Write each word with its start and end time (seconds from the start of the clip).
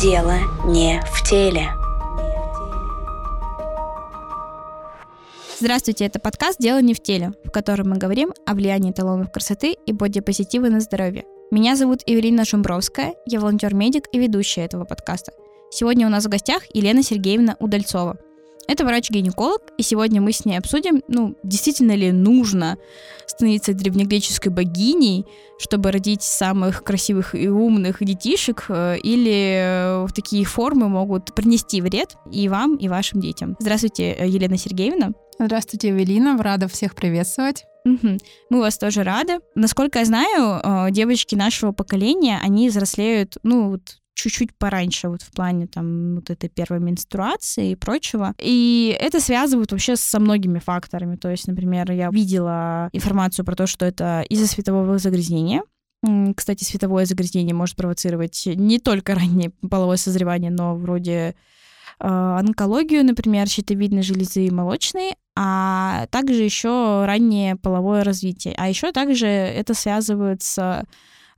Дело 0.00 0.32
не 0.64 0.98
в 1.12 1.28
теле. 1.28 1.68
Здравствуйте, 5.58 6.06
это 6.06 6.18
подкаст 6.18 6.58
«Дело 6.58 6.80
не 6.80 6.94
в 6.94 7.02
теле», 7.02 7.32
в 7.44 7.50
котором 7.50 7.90
мы 7.90 7.98
говорим 7.98 8.32
о 8.46 8.54
влиянии 8.54 8.92
эталонов 8.92 9.30
красоты 9.30 9.76
и 9.84 9.92
бодипозитива 9.92 10.68
на 10.68 10.80
здоровье. 10.80 11.24
Меня 11.50 11.76
зовут 11.76 12.00
Эвелина 12.06 12.46
Шумбровская, 12.46 13.14
я 13.26 13.40
волонтер-медик 13.40 14.08
и 14.10 14.18
ведущая 14.18 14.64
этого 14.64 14.86
подкаста. 14.86 15.32
Сегодня 15.70 16.06
у 16.06 16.10
нас 16.10 16.24
в 16.24 16.30
гостях 16.30 16.62
Елена 16.72 17.02
Сергеевна 17.02 17.56
Удальцова– 17.58 18.16
это 18.66 18.84
врач-гинеколог, 18.84 19.62
и 19.78 19.82
сегодня 19.82 20.20
мы 20.20 20.32
с 20.32 20.44
ней 20.44 20.56
обсудим, 20.56 21.02
ну, 21.08 21.36
действительно 21.42 21.92
ли 21.92 22.12
нужно 22.12 22.78
становиться 23.26 23.74
древнегреческой 23.74 24.52
богиней, 24.52 25.24
чтобы 25.58 25.92
родить 25.92 26.22
самых 26.22 26.82
красивых 26.82 27.34
и 27.34 27.48
умных 27.48 27.98
детишек, 28.00 28.66
э, 28.68 28.98
или 29.02 30.04
в 30.06 30.12
такие 30.12 30.44
формы 30.44 30.88
могут 30.88 31.34
принести 31.34 31.80
вред 31.80 32.16
и 32.32 32.48
вам, 32.48 32.76
и 32.76 32.88
вашим 32.88 33.20
детям. 33.20 33.56
Здравствуйте, 33.58 34.12
э, 34.12 34.28
Елена 34.28 34.56
Сергеевна. 34.56 35.12
Здравствуйте, 35.38 35.90
Эвелина. 35.90 36.36
Рада 36.40 36.68
всех 36.68 36.94
приветствовать. 36.94 37.64
Угу. 37.84 38.18
Мы 38.50 38.60
вас 38.60 38.76
тоже 38.78 39.02
рады. 39.04 39.38
Насколько 39.54 40.00
я 40.00 40.04
знаю, 40.04 40.60
э, 40.62 40.90
девочки 40.90 41.34
нашего 41.34 41.72
поколения, 41.72 42.38
они 42.42 42.68
взрослеют, 42.68 43.38
ну, 43.42 43.70
вот 43.70 43.96
чуть-чуть 44.20 44.54
пораньше 44.54 45.08
вот 45.08 45.22
в 45.22 45.30
плане 45.30 45.66
там 45.66 46.16
вот 46.16 46.30
этой 46.30 46.48
первой 46.48 46.80
менструации 46.80 47.70
и 47.70 47.74
прочего. 47.76 48.34
И 48.38 48.96
это 49.00 49.20
связывают 49.20 49.72
вообще 49.72 49.96
со 49.96 50.20
многими 50.20 50.58
факторами. 50.58 51.16
То 51.16 51.30
есть, 51.30 51.46
например, 51.46 51.90
я 51.92 52.10
видела 52.10 52.88
информацию 52.92 53.44
про 53.44 53.54
то, 53.54 53.66
что 53.66 53.86
это 53.86 54.24
из-за 54.28 54.46
светового 54.46 54.98
загрязнения, 54.98 55.62
кстати, 56.34 56.64
световое 56.64 57.04
загрязнение 57.04 57.54
может 57.54 57.76
провоцировать 57.76 58.44
не 58.46 58.78
только 58.78 59.14
раннее 59.14 59.50
половое 59.68 59.98
созревание, 59.98 60.50
но 60.50 60.74
вроде 60.74 61.12
э, 61.12 61.34
онкологию, 62.00 63.04
например, 63.04 63.46
щитовидной 63.48 64.02
железы 64.02 64.46
и 64.46 64.50
молочной, 64.50 65.14
а 65.36 66.06
также 66.10 66.42
еще 66.42 67.04
раннее 67.04 67.56
половое 67.56 68.02
развитие. 68.02 68.54
А 68.56 68.68
еще 68.68 68.92
также 68.92 69.26
это 69.26 69.74
связывают 69.74 70.42
с 70.42 70.84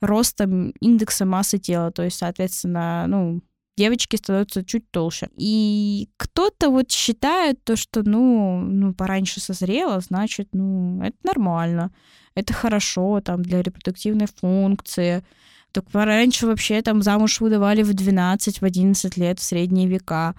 ростом 0.02 0.70
индекса 0.80 1.24
массы 1.24 1.58
тела, 1.58 1.90
то 1.90 2.02
есть, 2.02 2.18
соответственно, 2.18 3.06
ну, 3.08 3.40
девочки 3.76 4.16
становятся 4.16 4.64
чуть 4.64 4.90
толще. 4.90 5.28
И 5.36 6.08
кто-то 6.16 6.70
вот 6.70 6.90
считает 6.90 7.62
то, 7.64 7.76
что, 7.76 8.02
ну, 8.02 8.60
ну, 8.60 8.94
пораньше 8.94 9.40
созрела, 9.40 10.00
значит, 10.00 10.48
ну, 10.52 11.02
это 11.02 11.16
нормально, 11.24 11.92
это 12.34 12.52
хорошо, 12.52 13.20
там, 13.20 13.42
для 13.42 13.62
репродуктивной 13.62 14.26
функции. 14.26 15.24
Так 15.72 15.90
пораньше 15.90 16.46
вообще 16.46 16.82
там 16.82 17.02
замуж 17.02 17.40
выдавали 17.40 17.82
в 17.82 17.94
12, 17.94 18.60
в 18.60 18.64
11 18.64 19.16
лет 19.16 19.38
в 19.38 19.42
средние 19.42 19.88
века. 19.88 20.34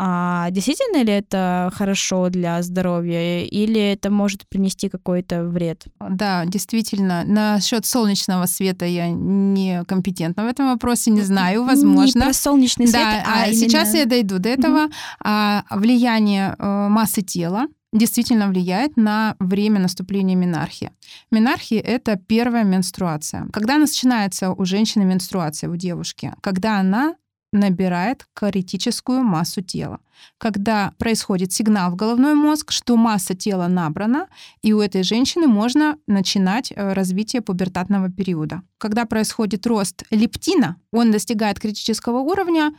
А 0.00 0.50
действительно 0.50 1.02
ли 1.02 1.12
это 1.12 1.72
хорошо 1.74 2.28
для 2.28 2.62
здоровья 2.62 3.42
или 3.42 3.80
это 3.80 4.10
может 4.10 4.48
принести 4.48 4.88
какой-то 4.88 5.44
вред? 5.44 5.86
Да, 5.98 6.44
действительно. 6.46 7.24
Насчет 7.24 7.84
солнечного 7.84 8.46
света 8.46 8.84
я 8.84 9.10
не 9.10 9.82
компетентна 9.88 10.44
в 10.44 10.46
этом 10.46 10.68
вопросе, 10.68 11.10
не 11.10 11.22
знаю, 11.22 11.64
возможно. 11.64 12.18
Не 12.20 12.24
про 12.26 12.32
солнечный 12.32 12.86
свет, 12.86 13.02
да, 13.02 13.24
а, 13.26 13.42
а 13.42 13.46
именно... 13.48 13.58
сейчас 13.58 13.92
я 13.94 14.04
дойду 14.04 14.38
до 14.38 14.48
этого. 14.50 14.84
Угу. 14.84 14.92
А, 15.24 15.64
влияние 15.70 16.54
э, 16.56 16.88
массы 16.88 17.22
тела 17.22 17.66
действительно 17.92 18.48
влияет 18.48 18.96
на 18.96 19.34
время 19.40 19.80
наступления 19.80 20.36
менархии. 20.36 20.92
Менархия— 21.30 21.80
это 21.82 22.16
первая 22.16 22.62
менструация. 22.62 23.48
Когда 23.52 23.78
начинается 23.78 24.52
у 24.52 24.64
женщины 24.64 25.04
менструация, 25.04 25.70
у 25.70 25.76
девушки? 25.76 26.32
Когда 26.40 26.78
она 26.78 27.14
набирает 27.52 28.26
критическую 28.34 29.22
массу 29.22 29.62
тела. 29.62 30.00
Когда 30.36 30.92
происходит 30.98 31.52
сигнал 31.52 31.90
в 31.92 31.96
головной 31.96 32.34
мозг, 32.34 32.72
что 32.72 32.96
масса 32.96 33.34
тела 33.34 33.68
набрана, 33.68 34.26
и 34.62 34.72
у 34.72 34.80
этой 34.80 35.02
женщины 35.02 35.46
можно 35.46 35.96
начинать 36.06 36.72
э, 36.74 36.92
развитие 36.92 37.40
пубертатного 37.40 38.10
периода. 38.10 38.62
Когда 38.78 39.04
происходит 39.04 39.66
рост 39.66 40.04
лептина, 40.10 40.76
он 40.90 41.10
достигает 41.10 41.60
критического 41.60 42.18
уровня, 42.18 42.72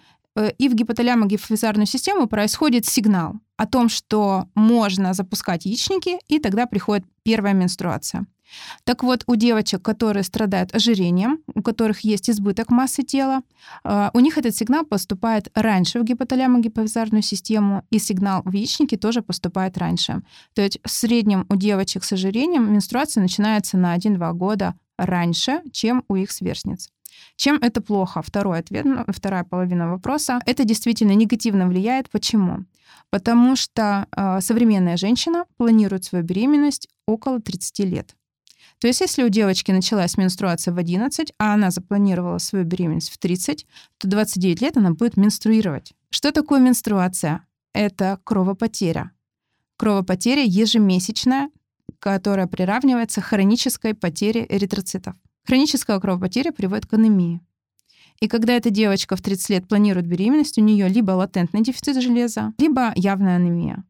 и 0.47 0.69
в 0.69 0.75
гипоталямо-гипофизарную 0.75 1.85
систему 1.85 2.27
происходит 2.27 2.85
сигнал 2.85 3.35
о 3.57 3.65
том, 3.65 3.89
что 3.89 4.47
можно 4.55 5.13
запускать 5.13 5.65
яичники, 5.65 6.17
и 6.27 6.39
тогда 6.39 6.65
приходит 6.65 7.05
первая 7.23 7.53
менструация. 7.53 8.25
Так 8.83 9.03
вот, 9.03 9.23
у 9.27 9.35
девочек, 9.35 9.81
которые 9.81 10.23
страдают 10.23 10.73
ожирением, 10.73 11.39
у 11.53 11.61
которых 11.61 12.01
есть 12.01 12.29
избыток 12.29 12.71
массы 12.71 13.03
тела, 13.03 13.41
а, 13.83 14.09
у 14.13 14.19
них 14.19 14.37
этот 14.37 14.55
сигнал 14.55 14.85
поступает 14.85 15.49
раньше 15.53 15.99
в 15.99 16.03
гипоталямо-гипофизарную 16.03 17.21
систему, 17.21 17.85
и 17.91 17.99
сигнал 17.99 18.41
в 18.45 18.53
яичнике 18.53 18.97
тоже 18.97 19.21
поступает 19.21 19.77
раньше. 19.77 20.21
То 20.53 20.61
есть 20.61 20.79
в 20.83 20.89
среднем 20.89 21.45
у 21.49 21.55
девочек 21.55 22.03
с 22.03 22.13
ожирением 22.13 22.73
менструация 22.73 23.21
начинается 23.21 23.77
на 23.77 23.95
1-2 23.95 24.33
года 24.33 24.75
раньше, 24.97 25.61
чем 25.71 26.03
у 26.07 26.15
их 26.15 26.31
сверстниц. 26.31 26.89
Чем 27.35 27.57
это 27.61 27.81
плохо? 27.81 28.21
Второй 28.21 28.59
ответ, 28.59 28.85
вторая 29.07 29.43
половина 29.43 29.89
вопроса. 29.89 30.39
Это 30.45 30.63
действительно 30.63 31.13
негативно 31.13 31.67
влияет. 31.67 32.09
Почему? 32.09 32.65
Потому 33.09 33.55
что 33.55 34.07
э, 34.15 34.41
современная 34.41 34.97
женщина 34.97 35.45
планирует 35.57 36.03
свою 36.03 36.23
беременность 36.23 36.87
около 37.07 37.39
30 37.39 37.79
лет. 37.79 38.15
То 38.79 38.87
есть 38.87 39.01
если 39.01 39.23
у 39.23 39.29
девочки 39.29 39.71
началась 39.71 40.17
менструация 40.17 40.73
в 40.73 40.77
11, 40.77 41.33
а 41.37 41.53
она 41.53 41.69
запланировала 41.69 42.37
свою 42.37 42.65
беременность 42.65 43.11
в 43.11 43.17
30, 43.17 43.65
то 43.97 44.07
29 44.07 44.61
лет 44.61 44.77
она 44.77 44.91
будет 44.91 45.17
менструировать. 45.17 45.93
Что 46.11 46.31
такое 46.31 46.59
менструация? 46.59 47.45
Это 47.73 48.19
кровопотеря. 48.23 49.11
Кровопотеря 49.77 50.43
ежемесячная, 50.43 51.49
которая 51.99 52.47
приравнивается 52.47 53.21
к 53.21 53.25
хронической 53.25 53.93
потере 53.93 54.45
эритроцитов. 54.47 55.15
Хроническая 55.49 55.99
кровопотеря 55.99 56.51
приводит 56.51 56.85
к 56.85 56.93
анемии. 56.93 57.41
И 58.21 58.27
когда 58.27 58.53
эта 58.53 58.69
девочка 58.69 59.15
в 59.15 59.21
30 59.23 59.49
лет 59.49 59.67
планирует 59.67 60.05
беременность, 60.05 60.59
у 60.59 60.61
нее 60.61 60.87
либо 60.87 61.09
латентный 61.09 61.63
дефицит 61.63 61.99
железа, 62.03 62.53
либо 62.59 62.91
явная 62.95 63.37
анемия. 63.37 63.83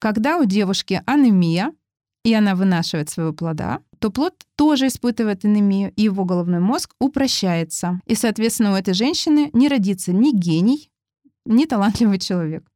Когда 0.00 0.36
у 0.36 0.44
девушки 0.44 1.00
анемия, 1.06 1.72
и 2.24 2.34
она 2.34 2.56
вынашивает 2.56 3.08
своего 3.08 3.32
плода, 3.32 3.82
то 4.00 4.10
плод 4.10 4.34
тоже 4.56 4.88
испытывает 4.88 5.44
анемию, 5.44 5.92
и 5.94 6.02
его 6.02 6.24
головной 6.24 6.58
мозг 6.58 6.90
упрощается. 6.98 8.00
И, 8.06 8.16
соответственно, 8.16 8.72
у 8.72 8.74
этой 8.74 8.92
женщины 8.92 9.50
не 9.52 9.68
родится 9.68 10.12
ни 10.12 10.36
гений, 10.36 10.90
ни 11.44 11.66
талантливый 11.66 12.18
человек. 12.18 12.68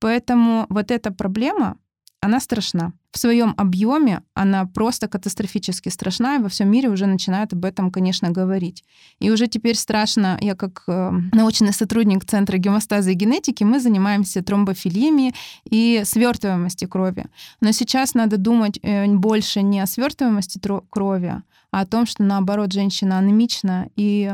Поэтому 0.00 0.66
вот 0.70 0.90
эта 0.90 1.12
проблема, 1.12 1.78
она 2.20 2.40
страшна. 2.40 2.94
В 3.14 3.18
своем 3.18 3.54
объеме 3.56 4.22
она 4.34 4.66
просто 4.66 5.06
катастрофически 5.06 5.88
страшна, 5.88 6.34
и 6.34 6.42
во 6.42 6.48
всем 6.48 6.68
мире 6.68 6.88
уже 6.88 7.06
начинают 7.06 7.52
об 7.52 7.64
этом, 7.64 7.92
конечно, 7.92 8.32
говорить. 8.32 8.82
И 9.20 9.30
уже 9.30 9.46
теперь 9.46 9.76
страшно, 9.76 10.36
я 10.40 10.56
как 10.56 10.82
э, 10.88 11.12
научный 11.32 11.72
сотрудник 11.72 12.24
Центра 12.24 12.58
гемостаза 12.58 13.12
и 13.12 13.14
генетики, 13.14 13.62
мы 13.62 13.78
занимаемся 13.78 14.42
тромбофилиями 14.42 15.32
и 15.62 16.02
свертываемостью 16.04 16.88
крови. 16.88 17.26
Но 17.60 17.70
сейчас 17.70 18.14
надо 18.14 18.36
думать 18.36 18.80
э, 18.82 19.06
больше 19.06 19.62
не 19.62 19.78
о 19.78 19.86
свертываемости 19.86 20.58
крови, 20.90 21.40
а 21.70 21.80
о 21.82 21.86
том, 21.86 22.06
что 22.06 22.24
наоборот 22.24 22.72
женщина 22.72 23.18
анемична, 23.18 23.90
и 23.94 24.32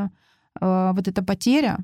э, 0.59 0.91
вот 0.95 1.07
эта 1.07 1.21
потеря 1.23 1.77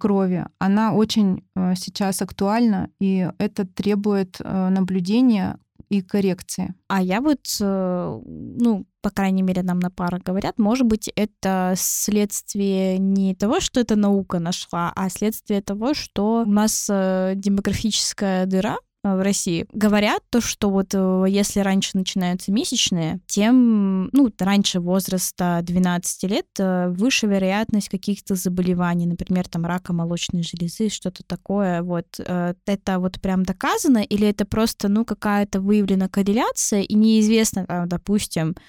крови, 0.00 0.46
она 0.58 0.94
очень 0.94 1.44
э, 1.54 1.74
сейчас 1.76 2.22
актуальна, 2.22 2.90
и 2.98 3.30
это 3.38 3.64
требует 3.64 4.40
э, 4.40 4.68
наблюдения 4.70 5.60
и 5.98 6.02
коррекции. 6.02 6.74
А 6.88 7.02
я 7.02 7.20
вот, 7.20 7.40
э, 7.60 8.20
ну, 8.24 8.86
по 9.02 9.10
крайней 9.10 9.42
мере, 9.42 9.62
нам 9.62 9.78
на 9.78 9.90
парах 9.90 10.22
говорят, 10.22 10.58
может 10.58 10.86
быть, 10.86 11.10
это 11.14 11.74
следствие 11.76 12.98
не 12.98 13.34
того, 13.34 13.60
что 13.60 13.80
эта 13.80 13.96
наука 13.96 14.38
нашла, 14.38 14.92
а 14.96 15.08
следствие 15.10 15.60
того, 15.60 15.94
что 15.94 16.42
у 16.42 16.50
нас 16.50 16.86
демографическая 16.86 18.46
дыра 18.46 18.76
Э, 18.76 18.93
в 19.04 19.22
России 19.22 19.66
говорят 19.72 20.22
то, 20.30 20.40
что 20.40 20.70
вот 20.70 20.94
э, 20.94 21.24
если 21.28 21.60
раньше 21.60 21.90
начинаются 21.94 22.50
месячные, 22.50 23.20
тем, 23.26 24.08
ну, 24.12 24.30
раньше 24.38 24.80
возраста 24.80 25.60
12 25.62 26.22
лет 26.30 26.46
э, 26.58 26.88
выше 26.88 27.26
вероятность 27.26 27.88
каких-то 27.88 28.34
заболеваний, 28.34 29.06
например, 29.06 29.46
там 29.48 29.66
рака 29.66 29.92
молочной 29.92 30.42
железы, 30.42 30.88
что-то 30.88 31.22
такое. 31.24 31.82
Вот 31.82 32.06
это 32.18 32.98
вот 32.98 33.20
прям 33.20 33.42
доказано 33.42 33.98
или 33.98 34.26
это 34.26 34.44
просто, 34.44 34.88
ну, 34.88 35.04
какая-то 35.04 35.60
выявлена 35.60 36.08
корреляция 36.08 36.82
и 36.82 36.94
неизвестно, 36.94 37.84
допустим, 37.86 38.54
а, 38.56 38.60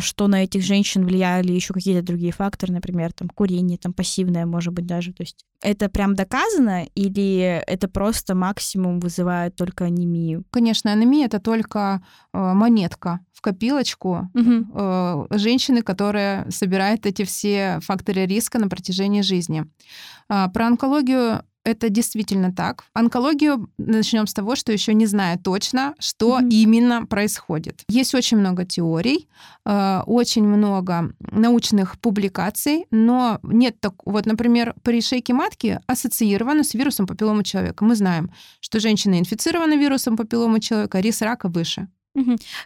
что 0.00 0.28
на 0.28 0.44
этих 0.44 0.62
женщин 0.62 1.04
влияли 1.04 1.52
еще 1.52 1.74
какие-то 1.74 2.04
другие 2.04 2.32
факторы, 2.32 2.72
например, 2.72 3.12
там 3.12 3.28
курение, 3.28 3.78
там 3.78 3.92
пассивное, 3.92 4.46
может 4.46 4.72
быть, 4.72 4.86
даже. 4.86 5.12
То 5.12 5.22
есть 5.22 5.44
это 5.60 5.88
прям 5.88 6.14
доказано 6.14 6.84
или 6.94 7.62
это 7.66 7.88
просто 7.88 8.34
максимум 8.34 9.00
вызывает 9.00 9.56
только 9.56 9.86
анемию? 9.86 10.44
Конечно, 10.50 10.92
анемия 10.92 11.26
это 11.26 11.40
только 11.40 12.04
э, 12.32 12.38
монетка 12.38 13.20
в 13.32 13.40
копилочку 13.40 14.30
угу. 14.32 15.26
женщины, 15.30 15.82
которая 15.82 16.50
собирает 16.50 17.06
эти 17.06 17.24
все 17.24 17.80
факторы 17.82 18.26
риска 18.26 18.58
на 18.58 18.68
протяжении 18.68 19.22
жизни. 19.22 19.64
Э, 20.28 20.48
про 20.52 20.66
онкологию 20.66 21.44
это 21.64 21.88
действительно 21.88 22.52
так. 22.52 22.84
Онкологию 22.92 23.68
начнем 23.78 24.26
с 24.26 24.34
того, 24.34 24.54
что 24.56 24.72
еще 24.72 24.94
не 24.94 25.06
знаю 25.06 25.38
точно, 25.38 25.94
что 25.98 26.38
mm-hmm. 26.38 26.48
именно 26.50 27.06
происходит. 27.06 27.82
Есть 27.88 28.14
очень 28.14 28.36
много 28.36 28.64
теорий, 28.64 29.28
э, 29.64 30.00
очень 30.06 30.44
много 30.44 31.12
научных 31.20 31.98
публикаций, 31.98 32.86
но 32.90 33.40
нет 33.42 33.80
так. 33.80 33.94
Вот, 34.04 34.26
например, 34.26 34.74
при 34.82 35.00
шейке 35.00 35.32
матки 35.32 35.80
ассоциировано 35.86 36.64
с 36.64 36.74
вирусом 36.74 37.06
папиллома 37.06 37.44
человека. 37.44 37.84
Мы 37.84 37.96
знаем, 37.96 38.30
что 38.60 38.78
женщина 38.80 39.18
инфицирована 39.18 39.76
вирусом 39.76 40.16
папиллома 40.16 40.60
человека, 40.60 41.00
риск 41.00 41.22
рака 41.22 41.48
выше. 41.48 41.88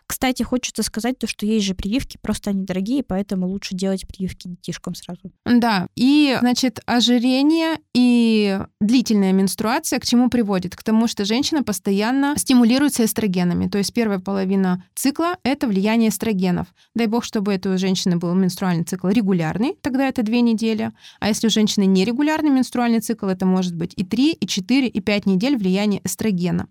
Кстати, 0.06 0.42
хочется 0.42 0.82
сказать 0.82 1.18
то, 1.18 1.26
что 1.26 1.46
есть 1.46 1.66
же 1.66 1.74
прививки, 1.74 2.18
просто 2.20 2.50
они 2.50 2.64
дорогие, 2.64 3.02
поэтому 3.02 3.48
лучше 3.48 3.74
делать 3.74 4.06
прививки 4.06 4.48
детишкам 4.48 4.94
сразу. 4.94 5.32
Да, 5.44 5.88
и, 5.96 6.36
значит, 6.40 6.80
ожирение 6.86 7.78
и 7.94 8.58
длительная 8.80 9.32
менструация 9.32 9.98
к 9.98 10.06
чему 10.06 10.28
приводит? 10.28 10.76
К 10.76 10.82
тому, 10.82 11.06
что 11.06 11.24
женщина 11.24 11.62
постоянно 11.62 12.34
стимулируется 12.36 13.04
эстрогенами. 13.04 13.68
То 13.68 13.78
есть 13.78 13.92
первая 13.92 14.18
половина 14.18 14.84
цикла— 14.94 15.36
это 15.42 15.66
влияние 15.66 16.10
эстрогенов. 16.10 16.66
Дай 16.94 17.06
бог, 17.06 17.24
чтобы 17.24 17.52
это 17.52 17.72
у 17.72 17.78
женщины 17.78 18.16
был 18.16 18.34
менструальный 18.34 18.84
цикл 18.84 19.08
регулярный, 19.08 19.76
тогда 19.80 20.08
это 20.08 20.22
две 20.22 20.40
недели. 20.40 20.92
А 21.20 21.28
если 21.28 21.46
у 21.46 21.50
женщины 21.50 21.84
нерегулярный 21.84 22.50
менструальный 22.50 23.00
цикл, 23.00 23.26
это 23.26 23.46
может 23.46 23.74
быть 23.74 23.92
и 23.96 24.04
3, 24.04 24.32
и 24.32 24.46
4, 24.46 24.88
и 24.88 25.00
5 25.00 25.26
недель 25.26 25.56
влияния 25.56 26.00
эстрогена. 26.04 26.68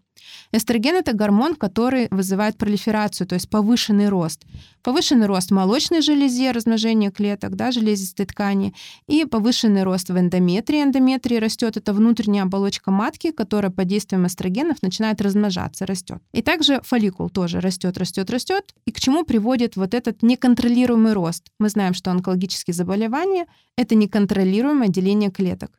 Эстроген— 0.51 0.95
это 0.97 1.13
гормон, 1.13 1.55
который 1.55 2.07
вызывает 2.11 2.57
пролиферацию, 2.57 3.27
то 3.27 3.35
есть 3.35 3.49
повышенный 3.49 4.09
рост. 4.09 4.45
Повышенный 4.83 5.25
рост 5.27 5.49
в 5.49 5.53
молочной 5.53 6.01
железе, 6.01 6.51
размножение 6.51 7.11
клеток, 7.11 7.55
да, 7.55 7.71
железистой 7.71 8.25
ткани, 8.25 8.73
и 9.07 9.25
повышенный 9.25 9.83
рост 9.83 10.09
в 10.09 10.17
эндометрии. 10.17 10.83
Эндометрии 10.83 11.37
растет 11.37 11.77
это 11.77 11.93
внутренняя 11.93 12.43
оболочка 12.43 12.91
матки, 12.91 13.31
которая 13.31 13.71
под 13.71 13.87
действием 13.87 14.25
эстрогенов 14.25 14.81
начинает 14.81 15.21
размножаться, 15.21 15.85
растет. 15.85 16.21
И 16.31 16.41
также 16.41 16.81
фолликул 16.83 17.29
тоже 17.29 17.59
растет, 17.59 17.97
растет, 17.97 18.29
растет. 18.29 18.73
И 18.85 18.91
к 18.91 18.99
чему 18.99 19.23
приводит 19.25 19.75
вот 19.75 19.93
этот 19.93 20.23
неконтролируемый 20.23 21.13
рост? 21.13 21.47
Мы 21.59 21.69
знаем, 21.69 21.93
что 21.93 22.11
онкологические 22.11 22.73
заболевания— 22.73 23.45
это 23.77 23.95
неконтролируемое 23.95 24.87
деление 24.87 25.31
клеток. 25.31 25.71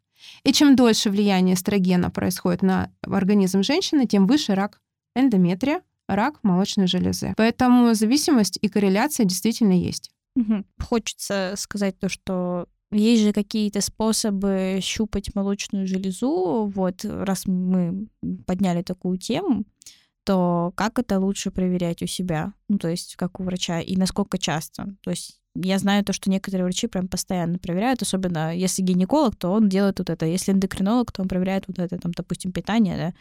И 0.44 0.52
чем 0.52 0.76
дольше 0.76 1.10
влияние 1.10 1.54
эстрогена 1.54 2.10
происходит 2.10 2.62
на 2.62 2.90
организм 3.02 3.62
женщины, 3.62 4.06
тем 4.06 4.26
выше 4.26 4.54
рак 4.54 4.80
эндометрия, 5.14 5.82
рак 6.08 6.38
молочной 6.42 6.86
железы. 6.86 7.34
Поэтому 7.36 7.94
зависимость 7.94 8.58
и 8.60 8.68
корреляция 8.68 9.24
действительно 9.26 9.72
есть. 9.72 10.10
Угу. 10.36 10.64
Хочется 10.80 11.54
сказать 11.56 11.98
то, 11.98 12.08
что 12.08 12.66
есть 12.90 13.22
же 13.22 13.32
какие-то 13.32 13.80
способы 13.80 14.78
щупать 14.80 15.34
молочную 15.34 15.86
железу. 15.86 16.70
Вот 16.74 17.04
раз 17.04 17.46
мы 17.46 18.08
подняли 18.46 18.82
такую 18.82 19.18
тему, 19.18 19.64
то 20.24 20.72
как 20.74 20.98
это 20.98 21.18
лучше 21.18 21.50
проверять 21.50 22.02
у 22.02 22.06
себя? 22.06 22.54
Ну, 22.68 22.78
то 22.78 22.88
есть 22.88 23.16
как 23.16 23.40
у 23.40 23.42
врача 23.44 23.80
и 23.80 23.96
насколько 23.96 24.38
часто? 24.38 24.94
То 25.02 25.10
есть 25.10 25.40
я 25.62 25.78
знаю 25.78 26.04
то, 26.04 26.12
что 26.12 26.30
некоторые 26.30 26.64
врачи 26.64 26.86
прям 26.86 27.08
постоянно 27.08 27.58
проверяют, 27.58 28.02
особенно 28.02 28.54
если 28.54 28.82
гинеколог, 28.82 29.36
то 29.36 29.50
он 29.50 29.68
делает 29.68 29.98
вот 29.98 30.10
это. 30.10 30.26
Если 30.26 30.52
эндокринолог, 30.52 31.12
то 31.12 31.22
он 31.22 31.28
проверяет 31.28 31.64
вот 31.66 31.78
это, 31.78 31.98
там, 31.98 32.12
допустим, 32.12 32.52
питание, 32.52 32.96
да, 32.96 33.14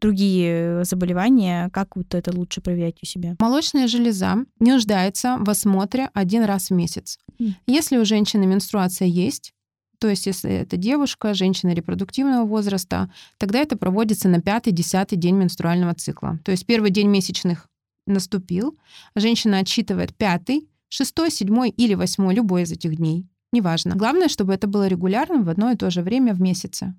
другие 0.00 0.84
заболевания, 0.84 1.70
как 1.72 1.96
вот 1.96 2.14
это 2.14 2.36
лучше 2.36 2.60
проверять 2.60 2.96
у 3.02 3.06
себя? 3.06 3.34
Молочная 3.38 3.88
железа 3.88 4.44
не 4.60 4.72
нуждается 4.72 5.38
в 5.40 5.48
осмотре 5.48 6.10
один 6.12 6.44
раз 6.44 6.70
в 6.70 6.74
месяц. 6.74 7.18
Mm. 7.38 7.52
Если 7.66 7.96
у 7.96 8.04
женщины 8.04 8.46
менструация 8.46 9.08
есть, 9.08 9.52
то 9.98 10.08
есть 10.08 10.26
если 10.26 10.50
это 10.50 10.76
девушка, 10.76 11.34
женщина 11.34 11.72
репродуктивного 11.72 12.44
возраста, 12.44 13.10
тогда 13.38 13.60
это 13.60 13.76
проводится 13.76 14.28
на 14.28 14.40
пятый-десятый 14.40 15.16
день 15.16 15.36
менструального 15.36 15.94
цикла. 15.94 16.38
То 16.44 16.50
есть 16.50 16.66
первый 16.66 16.90
день 16.90 17.08
месячных 17.08 17.68
наступил, 18.06 18.76
женщина 19.14 19.58
отсчитывает 19.58 20.14
пятый, 20.14 20.68
шестой, 20.88 21.30
седьмой 21.30 21.70
или 21.70 21.94
восьмой, 21.94 22.34
любой 22.34 22.62
из 22.62 22.72
этих 22.72 22.96
дней. 22.96 23.26
Неважно. 23.52 23.94
Главное, 23.94 24.28
чтобы 24.28 24.54
это 24.54 24.66
было 24.66 24.86
регулярно 24.86 25.42
в 25.42 25.48
одно 25.48 25.70
и 25.70 25.76
то 25.76 25.90
же 25.90 26.02
время 26.02 26.34
в 26.34 26.40
месяце. 26.40 26.94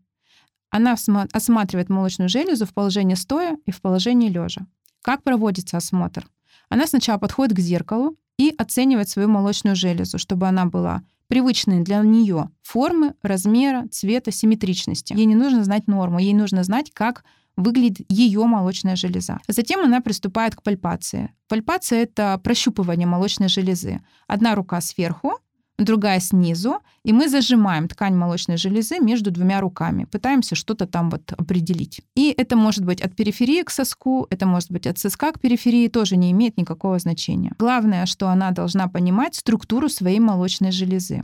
Она 0.69 0.95
осматривает 1.34 1.89
молочную 1.89 2.30
железу 2.30 2.66
в 2.66 2.74
положении 2.74 3.16
стоя 3.16 3.57
и 3.66 3.72
в 3.72 3.81
положении 3.81 4.30
лежа. 4.30 4.66
Как 5.01 5.24
проводится 5.24 5.78
осмотр? 5.78 6.28
Она 6.69 6.88
сначала 6.88 7.18
подходит 7.18 7.56
к 7.56 7.60
зеркалу 7.60 8.18
и 8.38 8.54
оценивает 8.57 9.10
свою 9.10 9.30
молочную 9.30 9.75
железу, 9.75 10.18
чтобы 10.18 10.48
она 10.48 10.66
была 10.66 11.04
привычной 11.28 11.81
для 11.81 12.00
нее 12.00 12.50
формы, 12.62 13.13
размера, 13.22 13.88
цвета, 13.89 14.31
симметричности. 14.31 15.13
Ей 15.13 15.25
не 15.25 15.36
нужно 15.36 15.63
знать 15.63 15.88
норму, 15.88 16.19
ей 16.19 16.34
нужно 16.34 16.63
знать, 16.63 16.92
как 16.94 17.24
выглядит 17.57 18.06
ее 18.07 18.45
молочная 18.45 18.95
железа. 18.95 19.39
Затем 19.48 19.81
она 19.81 20.00
приступает 20.00 20.56
к 20.56 20.63
пальпации. 20.63 21.31
Пальпация— 21.50 22.04
это 22.04 22.39
прощупывание 22.44 23.07
молочной 23.07 23.50
железы. 23.50 24.00
Одна 24.27 24.56
рука 24.56 24.80
сверху, 24.80 25.33
другая 25.77 26.19
снизу, 26.19 26.80
и 27.04 27.13
мы 27.13 27.30
зажимаем 27.30 27.88
ткань 27.88 28.15
молочной 28.15 28.57
железы 28.57 29.00
между 29.00 29.31
двумя 29.31 29.62
руками, 29.62 30.06
пытаемся 30.06 30.56
что-то 30.56 30.88
там 30.88 31.09
вот 31.09 31.31
определить. 31.33 32.01
И 32.15 32.33
это 32.36 32.56
может 32.56 32.86
быть 32.86 33.01
от 33.01 33.15
периферии 33.15 33.63
к 33.63 33.69
соску, 33.69 34.27
это 34.30 34.45
может 34.45 34.71
быть 34.71 34.88
от 34.88 34.98
соска 34.98 35.31
к 35.31 35.39
периферии, 35.39 35.88
тоже 35.88 36.18
не 36.18 36.31
имеет 36.31 36.57
никакого 36.57 36.98
значения. 37.00 37.53
Главное, 37.60 38.06
что 38.06 38.30
она 38.30 38.51
должна 38.51 38.88
понимать 38.88 39.36
структуру 39.36 39.89
своей 39.89 40.19
молочной 40.19 40.71
железы. 40.71 41.21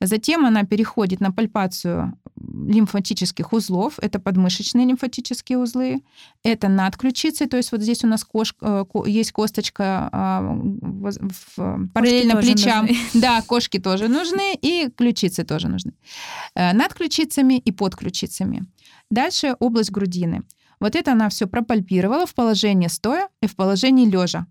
Затем 0.00 0.46
она 0.46 0.64
переходит 0.64 1.20
на 1.20 1.32
пальпацию 1.32 2.16
лимфатических 2.36 3.52
узлов. 3.52 3.98
Это 4.00 4.20
подмышечные 4.20 4.86
лимфатические 4.86 5.58
узлы. 5.58 6.02
Это 6.44 6.68
над 6.68 6.96
ключицей, 6.96 7.48
то 7.48 7.56
есть 7.56 7.72
вот 7.72 7.82
здесь 7.82 8.04
у 8.04 8.06
нас 8.06 8.24
кош, 8.24 8.54
э, 8.60 8.84
есть 9.06 9.32
косточка 9.32 10.08
а, 10.12 10.40
в, 10.42 11.88
параллельно 11.92 12.34
кошки 12.34 12.52
плечам. 12.52 12.86
Нужны. 12.86 12.98
Да, 13.14 13.42
кошки 13.42 13.78
тоже 13.78 14.08
нужны, 14.08 14.54
и 14.54 14.88
ключицы 14.96 15.44
тоже 15.44 15.68
нужны. 15.68 15.92
Э, 16.54 16.72
над 16.72 16.94
ключицами 16.94 17.54
и 17.58 17.72
под 17.72 17.96
ключицами. 17.96 18.66
Дальше 19.10 19.56
область 19.58 19.90
грудины. 19.90 20.42
Вот 20.80 20.94
это 20.94 21.12
она 21.12 21.28
все 21.28 21.46
пропальпировала 21.46 22.26
в 22.26 22.34
положении 22.34 22.88
стоя 22.88 23.28
и 23.42 23.46
в 23.46 23.56
положении 23.56 24.06
лежа. 24.06 24.46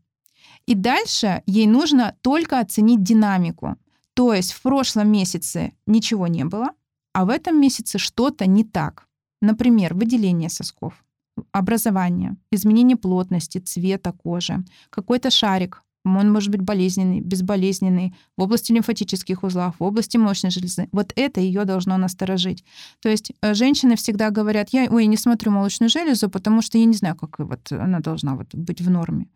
И 0.65 0.75
дальше 0.75 1.43
ей 1.45 1.67
нужно 1.67 2.15
только 2.21 2.59
оценить 2.59 3.01
динамику. 3.01 3.77
То 4.17 4.33
есть 4.33 4.51
в 4.51 4.63
прошлом 4.63 5.11
месяце 5.11 5.73
ничего 5.85 6.25
не 6.25 6.43
было, 6.43 6.69
а 7.13 7.23
в 7.23 7.29
этом 7.29 7.61
месяце 7.61 7.99
что-то 7.99 8.47
не 8.47 8.63
так. 8.63 9.05
Например, 9.43 9.93
выделение 9.93 10.49
сосков, 10.49 11.05
образование, 11.51 12.35
изменение 12.51 12.97
плотности, 12.97 13.59
цвета 13.59 14.11
кожи, 14.11 14.65
какой-то 14.89 15.29
шарик, 15.29 15.83
он 16.03 16.31
может 16.31 16.49
быть 16.49 16.61
болезненный, 16.61 17.21
безболезненный, 17.21 18.15
в 18.37 18.41
области 18.41 18.71
лимфатических 18.71 19.43
узлов, 19.43 19.75
в 19.77 19.83
области 19.83 20.17
мощной 20.17 20.49
железы. 20.49 20.89
Вот 20.91 21.13
это 21.15 21.39
ее 21.39 21.65
должно 21.65 21.95
насторожить. 21.97 22.63
То 23.01 23.09
есть 23.09 23.33
э, 23.41 23.53
женщины 23.53 23.95
всегда 23.97 24.31
говорят, 24.31 24.69
я, 24.71 24.87
ой, 24.89 25.05
не 25.05 25.17
смотрю 25.17 25.51
молочную 25.51 25.91
железу, 25.91 26.27
потому 26.27 26.63
что 26.63 26.79
я 26.79 26.85
не 26.85 26.95
знаю, 26.95 27.15
как 27.15 27.37
вот 27.37 27.71
она 27.71 27.99
должна 27.99 28.35
вот 28.35 28.55
быть 28.55 28.81
в 28.81 28.89
норме. 28.89 29.27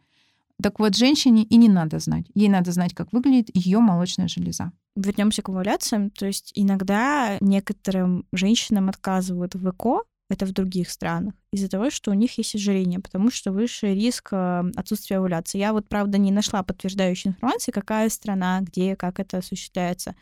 Так 0.62 0.80
вот, 0.80 0.96
женщине 0.96 1.44
и 1.44 1.58
не 1.58 1.70
надо 1.70 2.00
знать. 2.00 2.26
Ей 2.34 2.50
надо 2.50 2.72
знать, 2.72 2.94
как 2.94 3.12
выглядит 3.12 3.50
ее 3.54 3.80
молочная 3.80 4.28
железа. 4.28 4.72
Вернемся 4.96 5.42
к 5.42 5.50
овуляциям. 5.50 6.10
То 6.10 6.26
есть 6.26 6.52
иногда 6.56 7.38
некоторым 7.40 8.26
женщинам 8.32 8.90
отказывают 8.90 9.56
в 9.56 9.70
ЭКО, 9.70 10.04
это 10.30 10.46
в 10.46 10.54
других 10.54 10.90
странах, 10.90 11.34
из-за 11.52 11.68
того, 11.68 11.90
что 11.90 12.12
у 12.12 12.14
них 12.14 12.38
есть 12.38 12.56
ожирение, 12.56 13.00
потому 13.00 13.30
что 13.32 13.52
выше 13.52 13.94
риск 13.94 14.30
э, 14.32 14.64
отсутствия 14.78 15.18
овуляции. 15.18 15.58
Я 15.58 15.74
вот, 15.74 15.90
правда, 15.90 16.18
не 16.18 16.32
нашла 16.32 16.64
подтверждающей 16.64 17.32
информации, 17.32 17.72
какая 17.72 18.08
страна, 18.10 18.62
где, 18.62 18.96
как 18.96 19.20
это 19.20 19.40
осуществляется. 19.40 20.16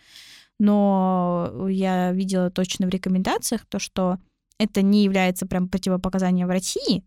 Но 0.60 1.68
я 1.70 2.12
видела 2.12 2.50
точно 2.50 2.88
в 2.88 2.90
рекомендациях 2.90 3.66
то, 3.68 3.78
что 3.78 4.18
это 4.58 4.82
не 4.82 5.04
является 5.04 5.46
прям 5.46 5.70
противопоказанием 5.70 6.48
в 6.48 6.52
России, 6.52 7.04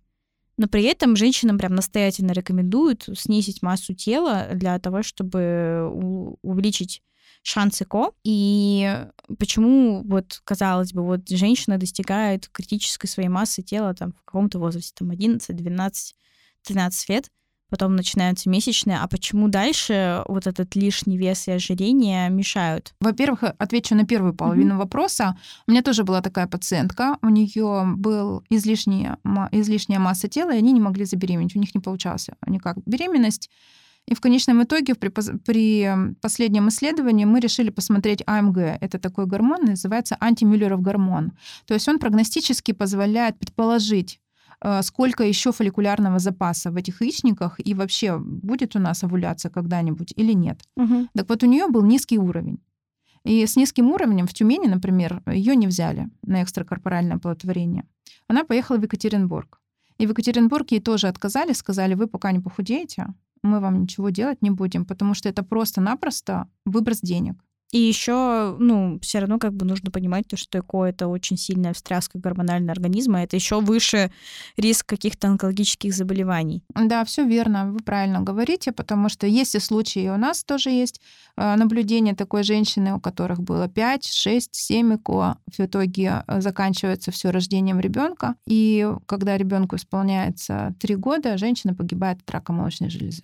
но 0.56 0.68
при 0.68 0.85
этом 0.85 1.16
женщинам 1.16 1.59
прям 1.59 1.75
настоятельно 1.75 2.32
рекомендуют 2.32 3.09
снизить 3.14 3.62
массу 3.62 3.94
тела 3.94 4.49
для 4.52 4.78
того, 4.78 5.02
чтобы 5.02 5.88
увеличить 6.42 7.02
шансы 7.42 7.85
ко. 7.85 8.12
И 8.25 9.04
почему, 9.38 10.02
вот, 10.04 10.40
казалось 10.44 10.92
бы, 10.92 11.02
вот 11.02 11.28
женщина 11.28 11.78
достигает 11.78 12.49
критической 12.49 13.09
своей 13.09 13.28
массы 13.28 13.62
тела 13.62 13.94
там 13.94 14.12
в 14.12 14.25
каком-то 14.25 14.59
возрасте, 14.59 14.92
там 14.97 15.11
11, 15.11 15.56
12, 15.56 16.14
13 16.62 17.09
лет, 17.09 17.30
потом 17.73 17.97
начинаются 17.97 18.50
месячные, 18.50 18.99
а 18.99 19.09
почему 19.09 19.49
дальше 19.49 20.23
вот 20.29 20.47
этот 20.47 20.76
лишний 20.76 21.17
вес 21.17 21.49
и 21.49 21.52
ожирение 21.52 22.29
мешают? 22.29 22.95
Во-первых, 23.00 23.45
отвечу 23.59 23.95
на 23.95 24.05
первую 24.05 24.35
половину 24.35 24.75
mm-hmm. 24.75 24.79
вопроса. 24.79 25.38
У 25.67 25.71
меня 25.71 25.81
тоже 25.81 26.05
была 26.05 26.21
такая 26.21 26.47
пациентка, 26.47 27.17
у 27.23 27.31
нее 27.31 27.85
был 27.97 28.45
излишняя, 28.50 29.17
излишняя 29.52 29.99
масса 29.99 30.29
тела, 30.29 30.55
и 30.55 30.59
они 30.59 30.73
не 30.73 30.81
могли 30.81 31.07
забеременеть, 31.07 31.57
у 31.57 31.59
них 31.59 31.75
не 31.75 31.81
получалось 31.81 32.29
никак 32.47 32.76
беременность. 32.85 33.49
И 34.07 34.14
в 34.14 34.21
конечном 34.21 34.62
итоге 34.64 34.95
при, 34.95 35.09
при 35.09 36.14
последнем 36.21 36.69
исследовании 36.69 37.25
мы 37.25 37.41
решили 37.41 37.71
посмотреть 37.71 38.23
АМГ. 38.26 38.59
Это 38.59 38.99
такой 38.99 39.26
гормон, 39.26 39.64
называется 39.64 40.17
антимюллеров 40.21 40.83
гормон. 40.83 41.33
То 41.67 41.75
есть 41.75 41.88
он 41.88 41.99
прогностически 41.99 42.73
позволяет 42.73 43.38
предположить, 43.38 44.21
сколько 44.83 45.25
еще 45.25 45.52
фолликулярного 45.52 46.19
запаса 46.19 46.71
в 46.71 46.76
этих 46.76 47.02
яичниках 47.02 47.57
и 47.59 47.75
вообще 47.75 48.19
будет 48.19 48.76
у 48.76 48.78
нас 48.78 49.02
овуляция 49.04 49.50
когда-нибудь 49.50 50.12
или 50.16 50.33
нет. 50.33 50.61
Угу. 50.76 51.09
Так 51.14 51.28
вот 51.28 51.42
у 51.42 51.47
нее 51.47 51.69
был 51.69 51.85
низкий 51.85 52.19
уровень. 52.19 52.59
И 53.25 53.47
с 53.47 53.57
низким 53.57 53.90
уровнем 53.90 54.26
в 54.26 54.35
Тюмени, 54.35 54.66
например, 54.66 55.23
ее 55.26 55.54
не 55.57 55.66
взяли 55.66 56.09
на 56.23 56.42
экстракорпоральное 56.42 57.16
оплодотворение. 57.16 57.85
Она 58.28 58.45
поехала 58.45 58.78
в 58.78 58.83
Екатеринбург. 58.83 59.61
И 59.99 60.07
в 60.07 60.11
Екатеринбурге 60.11 60.76
ей 60.76 60.83
тоже 60.83 61.09
отказали, 61.09 61.52
сказали, 61.52 61.95
вы 61.95 62.07
пока 62.07 62.33
не 62.33 62.40
похудеете, 62.40 63.07
мы 63.42 63.61
вам 63.61 63.83
ничего 63.83 64.11
делать 64.11 64.42
не 64.42 64.50
будем, 64.50 64.85
потому 64.85 65.14
что 65.14 65.28
это 65.28 65.42
просто-напросто 65.42 66.49
выброс 66.64 67.00
денег. 67.00 67.45
И 67.73 67.79
еще, 67.79 68.55
ну, 68.59 68.99
все 69.00 69.21
равно 69.21 69.38
как 69.38 69.55
бы 69.55 69.64
нужно 69.64 69.91
понимать 69.91 70.29
то, 70.29 70.37
что 70.37 70.59
ЭКО— 70.59 70.85
это 70.85 71.09
очень 71.09 71.38
сильная 71.38 71.73
встряска 71.73 72.19
гормонального 72.19 72.73
организма, 72.73 73.23
это 73.23 73.37
еще 73.37 73.61
выше 73.61 74.12
риск 74.59 74.87
каких-то 74.87 75.29
онкологических 75.29 75.95
заболеваний. 75.95 76.62
Да, 76.75 77.02
все 77.07 77.25
верно, 77.25 77.73
вы 77.73 77.79
правильно 77.79 78.21
говорите, 78.21 78.73
потому 78.73 79.09
что 79.09 79.26
есть 79.26 79.55
и 79.55 79.59
случаи, 79.59 80.11
у 80.11 80.19
нас 80.19 80.45
тоже 80.45 80.69
есть 80.69 81.00
э, 81.38 81.57
наблюдение 81.57 82.14
такой 82.14 82.43
женщины, 82.43 82.95
у 82.95 83.00
которых 83.00 83.41
было 83.41 83.69
5, 83.69 84.07
6, 84.07 84.55
7 84.55 84.97
ЭКО, 84.97 85.38
в 85.47 85.61
итоге 85.61 86.25
э, 86.26 86.41
заканчивается 86.43 87.11
все 87.11 87.31
рождением 87.31 87.81
ребенка, 87.81 88.35
и 88.47 88.87
когда 89.07 89.38
ребенку 89.38 89.76
исполняется 89.76 90.75
3 90.79 90.97
года, 90.97 91.38
женщина 91.38 91.75
погибает 91.75 92.19
от 92.21 92.31
рака 92.31 92.52
молочной 92.52 92.91
железы. 92.91 93.23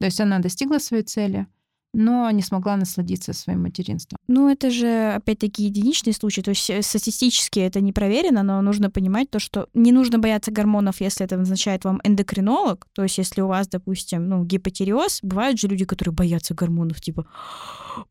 То 0.00 0.06
есть 0.06 0.20
она 0.20 0.38
достигла 0.38 0.78
своей 0.78 1.02
цели, 1.02 1.46
но 1.96 2.30
не 2.30 2.42
смогла 2.42 2.76
насладиться 2.76 3.32
своим 3.32 3.62
материнством. 3.62 4.15
Ну, 4.28 4.48
это 4.48 4.70
же, 4.70 5.12
опять-таки, 5.14 5.64
единичный 5.64 6.12
случай. 6.12 6.42
То 6.42 6.50
есть 6.50 6.68
э, 6.68 6.82
статистически 6.82 7.60
это 7.60 7.80
не 7.80 7.92
проверено, 7.92 8.42
но 8.42 8.60
нужно 8.60 8.90
понимать 8.90 9.30
то, 9.30 9.38
что 9.38 9.68
не 9.74 9.92
нужно 9.92 10.18
бояться 10.18 10.50
гормонов, 10.50 11.00
если 11.00 11.24
это 11.24 11.36
назначает 11.36 11.84
вам 11.84 12.00
эндокринолог. 12.02 12.86
То 12.92 13.02
есть 13.04 13.18
если 13.18 13.40
у 13.40 13.46
вас, 13.46 13.68
допустим, 13.68 14.28
ну, 14.28 14.44
гипотереоз, 14.44 15.20
бывают 15.22 15.60
же 15.60 15.68
люди, 15.68 15.84
которые 15.84 16.14
боятся 16.14 16.54
гормонов, 16.54 17.00
типа, 17.00 17.26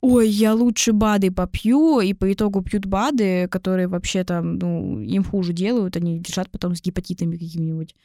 ой, 0.02 0.30
я 0.30 0.54
лучше 0.54 0.94
БАДы 0.94 1.32
попью, 1.32 2.00
и 2.00 2.14
по 2.14 2.32
итогу 2.32 2.62
пьют 2.62 2.86
БАДы, 2.86 3.48
которые 3.50 3.88
вообще 3.88 4.24
там, 4.24 4.58
ну, 4.58 5.02
им 5.02 5.24
хуже 5.24 5.52
делают, 5.52 5.98
они 5.98 6.20
лежат 6.20 6.50
потом 6.50 6.76
с 6.76 6.82
гепатитами 6.82 7.36
какими-нибудь 7.36 7.96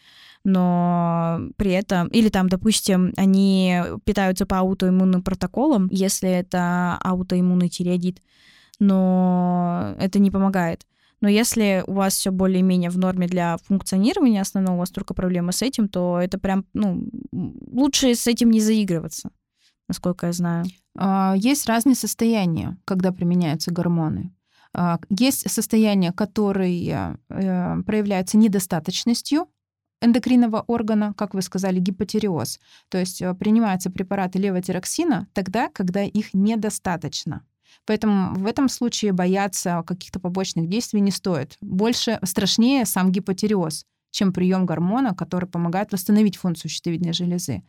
но 0.44 1.40
при 1.56 1.72
этом, 1.72 2.08
или 2.08 2.28
там, 2.30 2.48
допустим, 2.48 3.12
они 3.16 3.82
питаются 4.04 4.46
по 4.46 4.58
аутоиммунным 4.58 5.22
протоколам, 5.22 5.88
если 5.90 6.30
это 6.30 6.96
аутоиммунный 7.02 7.68
тиреоидит, 8.00 8.22
но 8.78 9.94
это 9.98 10.18
не 10.18 10.30
помогает. 10.30 10.86
Но 11.20 11.28
если 11.28 11.84
у 11.86 11.92
вас 11.92 12.14
все 12.14 12.30
более-менее 12.30 12.88
в 12.88 12.96
норме 12.96 13.26
для 13.26 13.58
функционирования 13.58 14.40
основного, 14.40 14.76
у 14.76 14.78
вас 14.78 14.90
только 14.90 15.12
проблема 15.12 15.52
с 15.52 15.60
этим, 15.60 15.88
то 15.88 16.18
это 16.18 16.38
прям, 16.38 16.64
ну, 16.72 17.06
лучше 17.32 18.14
с 18.14 18.26
этим 18.26 18.50
не 18.50 18.60
заигрываться, 18.60 19.30
насколько 19.86 20.26
я 20.26 20.32
знаю. 20.32 20.64
А, 20.96 21.34
есть 21.36 21.66
разные 21.66 21.94
состояния, 21.94 22.78
когда 22.86 23.12
применяются 23.12 23.70
гормоны. 23.70 24.32
А, 24.72 24.98
есть 25.10 25.50
состояния, 25.50 26.12
которые 26.12 27.18
э, 27.28 27.82
проявляются 27.84 28.38
недостаточностью 28.38 29.46
эндокринного 30.00 30.64
органа, 30.66 31.12
как 31.14 31.34
вы 31.34 31.42
сказали, 31.42 31.80
гипотереоз. 31.80 32.60
То 32.88 32.98
есть 32.98 33.20
э, 33.20 33.34
принимаются 33.34 33.90
препараты 33.90 34.38
левотироксина 34.38 35.28
тогда, 35.34 35.68
когда 35.68 36.02
их 36.02 36.32
недостаточно. 36.32 37.44
Поэтому 37.86 38.34
в 38.34 38.46
этом 38.46 38.68
случае 38.68 39.12
бояться 39.12 39.82
каких-то 39.86 40.20
побочных 40.20 40.68
действий 40.68 41.00
не 41.00 41.10
стоит. 41.10 41.56
Больше 41.60 42.18
страшнее 42.22 42.84
сам 42.86 43.12
гипотереоз 43.12 43.84
чем 44.10 44.32
прием 44.32 44.66
гормона, 44.66 45.14
который 45.14 45.48
помогает 45.48 45.92
восстановить 45.92 46.36
функцию 46.36 46.70
щитовидной 46.70 47.12
железы. 47.12 47.62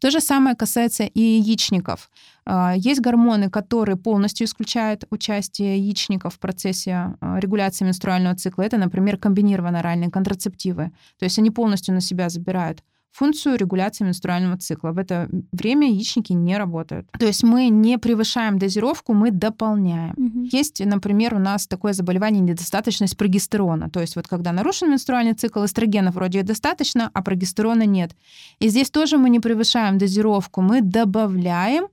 То 0.00 0.10
же 0.10 0.20
самое 0.20 0.56
касается 0.56 1.04
и 1.04 1.20
яичников. 1.20 2.10
А, 2.44 2.74
есть 2.76 3.00
гормоны, 3.00 3.50
которые 3.50 3.96
полностью 3.96 4.46
исключают 4.46 5.04
участие 5.10 5.78
яичников 5.78 6.34
в 6.34 6.38
процессе 6.38 7.14
а, 7.20 7.38
регуляции 7.38 7.84
менструального 7.84 8.36
цикла. 8.36 8.62
Это, 8.62 8.78
например, 8.78 9.18
комбинированные 9.18 9.80
оральные 9.80 10.10
контрацептивы. 10.10 10.92
То 11.18 11.24
есть 11.24 11.38
они 11.38 11.50
полностью 11.50 11.94
на 11.94 12.00
себя 12.00 12.28
забирают 12.28 12.82
функцию 13.12 13.56
регуляции 13.56 14.04
менструального 14.04 14.56
цикла. 14.58 14.92
В 14.92 14.98
это 14.98 15.28
время 15.52 15.88
яичники 15.88 16.32
не 16.32 16.56
работают. 16.56 17.06
То 17.18 17.26
есть 17.26 17.42
мы 17.42 17.68
не 17.68 17.98
превышаем 17.98 18.58
дозировку, 18.58 19.12
мы 19.12 19.30
дополняем. 19.30 20.14
Угу. 20.16 20.48
Есть, 20.50 20.84
например, 20.84 21.34
у 21.34 21.38
нас 21.38 21.66
такое 21.66 21.92
заболевание 21.92 22.40
недостаточность 22.40 23.16
прогестерона. 23.16 23.90
То 23.90 24.00
есть 24.00 24.16
вот 24.16 24.26
когда 24.28 24.52
нарушен 24.52 24.90
менструальный 24.90 25.34
цикл, 25.34 25.64
эстрогенов 25.64 26.14
вроде 26.14 26.42
достаточно, 26.42 27.10
а 27.12 27.22
прогестерона 27.22 27.84
нет. 27.84 28.16
И 28.58 28.68
здесь 28.68 28.90
тоже 28.90 29.18
мы 29.18 29.30
не 29.30 29.40
превышаем 29.40 29.98
дозировку, 29.98 30.62
мы 30.62 30.80
добавляем 30.80 31.88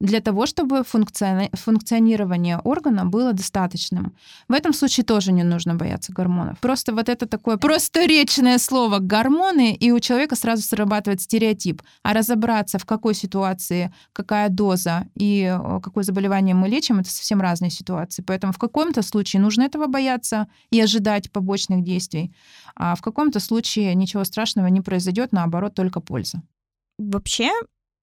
для 0.00 0.20
того, 0.20 0.46
чтобы 0.46 0.82
функциони- 0.82 1.50
функционирование 1.54 2.58
органа 2.58 3.04
было 3.04 3.32
достаточным. 3.32 4.16
В 4.48 4.52
этом 4.52 4.72
случае 4.72 5.04
тоже 5.04 5.30
не 5.32 5.42
нужно 5.42 5.74
бояться 5.74 6.12
гормонов. 6.12 6.58
Просто 6.58 6.94
вот 6.94 7.08
это 7.08 7.26
такое 7.26 7.58
просторечное 7.58 8.58
слово 8.58 8.98
«гормоны», 8.98 9.74
и 9.74 9.92
у 9.92 10.00
человека 10.00 10.36
сразу 10.36 10.62
срабатывает 10.62 11.20
стереотип. 11.20 11.82
А 12.02 12.14
разобраться, 12.14 12.78
в 12.78 12.86
какой 12.86 13.14
ситуации, 13.14 13.92
какая 14.12 14.48
доза 14.48 15.06
и 15.14 15.54
какое 15.82 16.02
заболевание 16.02 16.54
мы 16.54 16.68
лечим, 16.68 16.98
это 16.98 17.10
совсем 17.10 17.40
разные 17.40 17.70
ситуации. 17.70 18.22
Поэтому 18.26 18.52
в 18.52 18.58
каком-то 18.58 19.02
случае 19.02 19.42
нужно 19.42 19.64
этого 19.64 19.86
бояться 19.86 20.48
и 20.70 20.80
ожидать 20.80 21.30
побочных 21.30 21.84
действий, 21.84 22.34
а 22.74 22.94
в 22.94 23.02
каком-то 23.02 23.38
случае 23.38 23.94
ничего 23.94 24.24
страшного 24.24 24.68
не 24.68 24.80
произойдет, 24.80 25.32
наоборот, 25.32 25.74
только 25.74 26.00
польза. 26.00 26.42
Вообще, 26.98 27.50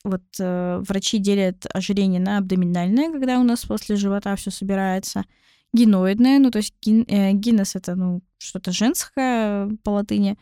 вот 0.04 0.24
э, 0.40 0.82
врачи 0.88 1.18
делят 1.18 1.66
ожирение 1.74 2.20
на 2.20 2.38
абдоминальное, 2.38 3.12
когда 3.12 3.40
у 3.40 3.44
нас 3.44 3.66
после 3.66 3.96
живота 3.96 4.36
все 4.36 4.52
собирается, 4.52 5.26
геноидное, 5.74 6.40
ну 6.40 6.52
то 6.52 6.60
есть 6.60 6.74
ген, 6.82 7.06
э, 7.08 7.32
гинес 7.34 7.76
это 7.76 7.96
ну 7.96 8.22
что-то 8.38 8.72
женское 8.72 9.70
по 9.84 9.92
латыни, 9.92 10.38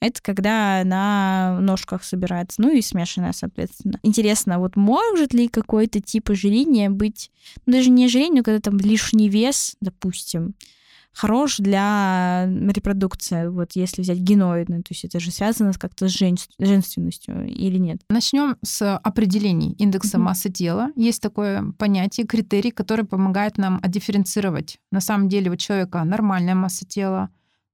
это 0.00 0.22
когда 0.22 0.82
на 0.84 1.58
ножках 1.60 2.04
собирается, 2.04 2.62
ну 2.62 2.70
и 2.70 2.80
смешанное, 2.80 3.32
соответственно. 3.32 3.98
Интересно, 4.02 4.58
вот 4.58 4.76
может 4.76 5.34
ли 5.34 5.48
какой-то 5.48 6.00
тип 6.00 6.30
ожирения 6.30 6.88
быть, 6.88 7.30
ну 7.66 7.74
даже 7.74 7.90
не 7.90 8.06
ожирение, 8.06 8.38
но 8.38 8.44
когда 8.44 8.60
там 8.60 8.78
лишний 8.78 9.28
вес, 9.28 9.76
допустим, 9.80 10.54
хорош 11.12 11.58
для 11.58 12.46
репродукции, 12.46 13.48
вот 13.48 13.72
если 13.74 14.02
взять 14.02 14.18
геноидную, 14.18 14.82
то 14.82 14.88
есть 14.90 15.04
это 15.04 15.20
же 15.20 15.30
связано 15.30 15.72
как-то 15.72 16.08
с 16.08 16.12
жен... 16.12 16.36
женственностью 16.58 17.46
или 17.46 17.78
нет? 17.78 18.00
Начнем 18.08 18.56
с 18.62 18.96
определений 18.96 19.72
индекса 19.78 20.16
mm-hmm. 20.16 20.20
массы 20.20 20.50
тела. 20.50 20.90
Есть 20.96 21.22
такое 21.22 21.72
понятие, 21.78 22.26
критерий, 22.26 22.70
который 22.70 23.04
помогает 23.04 23.58
нам 23.58 23.80
отдифференцировать 23.82 24.78
на 24.90 25.00
самом 25.00 25.28
деле 25.28 25.50
у 25.50 25.56
человека 25.56 26.04
нормальная 26.04 26.54
масса 26.54 26.86
тела, 26.86 27.30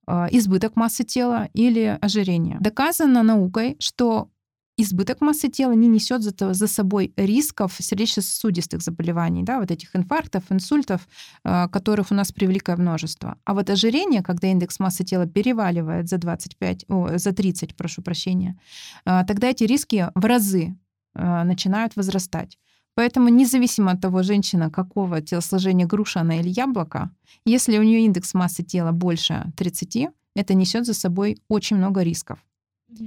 э, 0.07 0.27
избыток 0.31 0.77
массы 0.77 1.05
тела 1.05 1.49
или 1.53 1.99
ожирение. 2.01 2.59
Доказано 2.61 3.23
наукой, 3.23 3.77
что 3.79 4.31
избыток 4.77 5.21
массы 5.21 5.49
тела 5.49 5.73
не 5.73 5.89
несет 5.89 6.23
за, 6.23 6.55
за 6.55 6.67
собой 6.67 7.13
рисков 7.17 7.75
сердечно-сосудистых 7.79 8.83
заболеваний, 8.83 9.43
да, 9.43 9.59
вот 9.59 9.71
этих 9.71 9.97
инфарктов, 9.97 10.45
инсультов, 10.51 11.09
э, 11.45 11.69
которых 11.69 12.11
у 12.11 12.15
нас 12.15 12.33
превеликое 12.33 12.77
множество. 12.77 13.37
А 13.45 13.55
вот 13.55 13.71
ожирение, 13.71 14.23
когда 14.23 14.49
индекс 14.49 14.79
массы 14.79 15.05
тела 15.05 15.27
переваливает 15.27 16.09
за 16.09 16.19
25, 16.19 16.85
о, 16.89 17.19
за 17.19 17.33
30, 17.33 17.77
прошу 17.77 18.03
прощения, 18.03 18.59
э, 19.07 19.25
тогда 19.27 19.49
эти 19.49 19.65
риски 19.65 20.11
в 20.15 20.25
разы 20.25 20.77
э, 21.15 21.43
начинают 21.45 21.97
возрастать. 21.97 22.59
Поэтому 22.95 23.29
независимо 23.29 23.93
от 23.93 24.01
того, 24.01 24.23
женщина 24.23 24.71
какого 24.71 25.21
телосложения 25.21 25.87
груша 25.87 26.21
она 26.21 26.41
или 26.41 26.49
яблоко, 26.49 27.11
если 27.45 27.79
у 27.79 27.83
нее 27.83 28.05
индекс 28.05 28.35
массы 28.35 28.63
тела 28.63 28.93
больше 28.93 29.53
30, 29.57 30.09
это 30.35 30.55
несет 30.55 30.87
за 30.87 30.95
собой 30.95 31.39
очень 31.49 31.77
много 31.77 32.03
рисков. 32.03 32.39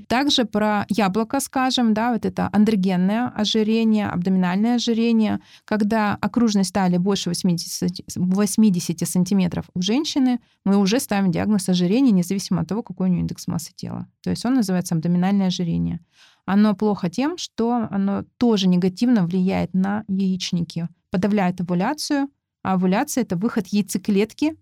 Также 0.08 0.46
про 0.46 0.86
яблоко 0.89 1.39
скажем, 1.39 1.93
да, 1.93 2.13
вот 2.13 2.25
это 2.25 2.50
андрогенное 2.51 3.27
ожирение, 3.29 4.08
абдоминальное 4.08 4.75
ожирение, 4.75 5.39
когда 5.65 6.17
окружность 6.22 6.69
стали 6.69 6.98
больше 6.98 7.29
80, 7.29 8.03
80 8.15 9.08
сантиметров 9.08 9.65
у 9.74 9.81
женщины, 9.81 10.39
мы 10.65 10.77
уже 10.77 11.00
ставим 11.00 11.31
диагноз 11.31 11.69
ожирения, 11.69 12.12
независимо 12.12 12.62
от 12.62 12.67
того, 12.67 12.84
какой 12.84 13.10
у 13.10 13.12
нее 13.12 13.22
индекс 13.22 13.48
массы 13.48 13.72
тела. 13.75 14.08
То 14.22 14.29
есть 14.29 14.46
он 14.46 14.55
называется 14.55 14.96
абдоминальное 14.96 15.48
ожирение. 15.48 16.00
оно 16.46 16.74
плохо 16.75 17.10
тем, 17.10 17.38
что 17.38 17.88
оно 17.91 18.24
тоже 18.38 18.67
негативно 18.67 19.24
влияет 19.25 19.74
на 19.74 20.03
яичники, 20.08 20.88
подавляет 21.12 21.62
овуляцию, 21.62 22.29
а 22.63 22.74
овуляция— 22.74 23.22
это 23.24 23.36
выход 23.36 23.67
яйцеклетки 23.67 24.55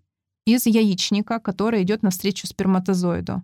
из 0.44 0.66
яичника, 0.66 1.40
который 1.40 1.82
идет 1.82 2.02
навстречу 2.02 2.46
сперматозоиду. 2.46 3.42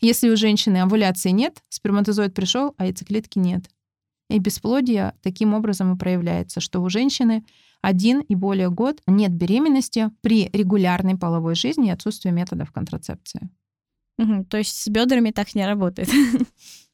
Если 0.00 0.28
у 0.28 0.36
женщины 0.36 0.78
овуляции 0.78 1.30
нет, 1.30 1.62
сперматозоид 1.68 2.34
пришел, 2.34 2.74
а 2.76 2.86
яйцеклетки 2.86 3.38
нет. 3.38 3.68
И 4.30 4.38
бесплодие 4.38 5.14
таким 5.22 5.54
образом 5.54 5.94
и 5.94 5.98
проявляется, 5.98 6.60
что 6.60 6.80
у 6.80 6.88
женщины 6.88 7.44
один 7.80 8.20
и 8.20 8.34
более 8.34 8.70
год 8.70 9.00
нет 9.06 9.32
беременности 9.32 10.10
при 10.20 10.50
регулярной 10.52 11.16
половой 11.16 11.54
жизни 11.54 11.88
и 11.88 11.92
отсутствии 11.92 12.30
методов 12.30 12.70
контрацепции. 12.70 13.48
Угу, 14.18 14.44
то 14.44 14.58
есть 14.58 14.76
с 14.76 14.88
бедрами 14.88 15.30
так 15.30 15.54
не 15.54 15.64
работает. 15.64 16.10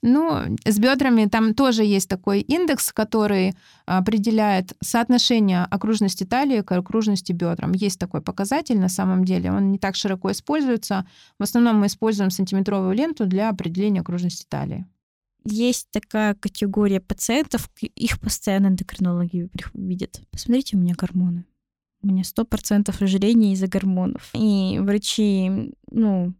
Ну, 0.00 0.56
с 0.64 0.78
бедрами 0.78 1.26
там 1.26 1.54
тоже 1.54 1.82
есть 1.82 2.08
такой 2.08 2.40
индекс, 2.40 2.92
который 2.92 3.54
определяет 3.84 4.74
соотношение 4.80 5.64
окружности 5.64 6.24
талии 6.24 6.60
к 6.60 6.70
окружности 6.70 7.32
бедрам. 7.32 7.72
Есть 7.72 7.98
такой 7.98 8.20
показатель 8.20 8.78
на 8.78 8.88
самом 8.88 9.24
деле. 9.24 9.50
Он 9.50 9.72
не 9.72 9.78
так 9.78 9.96
широко 9.96 10.30
используется. 10.30 11.04
В 11.38 11.42
основном 11.42 11.80
мы 11.80 11.86
используем 11.86 12.30
сантиметровую 12.30 12.94
ленту 12.94 13.26
для 13.26 13.48
определения 13.48 14.00
окружности 14.00 14.46
талии. 14.48 14.86
Есть 15.44 15.88
такая 15.90 16.34
категория 16.34 17.00
пациентов, 17.00 17.70
их 17.80 18.20
постоянно 18.20 18.68
эндокринологи 18.68 19.48
видят. 19.74 20.20
Посмотрите, 20.30 20.76
у 20.76 20.80
меня 20.80 20.94
гормоны. 20.96 21.44
У 22.02 22.06
меня 22.06 22.22
сто 22.22 22.44
процентов 22.44 23.02
ожирения 23.02 23.52
из-за 23.52 23.66
гормонов. 23.66 24.30
И 24.32 24.78
врачи, 24.80 25.72
ну, 25.90 26.34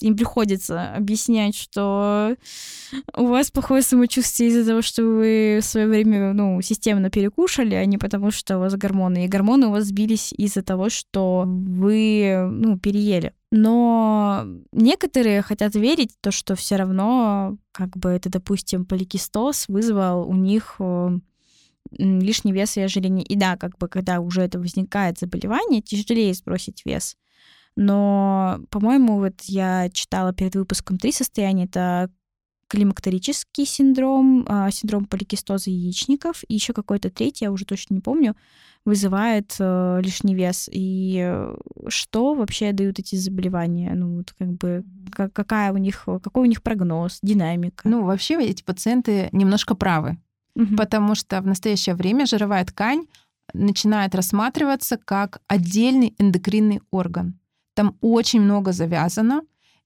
им 0.00 0.16
приходится 0.16 0.94
объяснять, 0.94 1.56
что 1.56 2.36
у 3.16 3.26
вас 3.26 3.50
плохое 3.50 3.82
самочувствие 3.82 4.50
из-за 4.50 4.66
того, 4.66 4.82
что 4.82 5.02
вы 5.02 5.60
в 5.62 5.64
свое 5.64 5.86
время, 5.86 6.32
ну, 6.32 6.60
системно 6.60 7.10
перекушали, 7.10 7.74
а 7.74 7.84
не 7.84 7.98
потому, 7.98 8.30
что 8.30 8.56
у 8.56 8.60
вас 8.60 8.74
гормоны. 8.74 9.24
И 9.24 9.28
гормоны 9.28 9.68
у 9.68 9.70
вас 9.70 9.84
сбились 9.84 10.32
из-за 10.32 10.62
того, 10.62 10.88
что 10.90 11.44
вы, 11.46 12.48
ну, 12.50 12.78
переели. 12.78 13.32
Но 13.50 14.44
некоторые 14.72 15.42
хотят 15.42 15.74
верить 15.74 16.16
то, 16.20 16.32
что 16.32 16.56
все 16.56 16.76
равно, 16.76 17.56
как 17.72 17.96
бы 17.96 18.10
это, 18.10 18.28
допустим, 18.28 18.84
поликистоз 18.84 19.68
вызвал 19.68 20.28
у 20.28 20.34
них 20.34 20.74
э, 20.80 21.18
лишний 21.92 22.52
вес 22.52 22.76
и 22.76 22.80
ожирение. 22.80 23.24
И 23.24 23.36
да, 23.36 23.56
как 23.56 23.78
бы 23.78 23.88
когда 23.88 24.20
уже 24.20 24.42
это 24.42 24.58
возникает 24.58 25.18
заболевание, 25.18 25.82
тяжелее 25.82 26.34
сбросить 26.34 26.82
вес. 26.84 27.16
Но, 27.76 28.60
по-моему, 28.70 29.18
вот 29.18 29.40
я 29.42 29.90
читала 29.90 30.32
перед 30.32 30.54
выпуском 30.54 30.98
три 30.98 31.12
состояния. 31.12 31.64
Это 31.64 32.10
климактерический 32.68 33.66
синдром, 33.66 34.44
а, 34.48 34.70
синдром 34.70 35.04
поликистоза 35.06 35.70
яичников, 35.70 36.42
и 36.48 36.54
еще 36.54 36.72
какой-то 36.72 37.10
третий, 37.10 37.44
я 37.44 37.52
уже 37.52 37.64
точно 37.64 37.94
не 37.94 38.00
помню, 38.00 38.34
вызывает 38.84 39.54
э, 39.58 40.00
лишний 40.02 40.34
вес. 40.34 40.68
И 40.70 41.18
э, 41.24 41.56
что 41.88 42.34
вообще 42.34 42.72
дают 42.72 42.98
эти 42.98 43.16
заболевания? 43.16 43.94
Ну, 43.94 44.16
вот 44.16 44.32
как 44.36 44.48
бы 44.52 44.84
как, 45.10 45.32
какая 45.32 45.72
у 45.72 45.78
них, 45.78 46.04
какой 46.04 46.42
у 46.42 46.46
них 46.46 46.62
прогноз, 46.62 47.18
динамика? 47.22 47.88
Ну, 47.88 48.04
вообще 48.04 48.34
эти 48.42 48.62
пациенты 48.62 49.28
немножко 49.32 49.74
правы, 49.74 50.18
угу. 50.54 50.76
потому 50.76 51.14
что 51.14 51.40
в 51.40 51.46
настоящее 51.46 51.94
время 51.94 52.26
жировая 52.26 52.64
ткань 52.64 53.06
начинает 53.52 54.14
рассматриваться 54.14 54.98
как 54.98 55.40
отдельный 55.46 56.14
эндокринный 56.18 56.82
орган. 56.90 57.38
Там 57.74 57.96
очень 58.00 58.40
много 58.40 58.72
завязано 58.72 59.42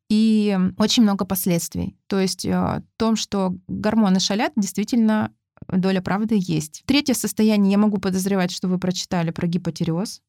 и 0.08 0.58
очень 0.78 1.02
много 1.02 1.24
последствий. 1.24 1.96
То 2.06 2.18
есть 2.20 2.44
э, 2.44 2.50
в 2.50 2.82
том, 2.96 3.16
что 3.16 3.54
гормоны 3.66 4.20
шалят, 4.20 4.52
действительно 4.56 5.32
доля 5.68 6.00
правды 6.00 6.38
есть. 6.38 6.82
Третье 6.86 7.14
состояние, 7.14 7.72
я 7.72 7.78
могу 7.78 7.98
подозревать, 7.98 8.50
что 8.50 8.68
вы 8.68 8.78
прочитали 8.78 9.30
про 9.30 9.46
гипотиреоз. 9.46 10.22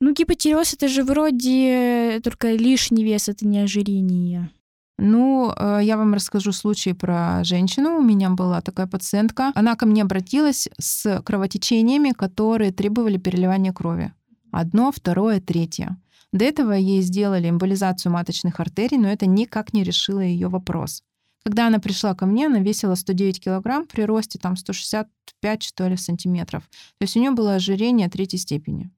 Ну, 0.00 0.14
гипотиреоз 0.14 0.74
это 0.74 0.88
же 0.88 1.04
вроде 1.04 2.20
только 2.22 2.52
лишний 2.52 3.04
вес, 3.04 3.28
это 3.28 3.46
не 3.46 3.58
ожирение. 3.58 4.50
Ну, 4.96 5.52
э, 5.56 5.80
я 5.82 5.96
вам 5.96 6.14
расскажу 6.14 6.52
случай 6.52 6.92
про 6.92 7.42
женщину. 7.44 7.98
У 7.98 8.02
меня 8.02 8.30
была 8.30 8.60
такая 8.60 8.86
пациентка. 8.86 9.52
Она 9.54 9.76
ко 9.76 9.86
мне 9.86 10.02
обратилась 10.02 10.68
с 10.78 11.22
кровотечениями, 11.22 12.10
которые 12.10 12.72
требовали 12.72 13.16
переливания 13.16 13.72
крови. 13.72 14.12
Одно, 14.52 14.90
второе, 14.92 15.40
третье. 15.40 15.96
До 16.32 16.44
этого 16.44 16.72
ей 16.72 17.02
сделали 17.02 17.50
эмболизацию 17.50 18.12
маточных 18.12 18.60
артерий, 18.60 18.98
но 18.98 19.08
это 19.08 19.26
никак 19.26 19.72
не 19.72 19.82
решило 19.82 20.20
ее 20.20 20.48
вопрос. 20.48 21.02
Когда 21.42 21.66
она 21.66 21.78
пришла 21.78 22.14
ко 22.14 22.26
мне, 22.26 22.46
она 22.46 22.60
весила 22.60 22.94
109 22.94 23.40
килограмм 23.40 23.86
при 23.86 24.02
росте 24.02 24.38
там 24.38 24.56
165, 24.56 25.62
что 25.62 25.88
ли, 25.88 25.96
сантиметров. 25.96 26.68
То 26.98 27.04
есть 27.04 27.16
у 27.16 27.20
нее 27.20 27.30
было 27.30 27.54
ожирение 27.54 28.08
третьей 28.08 28.38
степени. 28.38 28.90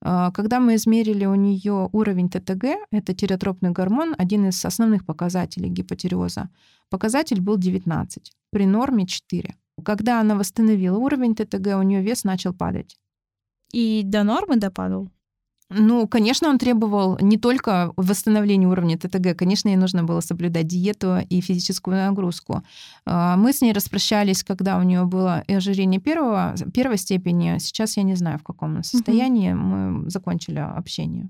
А, 0.00 0.30
когда 0.30 0.60
мы 0.60 0.76
измерили 0.76 1.24
у 1.24 1.34
нее 1.34 1.88
уровень 1.92 2.30
ТТГ, 2.30 2.64
это 2.90 3.14
тиреотропный 3.14 3.70
гормон, 3.70 4.14
один 4.16 4.48
из 4.48 4.64
основных 4.64 5.04
показателей 5.04 5.68
гипотиреоза, 5.68 6.48
показатель 6.90 7.40
был 7.40 7.56
19, 7.56 8.32
при 8.50 8.66
норме 8.66 9.06
4. 9.06 9.54
Когда 9.84 10.20
она 10.20 10.36
восстановила 10.36 10.98
уровень 10.98 11.34
ТТГ, 11.34 11.76
у 11.76 11.82
нее 11.82 12.02
вес 12.02 12.24
начал 12.24 12.54
падать. 12.54 12.96
И 13.72 14.02
до 14.04 14.22
нормы 14.22 14.56
допадал? 14.56 15.10
Ну, 15.76 16.06
конечно, 16.06 16.48
он 16.48 16.58
требовал 16.58 17.18
не 17.20 17.36
только 17.36 17.92
восстановления 17.96 18.68
уровня 18.68 18.96
ТТГ, 18.96 19.36
конечно, 19.36 19.68
ей 19.68 19.76
нужно 19.76 20.04
было 20.04 20.20
соблюдать 20.20 20.68
диету 20.68 21.18
и 21.28 21.40
физическую 21.40 21.96
нагрузку. 21.96 22.62
А, 23.06 23.36
мы 23.36 23.52
с 23.52 23.60
ней 23.60 23.72
распрощались, 23.72 24.44
когда 24.44 24.78
у 24.78 24.82
нее 24.82 25.04
было 25.04 25.42
ожирение 25.48 26.00
первого, 26.00 26.54
первой 26.72 26.96
степени. 26.96 27.58
Сейчас 27.58 27.96
я 27.96 28.04
не 28.04 28.14
знаю, 28.14 28.38
в 28.38 28.44
каком 28.44 28.82
состоянии. 28.84 29.52
Угу. 29.52 29.60
Мы 29.60 30.10
закончили 30.10 30.58
общение. 30.58 31.28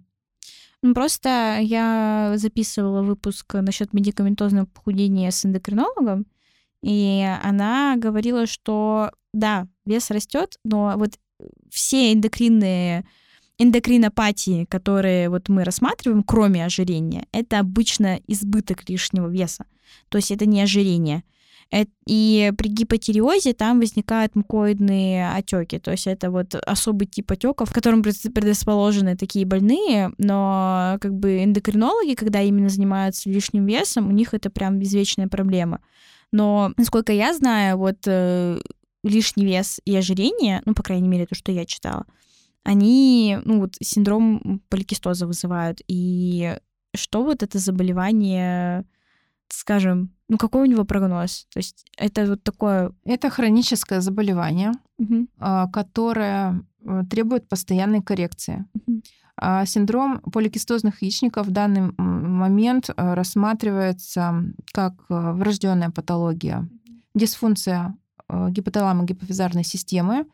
Ну, 0.83 0.93
просто 0.93 1.59
я 1.63 2.35
записывала 2.37 3.03
выпуск 3.03 3.55
насчет 3.55 3.95
медикаментозного 3.95 4.67
похудения 4.67 5.31
с 5.31 5.47
эндокринологом, 5.47 6.27
и 6.83 7.27
она 7.43 7.97
говорила, 7.97 8.47
что 8.47 9.11
да, 9.33 9.67
вес 9.87 10.11
растет, 10.11 10.59
но 10.65 10.93
вот 10.97 11.19
все 11.71 12.13
эндокринные 12.13 13.07
эндокринопатии, 13.59 14.65
которые 14.65 15.29
вот 15.29 15.49
мы 15.49 15.65
рассматриваем, 15.65 16.23
кроме 16.23 16.65
ожирения, 16.65 17.27
это 17.33 17.61
обычно 17.61 18.21
избыток 18.27 18.89
лишнего 18.89 19.29
веса. 19.29 19.67
То 20.09 20.19
есть 20.19 20.31
это 20.31 20.47
не 20.47 20.61
ожирение. 20.61 21.23
И 22.07 22.53
при 22.57 22.69
гипотиреозе 22.69 23.53
там 23.53 23.81
возникают 23.81 24.37
мукоидные 24.37 25.31
отеки. 25.31 25.79
То 25.79 25.93
есть 25.93 26.07
это 26.07 26.31
вот 26.31 26.55
особый 26.55 27.07
тип 27.07 27.33
отеков, 27.33 27.73
которым 27.73 28.03
предрасположены 28.03 29.17
такие 29.17 29.45
больные, 29.47 30.13
но 30.19 30.99
как 31.01 31.15
бы 31.15 31.43
эндокринологи, 31.43 32.15
когда 32.15 32.43
именно 32.43 32.69
занимаются 32.69 33.29
лишним 33.31 33.67
весом, 33.67 34.09
у 34.09 34.13
них 34.13 34.35
это 34.35 34.51
прям 34.51 34.81
извечная 34.83 35.27
проблема. 35.27 35.81
Но, 36.31 36.73
насколько 36.77 37.13
я 37.13 37.33
знаю, 37.35 37.79
вот 37.79 37.99
э, 38.07 38.61
лишний 39.03 39.47
вес 39.47 39.81
и 39.85 39.97
ожирение, 39.97 40.63
ну, 40.65 40.75
по 40.75 40.83
крайней 40.83 41.09
мере, 41.09 41.27
то, 41.27 41.35
что 41.35 41.51
я 41.51 41.65
читала, 41.65 42.07
они, 42.65 43.39
ну, 43.45 43.61
вот 43.61 43.77
синдром 43.81 44.61
поликистоза 44.69 45.27
вызывают. 45.27 45.81
И 45.87 46.59
что 46.97 47.23
вот 47.23 47.43
это 47.43 47.59
заболевание, 47.59 48.85
скажем, 49.49 50.11
ну, 50.29 50.39
какой 50.39 50.63
у 50.63 50.71
него 50.71 50.85
прогноз? 50.85 51.47
То 51.53 51.59
есть 51.59 51.85
это 51.99 52.27
вот 52.27 52.43
такое... 52.43 52.93
Это 53.05 53.29
хроническое 53.29 54.01
заболевание, 54.01 54.73
угу. 54.99 55.29
которое 55.73 56.65
э, 56.83 57.03
требует 57.11 57.49
постоянной 57.49 58.03
коррекции. 58.03 58.65
Угу. 58.75 59.03
Синдром 59.67 60.21
поликистозных 60.21 61.03
яичников 61.03 61.49
в 61.49 61.51
данный 61.51 61.93
момент 61.99 62.89
э, 62.89 63.15
рассматривается 63.15 64.45
как 64.73 64.95
э, 65.11 65.33
врожденная 65.33 65.91
патология, 65.91 66.67
дисфункция 67.15 67.95
гипоталамо-гипофизарной 68.31 69.65
системы 69.65 70.25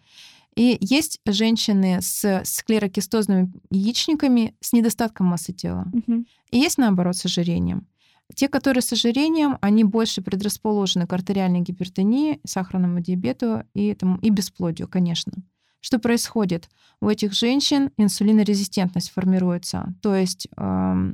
и 0.56 0.76
есть 0.80 1.20
женщины 1.26 2.00
с 2.00 2.42
склерокистозными 2.44 3.52
яичниками 3.70 4.54
с 4.60 4.72
недостатком 4.72 5.26
массы 5.26 5.52
тела. 5.52 5.86
Угу. 5.92 6.24
И 6.50 6.58
есть, 6.58 6.78
наоборот, 6.78 7.16
с 7.16 7.24
ожирением. 7.24 7.86
Те, 8.34 8.48
которые 8.48 8.82
с 8.82 8.92
ожирением, 8.92 9.58
они 9.60 9.84
больше 9.84 10.22
предрасположены 10.22 11.06
к 11.06 11.12
артериальной 11.12 11.60
гипертонии, 11.60 12.40
сахарному 12.44 13.00
диабету 13.00 13.64
и, 13.74 13.86
этому, 13.86 14.18
и 14.18 14.30
бесплодию, 14.30 14.88
конечно. 14.88 15.32
Что 15.80 15.98
происходит? 15.98 16.68
У 17.00 17.08
этих 17.08 17.32
женщин 17.32 17.90
инсулинорезистентность 17.96 19.10
формируется. 19.10 19.94
То 20.02 20.14
есть 20.14 20.46
э, 20.56 21.12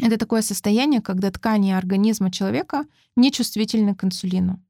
это 0.00 0.16
такое 0.16 0.42
состояние, 0.42 1.00
когда 1.00 1.30
ткани 1.30 1.72
организма 1.72 2.30
человека 2.30 2.84
нечувствительны 3.16 3.94
к 3.94 4.04
инсулину. 4.04 4.62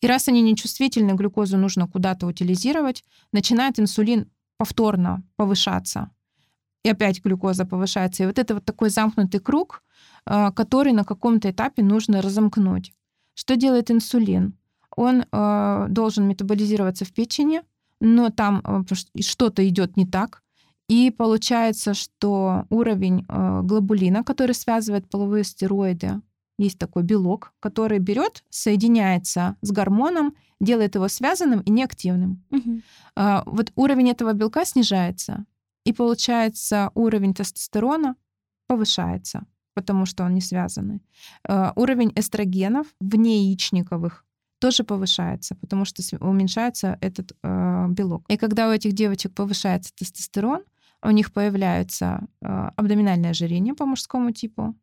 И 0.00 0.06
раз 0.06 0.28
они 0.28 0.42
нечувствительны, 0.42 1.12
глюкозу 1.12 1.56
нужно 1.56 1.88
куда-то 1.88 2.26
утилизировать, 2.26 3.04
начинает 3.32 3.78
инсулин 3.80 4.30
повторно 4.58 5.22
повышаться. 5.36 6.10
И 6.84 6.88
опять 6.88 7.22
глюкоза 7.24 7.64
повышается. 7.64 8.22
И 8.22 8.26
вот 8.26 8.38
это 8.38 8.54
вот 8.54 8.64
такой 8.64 8.90
замкнутый 8.90 9.40
круг, 9.40 9.82
э, 10.26 10.52
который 10.52 10.92
на 10.92 11.04
каком-то 11.04 11.50
этапе 11.50 11.82
нужно 11.82 12.22
разомкнуть. 12.22 12.92
Что 13.34 13.56
делает 13.56 13.90
инсулин? 13.90 14.54
Он 14.96 15.24
э, 15.30 15.86
должен 15.88 16.28
метаболизироваться 16.28 17.04
в 17.04 17.12
печени, 17.12 17.62
но 18.00 18.30
там 18.30 18.62
э, 18.64 18.94
что-то 19.20 19.66
идет 19.68 19.96
не 19.96 20.06
так, 20.06 20.42
и 20.88 21.10
получается, 21.10 21.94
что 21.94 22.64
уровень 22.70 23.26
глобулина, 23.26 24.22
который 24.22 24.54
связывает 24.54 25.10
половые 25.10 25.42
стероиды, 25.42 26.20
есть 26.58 26.78
такой 26.78 27.02
белок, 27.02 27.52
который 27.60 27.98
берет, 27.98 28.44
соединяется 28.50 29.56
с 29.62 29.70
гормоном, 29.70 30.34
делает 30.60 30.94
его 30.94 31.08
связанным 31.08 31.60
и 31.60 31.70
неактивным. 31.70 32.42
Угу. 32.50 32.80
Вот 33.46 33.72
уровень 33.76 34.10
этого 34.10 34.32
белка 34.32 34.64
снижается, 34.64 35.44
и 35.84 35.92
получается 35.92 36.90
уровень 36.94 37.34
тестостерона 37.34 38.16
повышается, 38.66 39.46
потому 39.74 40.06
что 40.06 40.24
он 40.24 40.34
не 40.34 40.40
связанный. 40.40 41.02
Э, 41.48 41.72
уровень 41.76 42.12
эстрогенов 42.16 42.86
вне 43.00 43.48
яичниковых 43.48 44.24
тоже 44.58 44.84
повышается, 44.84 45.54
потому 45.54 45.84
что 45.84 46.02
уменьшается 46.20 46.98
этот 47.00 47.36
э, 47.42 47.86
белок. 47.90 48.24
И 48.28 48.36
когда 48.36 48.68
у 48.68 48.72
этих 48.72 48.94
девочек 48.94 49.34
повышается 49.34 49.94
тестостерон, 49.94 50.62
у 51.02 51.10
них 51.10 51.32
появляется 51.32 52.26
э, 52.40 52.46
абдоминальное 52.76 53.30
ожирение 53.30 53.74
по 53.74 53.86
мужскому 53.86 54.32
типу, 54.32 54.74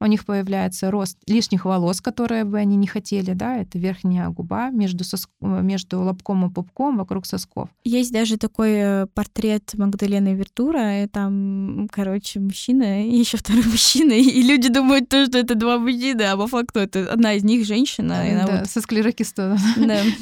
у 0.00 0.06
них 0.06 0.24
появляется 0.24 0.90
рост 0.90 1.18
лишних 1.26 1.64
волос, 1.64 2.00
которые 2.00 2.44
бы 2.44 2.58
они 2.58 2.76
не 2.76 2.86
хотели, 2.86 3.32
да, 3.32 3.56
это 3.56 3.78
верхняя 3.78 4.28
губа 4.28 4.70
между, 4.70 5.04
соск... 5.04 5.30
между 5.40 6.00
лобком 6.00 6.46
и 6.46 6.50
пупком 6.52 6.98
вокруг 6.98 7.26
сосков. 7.26 7.68
Есть 7.84 8.12
даже 8.12 8.36
такой 8.36 8.72
э, 8.74 9.06
портрет 9.12 9.74
Магдалены 9.74 10.34
Вертура, 10.34 11.02
и 11.02 11.06
там, 11.08 11.88
короче, 11.90 12.38
мужчина 12.38 13.04
и 13.08 13.16
еще 13.16 13.38
второй 13.38 13.64
мужчина, 13.64 14.12
и 14.12 14.42
люди 14.42 14.68
думают, 14.68 15.08
то, 15.08 15.26
что 15.26 15.38
это 15.38 15.54
два 15.54 15.78
мужчины, 15.78 16.22
а 16.22 16.36
по 16.36 16.46
факту 16.46 16.80
это 16.80 17.12
одна 17.12 17.34
из 17.34 17.42
них 17.42 17.66
женщина. 17.66 18.24
Да, 18.46 18.58
вот... 18.58 18.70
со 18.70 18.80
склерокистозом. 18.80 19.58
Да. 19.76 20.02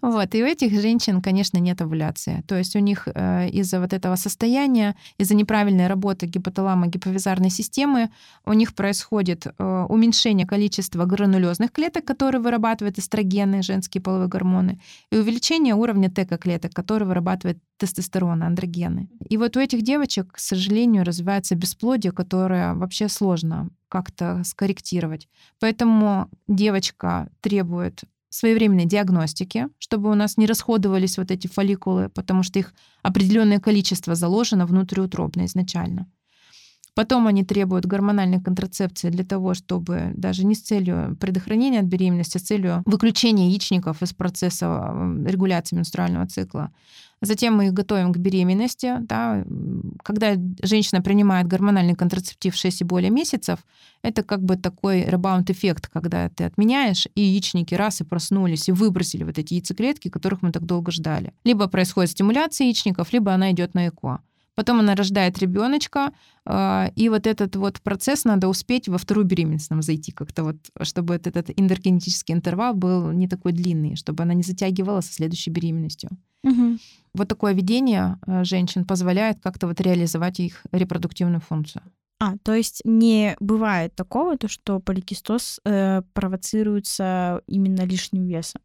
Вот, 0.00 0.34
и 0.34 0.42
у 0.42 0.46
этих 0.46 0.80
женщин, 0.80 1.20
конечно, 1.20 1.58
нет 1.58 1.80
овуляции. 1.82 2.42
То 2.48 2.56
есть 2.56 2.74
у 2.76 2.78
них 2.78 3.06
э, 3.06 3.48
из-за 3.50 3.80
вот 3.80 3.92
этого 3.92 4.16
состояния, 4.16 4.96
из-за 5.18 5.34
неправильной 5.34 5.88
работы 5.88 6.26
гипоталамо-гипофизарной 6.26 7.50
системы, 7.50 8.10
у 8.46 8.52
них 8.52 8.74
происходит 8.74 8.93
происходит 8.94 9.46
э, 9.46 9.86
уменьшение 9.88 10.46
количества 10.46 11.04
гранулезных 11.04 11.72
клеток, 11.72 12.04
которые 12.04 12.40
вырабатывают 12.40 12.98
эстрогены, 12.98 13.62
женские 13.62 14.00
половые 14.00 14.28
гормоны, 14.28 14.78
и 15.10 15.16
увеличение 15.16 15.74
уровня 15.74 16.08
ТК-клеток, 16.10 16.72
которые 16.72 17.08
вырабатывают 17.08 17.58
тестостерон, 17.76 18.42
андрогены. 18.42 19.08
И 19.28 19.36
вот 19.36 19.56
у 19.56 19.60
этих 19.60 19.82
девочек, 19.82 20.32
к 20.32 20.38
сожалению, 20.38 21.04
развивается 21.04 21.56
бесплодие, 21.56 22.12
которое 22.12 22.74
вообще 22.74 23.08
сложно 23.08 23.68
как-то 23.88 24.42
скорректировать. 24.44 25.28
Поэтому 25.58 26.28
девочка 26.46 27.28
требует 27.40 28.04
своевременной 28.30 28.86
диагностики, 28.86 29.66
чтобы 29.78 30.10
у 30.10 30.14
нас 30.14 30.36
не 30.36 30.46
расходовались 30.46 31.18
вот 31.18 31.30
эти 31.32 31.48
фолликулы, 31.48 32.10
потому 32.10 32.44
что 32.44 32.60
их 32.60 32.72
определенное 33.02 33.58
количество 33.58 34.14
заложено 34.14 34.66
внутриутробно 34.66 35.46
изначально. 35.46 36.06
Потом 36.94 37.26
они 37.26 37.44
требуют 37.44 37.86
гормональной 37.86 38.40
контрацепции 38.40 39.10
для 39.10 39.24
того, 39.24 39.54
чтобы 39.54 40.12
даже 40.14 40.46
не 40.46 40.54
с 40.54 40.62
целью 40.62 41.16
предохранения 41.20 41.80
от 41.80 41.86
беременности, 41.86 42.36
а 42.36 42.40
с 42.40 42.44
целью 42.44 42.82
выключения 42.86 43.48
яичников 43.48 44.02
из 44.02 44.12
процесса 44.12 44.94
регуляции 45.26 45.76
менструального 45.76 46.26
цикла. 46.26 46.70
Затем 47.20 47.56
мы 47.56 47.66
их 47.66 47.72
готовим 47.72 48.12
к 48.12 48.18
беременности. 48.18 48.96
Да. 49.00 49.44
Когда 50.02 50.34
женщина 50.62 51.00
принимает 51.00 51.46
гормональный 51.46 51.94
контрацептив 51.94 52.54
6 52.54 52.82
и 52.82 52.84
более 52.84 53.10
месяцев, 53.10 53.60
это 54.02 54.22
как 54.22 54.42
бы 54.42 54.56
такой 54.56 55.04
ребаунд-эффект, 55.04 55.88
когда 55.92 56.28
ты 56.28 56.44
отменяешь, 56.44 57.08
и 57.14 57.22
яичники 57.22 57.74
раз 57.74 58.02
и 58.02 58.04
проснулись, 58.04 58.68
и 58.68 58.72
выбросили 58.72 59.24
вот 59.24 59.38
эти 59.38 59.54
яйцеклетки, 59.54 60.10
которых 60.10 60.42
мы 60.42 60.52
так 60.52 60.64
долго 60.64 60.92
ждали. 60.92 61.32
Либо 61.44 61.66
происходит 61.66 62.10
стимуляция 62.10 62.66
яичников, 62.66 63.12
либо 63.12 63.32
она 63.32 63.52
идет 63.52 63.74
на 63.74 63.88
ЭКО. 63.88 64.20
Потом 64.54 64.80
она 64.80 64.94
рождает 64.94 65.38
ребеночка, 65.38 66.12
а, 66.46 66.90
и 66.94 67.08
вот 67.08 67.26
этот 67.26 67.56
вот 67.56 67.80
процесс 67.80 68.24
надо 68.24 68.48
успеть 68.48 68.88
во 68.88 68.98
вторую 68.98 69.26
беременность 69.26 69.70
нам 69.70 69.82
зайти 69.82 70.12
как-то 70.12 70.44
вот, 70.44 70.56
чтобы 70.82 71.14
этот, 71.14 71.36
этот 71.36 71.58
эндогенетический 71.58 72.34
интервал 72.34 72.74
был 72.74 73.10
не 73.10 73.28
такой 73.28 73.52
длинный, 73.52 73.96
чтобы 73.96 74.22
она 74.22 74.34
не 74.34 74.42
затягивала 74.42 75.00
со 75.00 75.12
следующей 75.12 75.50
беременностью. 75.50 76.10
Угу. 76.44 76.78
Вот 77.14 77.28
такое 77.28 77.54
ведение 77.54 78.18
а, 78.26 78.44
женщин 78.44 78.84
позволяет 78.84 79.40
как-то 79.40 79.66
вот 79.66 79.80
реализовать 79.80 80.40
их 80.40 80.62
репродуктивную 80.72 81.40
функцию. 81.40 81.82
А, 82.20 82.36
то 82.42 82.54
есть 82.54 82.80
не 82.84 83.36
бывает 83.40 83.94
такого, 83.94 84.38
то, 84.38 84.48
что 84.48 84.78
поликистоз 84.78 85.60
э, 85.64 86.02
провоцируется 86.12 87.42
именно 87.46 87.82
лишним 87.82 88.26
весом? 88.26 88.60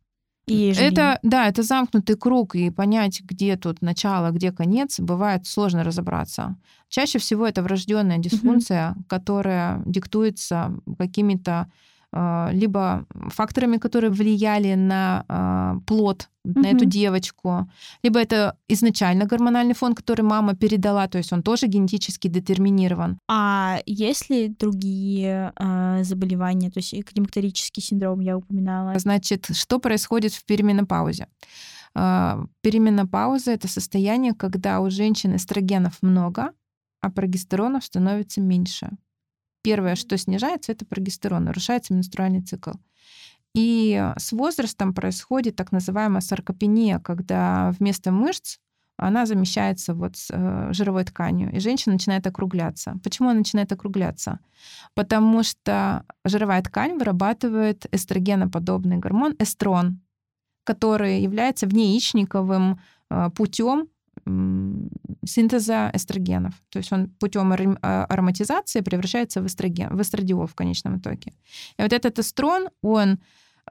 И 0.50 0.74
это, 0.78 1.20
да, 1.24 1.48
это 1.48 1.64
замкнутый 1.64 2.16
круг, 2.16 2.56
и 2.56 2.70
понять, 2.70 3.22
где 3.22 3.56
тут 3.56 3.82
начало, 3.82 4.32
где 4.32 4.52
конец, 4.52 5.00
бывает 5.00 5.46
сложно 5.46 5.84
разобраться. 5.84 6.56
Чаще 6.90 7.20
всего 7.20 7.48
это 7.48 7.62
врожденная 7.62 8.18
дисфункция, 8.18 8.92
угу. 8.92 9.04
которая 9.08 9.82
диктуется 9.86 10.74
какими-то 10.98 11.68
либо 12.12 13.06
факторами, 13.30 13.78
которые 13.78 14.10
влияли 14.10 14.74
на 14.76 15.26
э, 15.30 15.80
плод, 15.86 16.30
mm-hmm. 16.46 16.60
на 16.60 16.68
эту 16.68 16.86
девочку, 16.86 17.70
либо 18.04 18.20
это 18.20 18.56
изначально 18.68 19.26
гормональный 19.26 19.76
фон, 19.76 19.94
который 19.94 20.24
мама 20.24 20.56
передала, 20.56 21.08
то 21.08 21.20
есть 21.20 21.34
он 21.34 21.44
тоже 21.44 21.68
генетически 21.68 22.28
детерминирован. 22.28 23.20
А 23.28 23.80
есть 23.86 24.30
ли 24.30 24.48
другие 24.48 25.54
э, 25.56 26.04
заболевания, 26.04 26.72
то 26.72 26.80
есть 26.80 26.96
климактерический 27.06 27.84
синдром 27.84 28.22
я 28.22 28.38
упоминала? 28.38 28.98
Значит, 28.98 29.48
что 29.54 29.80
происходит 29.80 30.34
в 30.34 30.46
перименопаузе? 30.46 31.28
Э, 31.96 32.44
перименопауза— 32.62 33.52
это 33.54 33.68
состояние, 33.68 34.34
когда 34.34 34.80
у 34.80 34.90
женщин 34.90 35.36
эстрогенов 35.36 36.02
много, 36.02 36.54
а 37.02 37.12
прогестеронов 37.12 37.84
становится 37.84 38.42
меньше. 38.42 38.90
Первое, 39.62 39.96
что 39.96 40.18
снижается, 40.18 40.72
это 40.72 40.86
прогестерон, 40.86 41.46
нарушается 41.46 41.94
менструальный 41.94 42.42
цикл. 42.42 42.72
И 43.56 44.12
с 44.18 44.32
возрастом 44.32 44.94
происходит 44.94 45.56
так 45.56 45.72
называемая 45.72 46.22
саркопения, 46.22 47.00
когда 47.00 47.74
вместо 47.80 48.12
мышц 48.12 48.60
она 49.00 49.26
замещается 49.26 49.94
вот 49.94 50.18
с 50.18 50.30
э, 50.30 50.74
жировой 50.74 51.06
тканью, 51.06 51.52
и 51.54 51.60
женщина 51.60 51.94
начинает 51.94 52.28
округляться. 52.28 53.00
Почему 53.04 53.30
она 53.30 53.40
начинает 53.40 53.72
округляться? 53.72 54.40
Потому 54.94 55.44
что 55.44 56.04
жировая 56.26 56.62
ткань 56.62 56.98
вырабатывает 56.98 57.86
эстрогеноподобный 57.94 58.98
гормон 58.98 59.36
эстрон, 59.40 60.02
который 60.66 61.22
является 61.22 61.66
внеяичниковым 61.66 62.82
э, 63.10 63.30
путем 63.36 63.88
синтеза 65.26 65.92
эстрогенов. 65.94 66.54
То 66.70 66.80
есть 66.80 66.92
он 66.92 67.10
путем 67.10 67.52
а, 67.82 68.06
ароматизации 68.06 68.82
превращается 68.82 69.42
в, 69.42 69.48
эстроген, 69.48 69.96
в 69.96 70.02
эстрадиол 70.02 70.48
в 70.48 70.56
конечном 70.56 70.98
итоге. 70.98 71.34
И 71.78 71.82
вот 71.82 71.94
этот 71.94 72.20
эстрон, 72.20 72.70
он 72.82 73.20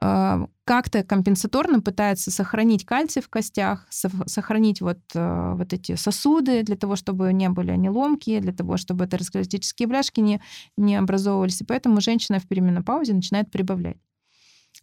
а, 0.01 0.47
как-то 0.63 1.03
компенсаторно 1.03 1.81
пытается 1.81 2.31
сохранить 2.31 2.85
кальций 2.85 3.21
в 3.21 3.29
костях, 3.29 3.85
сохранить 3.89 4.81
вот, 4.81 4.99
а, 5.15 5.55
вот 5.55 5.73
эти 5.73 5.95
сосуды 5.95 6.63
для 6.63 6.77
того, 6.77 6.95
чтобы 6.95 7.33
не 7.33 7.49
были 7.49 7.71
они 7.71 7.89
ломкие, 7.89 8.39
для 8.39 8.53
того, 8.53 8.77
чтобы 8.77 9.05
атеросклеротические 9.05 9.87
бляшки 9.87 10.21
не, 10.21 10.41
не 10.77 10.95
образовывались. 10.95 11.61
И 11.61 11.65
поэтому 11.65 11.99
женщина 11.99 12.39
в 12.39 12.47
переменопаузе 12.47 13.13
начинает 13.13 13.51
прибавлять. 13.51 13.97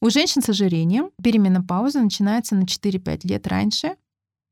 У 0.01 0.11
женщин 0.11 0.43
с 0.43 0.49
ожирением 0.51 1.11
переменопауза 1.23 2.01
начинается 2.01 2.55
на 2.55 2.65
4-5 2.65 3.27
лет 3.27 3.47
раньше, 3.47 3.97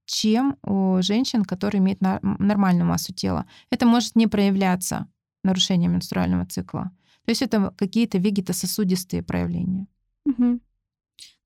чем 0.06 0.58
у 0.62 1.00
женщин, 1.02 1.44
которые 1.44 1.80
имеют 1.80 2.00
нормальную 2.00 2.86
массу 2.86 3.12
тела. 3.12 3.46
Это 3.70 3.86
может 3.86 4.16
не 4.16 4.26
проявляться 4.26 5.08
нарушением 5.42 5.92
менструального 5.92 6.46
цикла. 6.46 6.90
То 7.24 7.30
есть 7.30 7.42
это 7.42 7.72
какие-то 7.76 8.18
вегетососудистые 8.18 9.22
проявления. 9.22 9.86
Угу. 10.26 10.60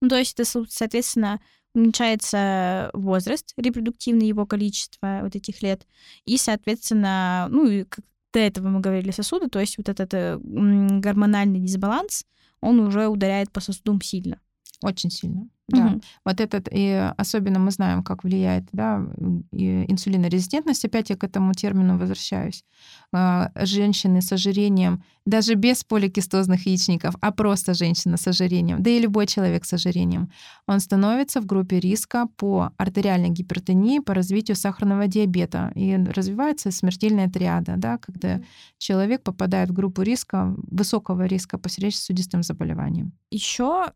Ну, 0.01 0.09
то 0.09 0.17
есть 0.17 0.39
это, 0.39 0.65
соответственно, 0.69 1.41
уменьшается 1.75 2.91
возраст 2.93 3.53
репродуктивный, 3.57 4.27
его 4.27 4.47
количество 4.47 5.21
вот 5.23 5.37
этих 5.37 5.63
лет, 5.63 5.87
и, 6.25 6.37
соответственно, 6.37 7.47
ну, 7.51 7.67
и 7.67 7.85
как 7.85 8.05
до 8.33 8.41
этого 8.41 8.69
мы 8.69 8.81
говорили 8.81 9.11
сосуды, 9.11 9.49
то 9.49 9.59
есть 9.59 9.79
вот 9.79 9.89
этот 9.89 10.13
э, 10.15 10.39
гормональный 10.39 11.61
дисбаланс, 11.61 12.25
он 12.61 12.81
уже 12.81 13.09
ударяет 13.09 13.51
по 13.51 13.61
сосудам 13.61 14.01
сильно. 14.01 14.41
Очень 14.83 15.11
сильно. 15.11 15.49
Да. 15.69 15.85
Мгм. 15.85 16.03
Вот 16.25 16.41
этот, 16.41 16.69
и 16.73 17.13
особенно 17.19 17.59
мы 17.59 17.71
знаем, 17.71 18.03
как 18.03 18.25
влияет 18.25 18.65
да, 18.73 19.05
инсулинорезистентность. 19.53 20.85
Опять 20.85 21.11
я 21.11 21.17
к 21.17 21.25
этому 21.25 21.53
термину 21.53 21.99
возвращаюсь. 21.99 22.65
А, 23.13 23.51
Женщины 23.55 24.23
с 24.23 24.33
ожирением, 24.33 25.03
даже 25.27 25.55
без 25.55 25.85
поликистозных 25.85 26.67
яичников, 26.67 27.17
а 27.21 27.33
просто 27.33 27.75
женщина 27.75 28.17
с 28.17 28.27
ожирением, 28.27 28.83
да 28.83 28.91
и 28.91 28.99
любой 28.99 29.27
человек 29.27 29.67
с 29.67 29.75
ожирением, 29.75 30.31
он 30.67 30.81
становится 30.81 31.43
в 31.43 31.47
группе 31.47 31.81
риска 31.81 32.27
по 32.37 32.73
артериальной 32.79 33.29
гипертонии, 33.29 33.99
по 33.99 34.15
развитию 34.15 34.57
сахарного 34.57 35.07
диабета. 35.07 35.71
И 35.75 35.95
развивается 35.97 36.71
смертельная 36.71 37.29
триада, 37.29 37.75
да, 37.77 37.99
когда 37.99 38.41
человек 38.79 39.23
попадает 39.23 39.69
в 39.69 39.75
группу 39.75 40.01
риска, 40.01 40.55
высокого 40.71 41.27
риска 41.27 41.59
по 41.59 41.69
сердечно-сосудистым 41.69 42.43
заболеваниям. 42.43 43.13
Еще 43.31 43.93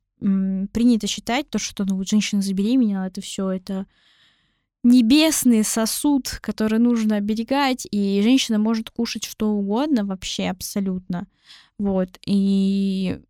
принято 0.72 1.06
считать 1.06 1.50
то, 1.50 1.58
что 1.58 1.84
ну, 1.84 1.96
вот 1.96 2.08
женщина 2.08 2.42
забеременела, 2.42 3.06
это 3.06 3.20
все 3.20 3.50
это 3.50 3.86
небесный 4.84 5.64
сосуд, 5.64 6.38
который 6.40 6.78
нужно 6.78 7.16
оберегать, 7.16 7.86
и 7.90 8.20
женщина 8.22 8.58
может 8.58 8.90
кушать 8.90 9.24
что 9.24 9.50
угодно 9.50 10.04
вообще 10.04 10.48
абсолютно. 10.48 11.26
Вот. 11.78 12.18
И 12.26 13.20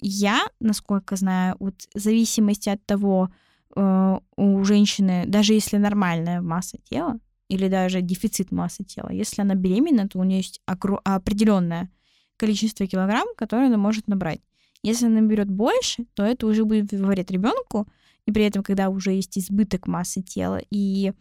я, 0.00 0.42
насколько 0.60 1.16
знаю, 1.16 1.56
вот 1.60 1.74
в 1.94 1.98
зависимости 1.98 2.68
от 2.68 2.84
того, 2.84 3.30
э, 3.76 4.18
у 4.36 4.64
женщины, 4.64 5.24
даже 5.26 5.54
если 5.54 5.76
нормальная 5.76 6.40
масса 6.40 6.78
тела, 6.90 7.18
или 7.48 7.68
даже 7.68 8.00
дефицит 8.00 8.50
массы 8.50 8.82
тела, 8.82 9.10
если 9.10 9.42
она 9.42 9.54
беременна, 9.54 10.08
то 10.08 10.18
у 10.18 10.24
нее 10.24 10.38
есть 10.38 10.60
определенное 10.66 11.90
количество 12.36 12.86
килограмм, 12.86 13.28
которое 13.36 13.66
она 13.66 13.76
может 13.76 14.08
набрать. 14.08 14.40
Если 14.82 15.06
она 15.06 15.20
наберет 15.20 15.50
больше, 15.50 16.06
то 16.14 16.24
это 16.24 16.46
уже 16.46 16.64
будет 16.64 16.92
вред 16.92 17.30
ребенку, 17.30 17.88
и 18.26 18.32
при 18.32 18.44
этом, 18.44 18.62
когда 18.62 18.88
уже 18.88 19.12
есть 19.12 19.38
избыток 19.38 19.86
массы 19.86 20.22
тела 20.22 20.60
и 20.70 21.12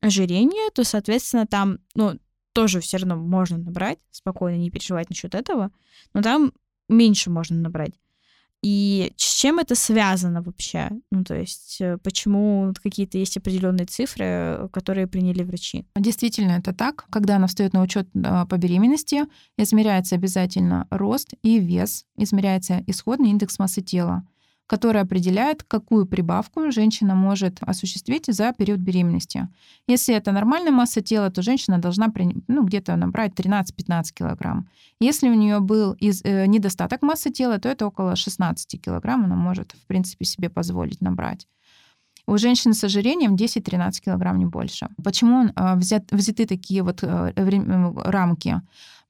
ожирение, 0.00 0.70
то, 0.72 0.84
соответственно, 0.84 1.46
там, 1.46 1.78
ну, 1.94 2.18
тоже 2.52 2.80
все 2.80 2.98
равно 2.98 3.16
можно 3.16 3.58
набрать, 3.58 3.98
спокойно 4.10 4.56
не 4.56 4.70
переживать 4.70 5.10
насчет 5.10 5.34
этого, 5.34 5.70
но 6.14 6.22
там 6.22 6.52
меньше 6.88 7.30
можно 7.30 7.56
набрать. 7.56 7.94
И 8.62 9.12
с 9.16 9.40
чем 9.40 9.60
это 9.60 9.74
связано 9.74 10.42
вообще? 10.42 10.90
Ну, 11.12 11.22
то 11.22 11.34
есть, 11.36 11.76
э, 11.80 11.98
почему 12.02 12.72
какие-то 12.82 13.16
есть 13.16 13.36
определенные 13.36 13.86
цифры, 13.86 14.68
которые 14.72 15.06
приняли 15.06 15.44
врачи? 15.44 15.86
Действительно, 15.96 16.52
это 16.52 16.72
так. 16.72 17.06
Когда 17.10 17.36
она 17.36 17.46
встает 17.46 17.72
на 17.72 17.82
учет 17.82 18.08
а, 18.24 18.46
по 18.46 18.56
беременности, 18.56 19.24
измеряется 19.56 20.16
обязательно 20.16 20.88
рост 20.90 21.34
и 21.42 21.60
вес, 21.60 22.04
измеряется 22.16 22.82
исходный 22.86 23.30
индекс 23.30 23.58
массы 23.58 23.80
тела 23.80 24.24
который 24.68 25.00
определяет, 25.00 25.64
какую 25.64 26.06
прибавку 26.06 26.70
женщина 26.70 27.14
может 27.14 27.58
осуществить 27.62 28.26
за 28.26 28.52
период 28.52 28.80
беременности. 28.80 29.48
Если 29.88 30.14
это 30.14 30.30
нормальная 30.30 30.72
масса 30.72 31.00
тела, 31.00 31.30
то 31.30 31.42
женщина 31.42 31.78
должна 31.78 32.12
ну, 32.48 32.64
где-то 32.64 32.94
набрать 32.96 33.32
13-15 33.32 34.02
килограмм. 34.14 34.68
Если 35.00 35.30
у 35.30 35.34
нее 35.34 35.60
был 35.60 35.94
из, 35.94 36.22
э, 36.22 36.46
недостаток 36.46 37.02
массы 37.02 37.30
тела, 37.30 37.58
то 37.58 37.68
это 37.68 37.86
около 37.86 38.14
16 38.14 38.80
килограмм 38.80 39.24
она 39.24 39.36
может, 39.36 39.72
в 39.72 39.86
принципе, 39.86 40.26
себе 40.26 40.50
позволить 40.50 41.00
набрать. 41.00 41.48
У 42.26 42.36
женщин 42.36 42.74
с 42.74 42.84
ожирением 42.84 43.36
10-13 43.36 44.02
килограмм, 44.04 44.38
не 44.38 44.44
больше. 44.44 44.88
Почему 45.02 45.46
э, 45.46 45.76
взят, 45.76 46.12
взяты 46.12 46.44
такие 46.44 46.82
вот 46.82 47.02
э, 47.02 47.32
рамки? 48.04 48.60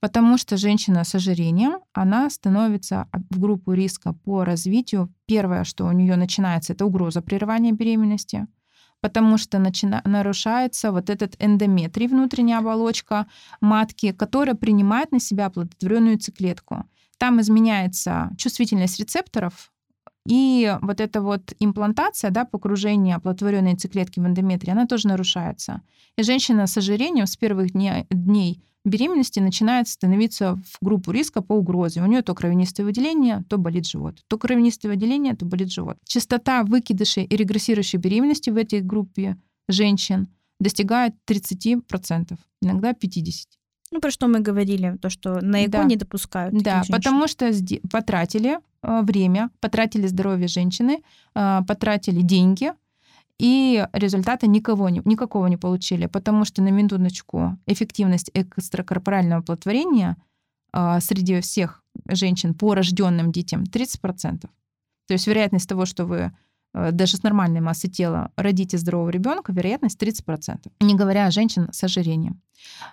Потому 0.00 0.38
что 0.38 0.56
женщина 0.56 1.02
с 1.02 1.14
ожирением, 1.14 1.80
она 1.92 2.30
становится 2.30 3.08
в 3.30 3.40
группу 3.40 3.72
риска 3.72 4.12
по 4.12 4.44
развитию. 4.44 5.12
Первое, 5.26 5.64
что 5.64 5.86
у 5.86 5.92
нее 5.92 6.16
начинается, 6.16 6.72
это 6.72 6.86
угроза 6.86 7.20
прерывания 7.20 7.72
беременности, 7.72 8.46
потому 9.00 9.38
что 9.38 9.58
начина... 9.58 10.00
нарушается 10.04 10.92
вот 10.92 11.10
этот 11.10 11.34
эндометрий, 11.40 12.06
внутренняя 12.06 12.58
оболочка 12.58 13.26
матки, 13.60 14.12
которая 14.12 14.54
принимает 14.54 15.10
на 15.10 15.18
себя 15.18 15.46
оплодотворенную 15.46 16.12
яйцеклетку. 16.12 16.84
Там 17.18 17.40
изменяется 17.40 18.30
чувствительность 18.38 19.00
рецепторов, 19.00 19.72
и 20.28 20.76
вот 20.82 21.00
эта 21.00 21.22
вот 21.22 21.54
имплантация, 21.58 22.30
да, 22.30 22.44
покружение 22.44 23.16
оплодотворенной 23.16 23.70
яйцеклетки 23.70 24.20
в 24.20 24.26
эндометрии, 24.26 24.70
она 24.70 24.86
тоже 24.86 25.08
нарушается. 25.08 25.80
И 26.16 26.22
женщина 26.22 26.66
с 26.66 26.76
ожирением 26.76 27.26
с 27.26 27.36
первых 27.36 27.72
дней, 27.72 28.06
дней 28.10 28.62
беременности 28.88 29.40
начинает 29.40 29.88
становиться 29.88 30.56
в 30.56 30.84
группу 30.84 31.10
риска 31.12 31.40
по 31.42 31.52
угрозе. 31.54 32.02
У 32.02 32.06
нее 32.06 32.22
то 32.22 32.34
кровянистое 32.34 32.84
выделение, 32.86 33.44
то 33.48 33.58
болит 33.58 33.86
живот. 33.86 34.22
То 34.28 34.38
кровянистое 34.38 34.92
выделение, 34.92 35.34
то 35.36 35.44
болит 35.44 35.70
живот. 35.72 35.96
Частота 36.04 36.62
выкидышей 36.64 37.24
и 37.24 37.36
регрессирующей 37.36 37.98
беременности 37.98 38.50
в 38.50 38.56
этой 38.56 38.80
группе 38.80 39.36
женщин 39.68 40.28
достигает 40.60 41.14
30%, 41.30 42.36
иногда 42.62 42.92
50%. 42.92 43.44
Ну, 43.90 44.00
про 44.00 44.10
что 44.10 44.26
мы 44.28 44.40
говорили, 44.40 44.98
то, 45.00 45.08
что 45.08 45.40
на 45.40 45.64
ЭКО 45.64 45.70
Да. 45.70 45.84
не 45.84 45.96
допускают. 45.96 46.54
Да, 46.62 46.74
женщин. 46.82 46.94
потому 46.94 47.26
что 47.28 47.50
потратили 47.90 48.58
э, 48.82 49.02
время, 49.02 49.48
потратили 49.60 50.06
здоровье 50.06 50.46
женщины, 50.48 51.02
э, 51.34 51.60
потратили 51.66 52.20
деньги, 52.20 52.72
и 53.38 53.86
результата 53.92 54.46
никого 54.46 54.88
не, 54.88 55.00
никакого 55.04 55.46
не 55.46 55.56
получили, 55.56 56.06
потому 56.06 56.44
что 56.44 56.62
на 56.62 56.68
минуточку 56.68 57.56
эффективность 57.66 58.30
экстракорпорального 58.34 59.42
оплодотворения 59.42 60.16
э, 60.72 61.00
среди 61.00 61.40
всех 61.40 61.82
женщин 62.08 62.54
по 62.54 62.74
рожденным 62.74 63.30
детям 63.30 63.62
30%. 63.62 64.40
То 64.40 64.48
есть 65.14 65.26
вероятность 65.26 65.68
того, 65.68 65.86
что 65.86 66.04
вы 66.04 66.32
даже 66.74 67.16
с 67.16 67.22
нормальной 67.22 67.60
массой 67.60 67.88
тела 67.88 68.30
родите 68.36 68.78
здорового 68.78 69.10
ребенка, 69.10 69.52
вероятность 69.52 70.00
30%. 70.02 70.70
Не 70.80 70.94
говоря 70.94 71.26
о 71.26 71.30
женщин 71.30 71.68
с 71.72 71.82
ожирением. 71.84 72.40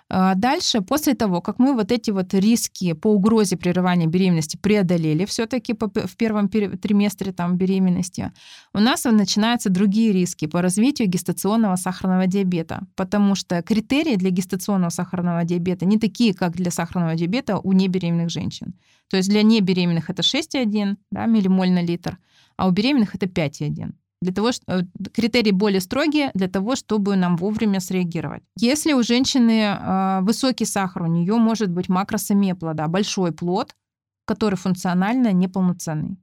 А 0.08 0.34
Дальше, 0.34 0.80
после 0.80 1.14
того, 1.14 1.40
как 1.40 1.58
мы 1.58 1.74
вот 1.74 1.92
эти 1.92 2.10
вот 2.10 2.34
риски 2.34 2.92
по 2.92 3.08
угрозе 3.08 3.56
прерывания 3.56 4.06
беременности 4.06 4.56
преодолели 4.56 5.24
все-таки 5.24 5.74
в 5.74 6.16
первом 6.16 6.48
триместре 6.48 7.32
там, 7.32 7.56
беременности, 7.56 8.32
у 8.72 8.78
нас 8.78 9.04
начинаются 9.04 9.70
другие 9.70 10.12
риски 10.12 10.46
по 10.46 10.62
развитию 10.62 11.08
гестационного 11.08 11.76
сахарного 11.76 12.26
диабета, 12.26 12.86
потому 12.94 13.34
что 13.34 13.62
критерии 13.62 14.16
для 14.16 14.30
гестационного 14.30 14.90
сахарного 14.90 15.44
диабета 15.44 15.84
не 15.84 15.98
такие, 15.98 16.34
как 16.34 16.52
для 16.52 16.70
сахарного 16.70 17.14
диабета 17.14 17.58
у 17.58 17.72
небеременных 17.72 18.30
женщин. 18.30 18.74
То 19.08 19.16
есть 19.16 19.28
для 19.28 19.42
небеременных 19.42 20.10
это 20.10 20.22
6,1 20.22 20.96
да, 21.10 21.26
миллимоль 21.26 21.70
на 21.70 21.82
литр, 21.82 22.18
а 22.56 22.68
у 22.68 22.70
беременных 22.70 23.14
это 23.14 23.26
5,1 23.26 23.92
для 24.22 24.32
того, 24.32 24.52
что 24.52 24.64
э, 24.66 24.82
критерии 25.12 25.52
более 25.52 25.80
строгие 25.80 26.30
для 26.34 26.48
того, 26.48 26.74
чтобы 26.76 27.16
нам 27.16 27.36
вовремя 27.36 27.80
среагировать. 27.80 28.42
Если 28.56 28.92
у 28.92 29.02
женщины 29.02 29.60
э, 29.62 30.20
высокий 30.22 30.64
сахар, 30.64 31.02
у 31.02 31.06
нее 31.06 31.36
может 31.36 31.70
быть 31.70 31.88
макросомия 31.88 32.54
плода, 32.54 32.88
большой 32.88 33.32
плод, 33.32 33.76
который 34.24 34.56
функционально 34.56 35.32
неполноценный. 35.32 36.18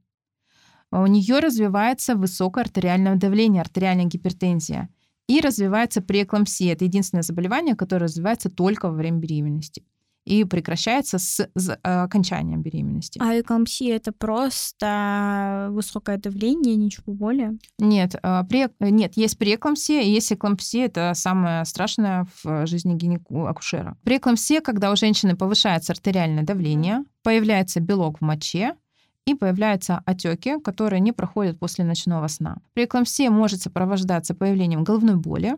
У 0.90 1.06
нее 1.06 1.38
развивается 1.40 2.14
высокое 2.14 2.64
артериальное 2.64 3.16
давление, 3.16 3.62
артериальная 3.62 4.04
гипертензия. 4.04 4.88
И 5.26 5.40
развивается 5.40 6.02
преэклампсия. 6.02 6.74
Это 6.74 6.84
единственное 6.84 7.22
заболевание, 7.22 7.74
которое 7.74 8.04
развивается 8.04 8.50
только 8.50 8.90
во 8.90 8.94
время 8.94 9.18
беременности 9.18 9.82
и 10.24 10.44
прекращается 10.44 11.18
с 11.18 11.48
з- 11.54 11.78
э, 11.82 12.02
окончанием 12.02 12.62
беременности. 12.62 13.20
А 13.22 13.38
эклампсия 13.38 13.96
это 13.96 14.12
просто 14.12 15.68
высокое 15.70 16.16
давление, 16.18 16.76
ничего 16.76 17.12
более. 17.12 17.58
Нет, 17.78 18.14
а, 18.22 18.44
пре... 18.44 18.70
нет, 18.80 19.16
есть 19.16 19.38
преэклампсия, 19.38 20.02
и 20.02 20.10
есть 20.10 20.32
эклампсия, 20.32 20.86
это 20.86 21.12
самое 21.14 21.64
страшное 21.64 22.26
в 22.42 22.66
жизни 22.66 22.94
гинеку 22.94 23.46
акушера. 23.46 23.96
Преэклампсия, 24.04 24.60
когда 24.60 24.90
у 24.92 24.96
женщины 24.96 25.36
повышается 25.36 25.92
артериальное 25.92 26.44
давление, 26.44 27.04
появляется 27.22 27.80
белок 27.80 28.18
в 28.18 28.20
моче, 28.22 28.74
и 29.26 29.34
появляются 29.34 30.02
отеки, 30.04 30.60
которые 30.60 31.00
не 31.00 31.12
проходят 31.12 31.58
после 31.58 31.82
ночного 31.84 32.28
сна. 32.28 32.58
Преэклампсия 32.74 33.30
может 33.30 33.62
сопровождаться 33.62 34.34
появлением 34.34 34.84
головной 34.84 35.16
боли, 35.16 35.56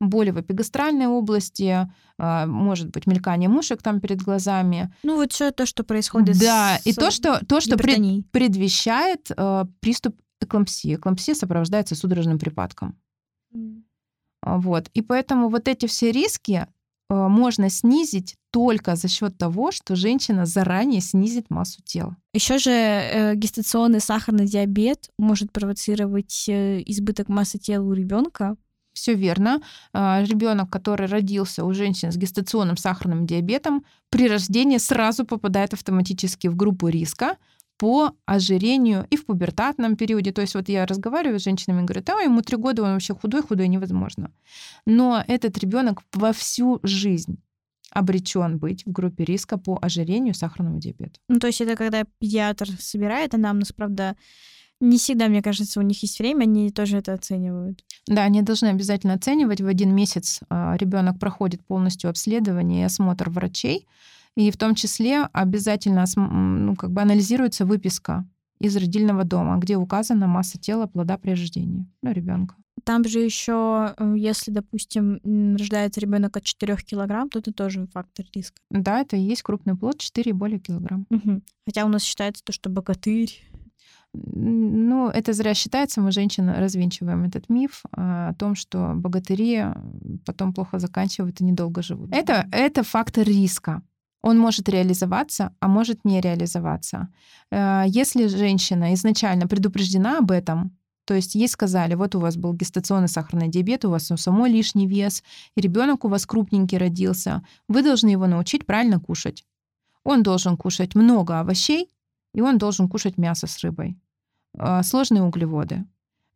боли 0.00 0.30
в 0.30 0.40
эпигастральной 0.40 1.06
области, 1.06 1.88
а, 2.18 2.46
может 2.46 2.90
быть 2.90 3.06
мелькание 3.06 3.48
мушек 3.48 3.82
там 3.82 4.00
перед 4.00 4.22
глазами. 4.22 4.92
Ну, 5.02 5.16
вот 5.16 5.32
все 5.32 5.50
то, 5.50 5.66
что 5.66 5.84
происходит 5.84 6.38
Да, 6.38 6.78
с 6.78 6.86
и 6.86 6.94
то, 6.94 7.10
что, 7.10 7.44
то, 7.44 7.60
что 7.60 7.76
пред- 7.76 8.30
предвещает 8.30 9.30
э, 9.36 9.64
приступ 9.80 10.16
эклампсии. 10.40 10.94
Эклампсия 10.94 11.34
сопровождается 11.34 11.94
судорожным 11.94 12.38
припадком. 12.38 12.98
А, 14.42 14.58
Вот. 14.58 14.88
И 14.94 15.02
поэтому 15.02 15.48
вот 15.48 15.68
эти 15.68 15.86
все 15.86 16.12
риски 16.12 16.66
э, 17.10 17.14
можно 17.14 17.68
снизить 17.68 18.36
только 18.50 18.96
за 18.96 19.08
счет 19.08 19.36
того, 19.36 19.70
что 19.70 19.96
женщина 19.96 20.46
заранее 20.46 21.00
снизит 21.00 21.50
массу 21.50 21.82
тела. 21.82 22.16
Еще 22.32 22.58
же 22.58 22.70
э, 22.70 23.34
гестационный 23.34 24.00
сахарный 24.00 24.46
диабет 24.46 25.10
может 25.18 25.52
провоцировать 25.52 26.46
э, 26.48 26.82
избыток 26.86 27.28
массы 27.28 27.58
тела 27.58 27.84
у 27.84 27.92
ребенка. 27.92 28.56
Все 29.00 29.14
верно. 29.14 29.62
Ребенок, 29.94 30.68
который 30.68 31.06
родился 31.06 31.64
у 31.64 31.72
женщин 31.72 32.12
с 32.12 32.18
гестационным 32.18 32.76
сахарным 32.76 33.26
диабетом, 33.26 33.82
при 34.10 34.28
рождении 34.28 34.76
сразу 34.76 35.24
попадает 35.24 35.72
автоматически 35.72 36.48
в 36.48 36.54
группу 36.54 36.88
риска 36.88 37.38
по 37.78 38.12
ожирению 38.26 39.06
и 39.08 39.16
в 39.16 39.24
пубертатном 39.24 39.96
периоде. 39.96 40.32
То 40.32 40.42
есть 40.42 40.54
вот 40.54 40.68
я 40.68 40.84
разговариваю 40.84 41.40
с 41.40 41.44
женщинами, 41.44 41.86
говорю, 41.86 42.02
да, 42.04 42.20
ему 42.20 42.42
три 42.42 42.58
года, 42.58 42.82
он 42.82 42.92
вообще 42.92 43.14
худой, 43.14 43.40
худой 43.40 43.68
невозможно. 43.68 44.32
Но 44.84 45.24
этот 45.26 45.56
ребенок 45.56 46.02
во 46.12 46.34
всю 46.34 46.78
жизнь 46.82 47.38
обречен 47.90 48.58
быть 48.58 48.84
в 48.84 48.92
группе 48.92 49.24
риска 49.24 49.56
по 49.56 49.78
ожирению 49.80 50.34
сахарного 50.34 50.78
диабета. 50.78 51.18
Ну, 51.28 51.38
то 51.38 51.46
есть 51.46 51.62
это 51.62 51.74
когда 51.74 52.04
педиатр 52.18 52.68
собирает 52.78 53.32
анамнез, 53.32 53.72
правда, 53.72 54.14
не 54.80 54.98
всегда, 54.98 55.28
мне 55.28 55.42
кажется, 55.42 55.78
у 55.78 55.82
них 55.82 56.02
есть 56.02 56.18
время, 56.18 56.44
они 56.44 56.70
тоже 56.70 56.98
это 56.98 57.12
оценивают. 57.12 57.84
Да, 58.06 58.22
они 58.22 58.42
должны 58.42 58.68
обязательно 58.68 59.14
оценивать. 59.14 59.60
В 59.60 59.66
один 59.66 59.94
месяц 59.94 60.40
а, 60.48 60.76
ребенок 60.76 61.18
проходит 61.18 61.64
полностью 61.64 62.10
обследование 62.10 62.82
и 62.82 62.84
осмотр 62.84 63.28
врачей, 63.30 63.86
и 64.36 64.50
в 64.50 64.56
том 64.56 64.74
числе 64.74 65.22
обязательно 65.32 66.04
ну, 66.16 66.74
как 66.76 66.92
бы 66.92 67.02
анализируется 67.02 67.66
выписка 67.66 68.26
из 68.58 68.76
родильного 68.76 69.24
дома, 69.24 69.58
где 69.58 69.76
указана 69.76 70.26
масса 70.26 70.58
тела 70.58 70.86
плода 70.86 71.18
при 71.18 71.30
рождении 71.30 71.86
ну, 72.02 72.12
ребенка. 72.12 72.56
Там 72.84 73.04
же 73.04 73.20
еще, 73.20 73.94
э, 73.96 74.14
если, 74.16 74.50
допустим, 74.50 75.20
рождается 75.56 76.00
ребенок 76.00 76.36
от 76.36 76.44
4 76.44 76.76
килограмм, 76.76 77.28
то 77.28 77.38
это 77.38 77.52
тоже 77.52 77.86
фактор 77.92 78.24
риска. 78.34 78.56
Да, 78.70 79.00
это 79.00 79.16
и 79.16 79.20
есть 79.20 79.42
крупный 79.42 79.76
плод 79.76 79.98
4 79.98 80.30
и 80.30 80.32
более 80.32 80.58
килограмм. 80.58 81.06
Угу. 81.10 81.42
Хотя 81.66 81.84
у 81.84 81.88
нас 81.88 82.02
считается 82.02 82.42
то, 82.42 82.52
что 82.52 82.70
богатырь. 82.70 83.30
Ну, 84.12 85.08
это 85.08 85.32
зря 85.32 85.54
считается, 85.54 86.00
мы, 86.00 86.10
женщины, 86.10 86.54
развенчиваем 86.54 87.24
этот 87.24 87.48
миф 87.48 87.82
а, 87.92 88.30
о 88.30 88.34
том, 88.34 88.56
что 88.56 88.92
богатыри 88.94 89.66
потом 90.26 90.52
плохо 90.52 90.78
заканчивают 90.78 91.40
и 91.40 91.44
недолго 91.44 91.82
живут. 91.82 92.12
Это, 92.12 92.48
это 92.50 92.82
фактор 92.82 93.24
риска. 93.24 93.82
Он 94.22 94.38
может 94.38 94.68
реализоваться, 94.68 95.54
а 95.60 95.68
может 95.68 96.04
не 96.04 96.20
реализоваться. 96.20 97.08
Э, 97.50 97.84
если 97.86 98.26
женщина 98.26 98.92
изначально 98.94 99.46
предупреждена 99.46 100.18
об 100.18 100.30
этом, 100.30 100.76
то 101.06 101.14
есть 101.14 101.34
ей 101.34 101.48
сказали, 101.48 101.94
вот 101.94 102.14
у 102.14 102.20
вас 102.20 102.36
был 102.36 102.52
гестационный 102.52 103.08
сахарный 103.08 103.48
диабет, 103.48 103.84
у 103.84 103.90
вас 103.90 104.10
у 104.10 104.16
самой 104.16 104.50
лишний 104.50 104.86
вес, 104.86 105.22
и 105.56 105.60
ребенок 105.60 106.04
у 106.04 106.08
вас 106.08 106.26
крупненький 106.26 106.78
родился, 106.78 107.42
вы 107.68 107.82
должны 107.82 108.10
его 108.10 108.26
научить 108.26 108.66
правильно 108.66 109.00
кушать. 109.00 109.44
Он 110.04 110.22
должен 110.22 110.56
кушать 110.56 110.94
много 110.94 111.40
овощей, 111.40 111.88
и 112.34 112.40
он 112.40 112.58
должен 112.58 112.88
кушать 112.88 113.18
мясо 113.18 113.46
с 113.46 113.58
рыбой. 113.60 113.98
Э, 114.58 114.82
сложные 114.82 115.22
углеводы. 115.22 115.84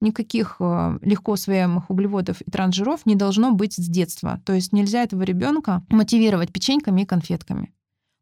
Никаких 0.01 0.57
э, 0.61 0.99
легко 1.03 1.33
усвояемых 1.33 1.91
углеводов 1.91 2.41
и 2.43 2.51
трансжиров 2.51 3.07
не 3.07 3.15
должно 3.15 3.53
быть 3.53 3.75
с 3.75 3.89
детства. 3.89 4.41
То 4.45 4.53
есть 4.53 4.73
нельзя 4.73 5.03
этого 5.03 5.23
ребенка 5.23 5.85
мотивировать 5.89 6.53
печеньками 6.53 7.03
и 7.03 7.07
конфетками. 7.07 7.73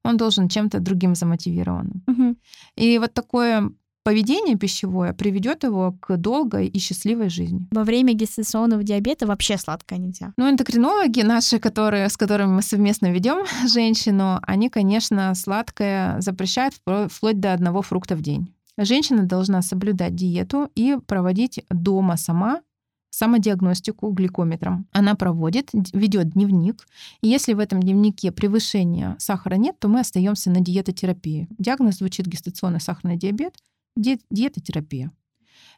Он 0.05 0.17
должен 0.17 0.49
чем-то 0.49 0.81
другим 0.81 1.15
замотивированным. 1.15 2.03
Угу. 2.07 2.37
И 2.77 2.99
вот 2.99 3.15
такое 3.15 3.71
поведение 4.03 4.57
пищевое 4.57 5.13
приведет 5.13 5.65
его 5.65 5.97
к 6.01 6.17
долгой 6.17 6.67
и 6.67 6.79
счастливой 6.79 7.29
жизни. 7.29 7.69
Во 7.71 7.85
время 7.85 8.15
гестационного 8.15 8.83
диабета 8.83 9.27
вообще 9.27 9.59
сладкое 9.59 9.99
нельзя. 9.99 10.33
Ну, 10.37 10.51
эндокринологи 10.51 11.21
наши, 11.23 11.59
которые, 11.59 12.09
с 12.09 12.17
которыми 12.17 12.53
мы 12.55 12.63
совместно 12.63 13.11
ведем 13.13 13.45
женщину, 13.69 14.41
они, 14.43 14.69
конечно, 14.69 15.35
сладкое 15.35 16.21
запрещают 16.21 16.75
вплоть 17.09 17.41
до 17.41 17.53
одного 17.53 17.83
фрукта 17.83 18.17
в 18.17 18.23
день. 18.23 18.55
Женщина 18.79 19.25
должна 19.25 19.63
соблюдать 19.63 20.15
диету 20.15 20.71
и 20.75 20.97
проводить 21.07 21.65
дома 21.69 22.17
сама 22.17 22.63
самодиагностику 23.11 24.11
гликометром. 24.11 24.87
Она 24.91 25.15
проводит, 25.15 25.69
ведет 25.93 26.31
дневник. 26.31 26.87
И 27.21 27.29
если 27.29 27.53
в 27.53 27.59
этом 27.59 27.81
дневнике 27.81 28.33
превышения 28.33 29.17
сахара 29.19 29.57
нет, 29.57 29.79
то 29.79 29.89
мы 29.89 30.01
остаемся 30.01 30.51
на 30.51 30.61
диетотерапии. 30.61 31.47
Диагноз 31.59 31.97
звучит 31.97 32.27
гестационный 32.27 32.81
сахарный 32.81 33.19
диабет, 33.19 33.55
ди- 33.97 34.21
диетотерапия. 34.31 35.13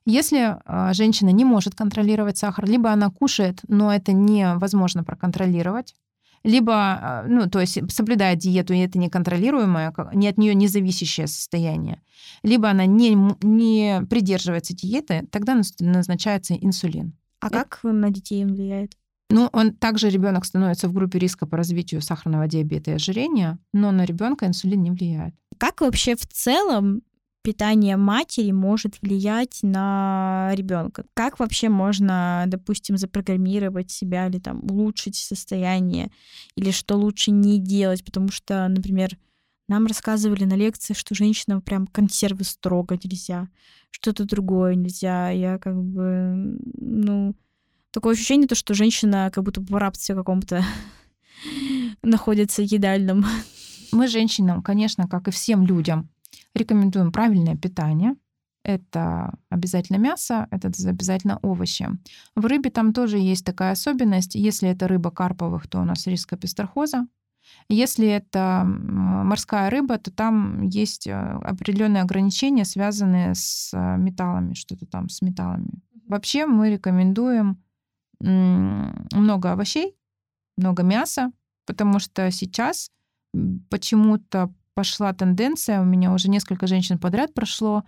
Если 0.07 0.57
э, 0.64 0.94
женщина 0.94 1.31
не 1.31 1.44
может 1.44 1.74
контролировать 1.74 2.37
сахар, 2.37 2.66
либо 2.66 2.90
она 2.90 3.11
кушает, 3.11 3.61
но 3.68 3.92
это 3.92 4.12
невозможно 4.12 5.03
проконтролировать, 5.03 5.94
либо, 6.44 6.74
а, 6.74 7.24
ну, 7.27 7.48
то 7.48 7.61
есть 7.61 7.79
соблюдает 7.90 8.38
диету, 8.38 8.74
и 8.74 8.79
это 8.79 8.98
неконтролируемое, 8.98 9.94
не 10.12 10.29
от 10.29 10.37
нее 10.37 10.55
независящее 10.55 11.27
состояние, 11.27 12.03
либо 12.42 12.68
она 12.68 12.85
не, 12.85 13.16
не 13.42 14.03
придерживается 14.09 14.74
диеты, 14.74 15.27
тогда 15.31 15.59
назначается 15.81 16.55
инсулин. 16.55 17.14
А 17.40 17.46
это... 17.46 17.61
как 17.61 17.81
на 17.83 18.11
детей 18.11 18.44
он 18.44 18.53
влияет? 18.53 18.92
Ну, 19.31 19.48
он 19.53 19.72
также 19.72 20.11
ребенок 20.11 20.44
становится 20.44 20.87
в 20.87 20.92
группе 20.92 21.18
риска 21.18 21.46
по 21.46 21.57
развитию 21.57 22.03
сахарного 22.03 22.46
диабета 22.46 22.90
и 22.90 22.94
ожирения, 22.94 23.59
но 23.72 23.90
на 23.90 24.05
ребенка 24.05 24.46
инсулин 24.46 24.83
не 24.83 24.90
влияет. 24.90 25.35
Как 25.57 25.81
вообще 25.81 26.14
в 26.14 26.27
целом 26.27 27.03
питание 27.44 27.98
матери 27.98 28.52
может 28.52 29.00
влиять 29.02 29.59
на 29.62 30.50
ребенка. 30.54 31.04
Как 31.12 31.38
вообще 31.38 31.68
можно, 31.68 32.44
допустим, 32.46 32.96
запрограммировать 32.96 33.90
себя 33.90 34.28
или 34.28 34.38
там 34.38 34.64
улучшить 34.64 35.16
состояние, 35.16 36.11
или 36.57 36.70
что 36.70 36.96
лучше 36.96 37.33
не 37.33 37.59
делать, 37.59 38.02
потому 38.02 38.30
что, 38.30 38.66
например, 38.68 39.18
нам 39.68 39.87
рассказывали 39.87 40.44
на 40.44 40.54
лекциях, 40.54 40.96
что 40.98 41.14
женщинам 41.14 41.61
прям 41.61 41.87
консервы 41.87 42.44
строго 42.44 42.98
нельзя, 43.04 43.48
что-то 43.90 44.24
другое 44.24 44.74
нельзя. 44.74 45.28
Я 45.28 45.59
как 45.59 45.76
бы, 45.76 46.59
ну, 46.78 47.35
такое 47.90 48.14
ощущение, 48.14 48.48
то, 48.48 48.54
что 48.54 48.72
женщина 48.72 49.30
как 49.30 49.44
будто 49.44 49.61
в 49.61 49.74
рабстве 49.74 50.14
каком-то 50.14 50.64
находится 52.02 52.62
едальном. 52.62 53.26
Мы 53.92 54.09
женщинам, 54.09 54.62
конечно, 54.62 55.07
как 55.09 55.28
и 55.28 55.30
всем 55.30 55.66
людям, 55.66 56.09
Рекомендуем 56.54 57.12
правильное 57.12 57.56
питание. 57.56 58.14
Это 58.64 59.34
обязательно 59.50 59.98
мясо, 59.98 60.48
это 60.50 60.68
обязательно 60.88 61.38
овощи. 61.42 61.86
В 62.34 62.46
рыбе 62.46 62.70
там 62.70 62.94
тоже 62.94 63.18
есть 63.18 63.44
такая 63.44 63.72
особенность. 63.72 64.34
Если 64.34 64.68
это 64.70 64.88
рыба 64.88 65.10
карповых, 65.10 65.68
то 65.68 65.80
у 65.80 65.84
нас 65.84 66.06
риск 66.06 66.32
апистрохоза. 66.32 67.06
Если 67.68 68.08
это 68.08 68.62
морская 68.64 69.68
рыба, 69.68 69.98
то 69.98 70.10
там 70.10 70.62
есть 70.62 71.06
э, 71.06 71.12
определенные 71.12 72.02
ограничения, 72.02 72.64
связанные 72.64 73.34
с 73.34 73.70
э, 73.74 73.96
металлами, 73.98 74.54
что-то 74.54 74.86
там 74.86 75.10
с 75.10 75.20
металлами. 75.20 75.82
Вообще 76.06 76.46
мы 76.46 76.70
рекомендуем 76.70 77.62
много 78.20 79.52
овощей, 79.52 79.94
много 80.56 80.82
мяса, 80.82 81.32
потому 81.66 81.98
что 81.98 82.30
сейчас 82.30 82.90
почему-то 83.68 84.52
пошла 84.74 85.12
тенденция, 85.12 85.80
у 85.80 85.84
меня 85.84 86.12
уже 86.12 86.28
несколько 86.28 86.66
женщин 86.66 86.98
подряд 86.98 87.34
прошло, 87.34 87.84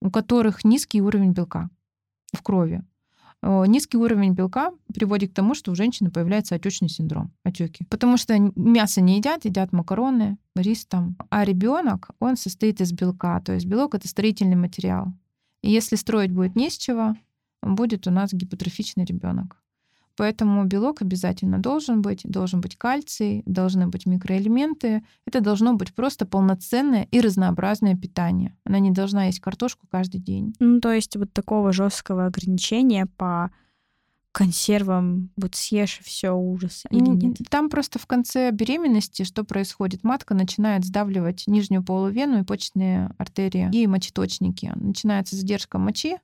у 0.00 0.10
которых 0.10 0.64
низкий 0.64 1.00
уровень 1.00 1.32
белка 1.32 1.70
в 2.32 2.42
крови. 2.42 2.82
Низкий 3.42 3.98
уровень 3.98 4.32
белка 4.32 4.72
приводит 4.92 5.30
к 5.30 5.34
тому, 5.34 5.54
что 5.54 5.70
у 5.70 5.74
женщины 5.74 6.10
появляется 6.10 6.54
отечный 6.54 6.88
синдром, 6.88 7.32
отеки. 7.44 7.84
Потому 7.90 8.16
что 8.16 8.36
мясо 8.56 9.00
не 9.00 9.18
едят, 9.18 9.44
едят 9.44 9.72
макароны, 9.72 10.38
рис 10.56 10.86
там. 10.86 11.16
А 11.30 11.44
ребенок, 11.44 12.10
он 12.18 12.36
состоит 12.36 12.80
из 12.80 12.92
белка. 12.92 13.40
То 13.40 13.52
есть 13.52 13.66
белок 13.66 13.94
это 13.94 14.08
строительный 14.08 14.56
материал. 14.56 15.12
И 15.62 15.70
если 15.70 15.96
строить 15.96 16.32
будет 16.32 16.56
не 16.56 16.70
с 16.70 16.76
чего, 16.76 17.14
будет 17.62 18.06
у 18.06 18.10
нас 18.10 18.32
гипотрофичный 18.32 19.04
ребенок. 19.04 19.62
Поэтому 20.16 20.64
белок 20.64 21.02
обязательно 21.02 21.58
должен 21.58 22.00
быть, 22.02 22.22
должен 22.24 22.60
быть 22.60 22.76
кальций, 22.76 23.42
должны 23.46 23.86
быть 23.86 24.06
микроэлементы. 24.06 25.04
Это 25.26 25.40
должно 25.40 25.74
быть 25.74 25.94
просто 25.94 26.26
полноценное 26.26 27.06
и 27.10 27.20
разнообразное 27.20 27.96
питание. 27.96 28.56
Она 28.64 28.78
не 28.78 28.90
должна 28.90 29.26
есть 29.26 29.40
картошку 29.40 29.86
каждый 29.90 30.20
день. 30.20 30.54
Ну, 30.58 30.80
то 30.80 30.92
есть 30.92 31.16
вот 31.16 31.32
такого 31.32 31.72
жесткого 31.72 32.26
ограничения 32.26 33.06
по 33.16 33.50
консервам, 34.32 35.30
вот 35.38 35.54
съешь 35.54 36.00
все 36.02 36.32
ужас 36.32 36.84
или 36.90 37.00
нет? 37.00 37.38
Там 37.48 37.70
просто 37.70 37.98
в 37.98 38.06
конце 38.06 38.50
беременности 38.50 39.22
что 39.22 39.44
происходит? 39.44 40.04
Матка 40.04 40.34
начинает 40.34 40.84
сдавливать 40.84 41.44
нижнюю 41.46 41.82
полувену 41.82 42.40
и 42.40 42.44
почечные 42.44 43.14
артерии 43.16 43.70
и 43.72 43.86
мочеточники. 43.86 44.72
Начинается 44.74 45.36
задержка 45.36 45.78
мочи, 45.78 46.18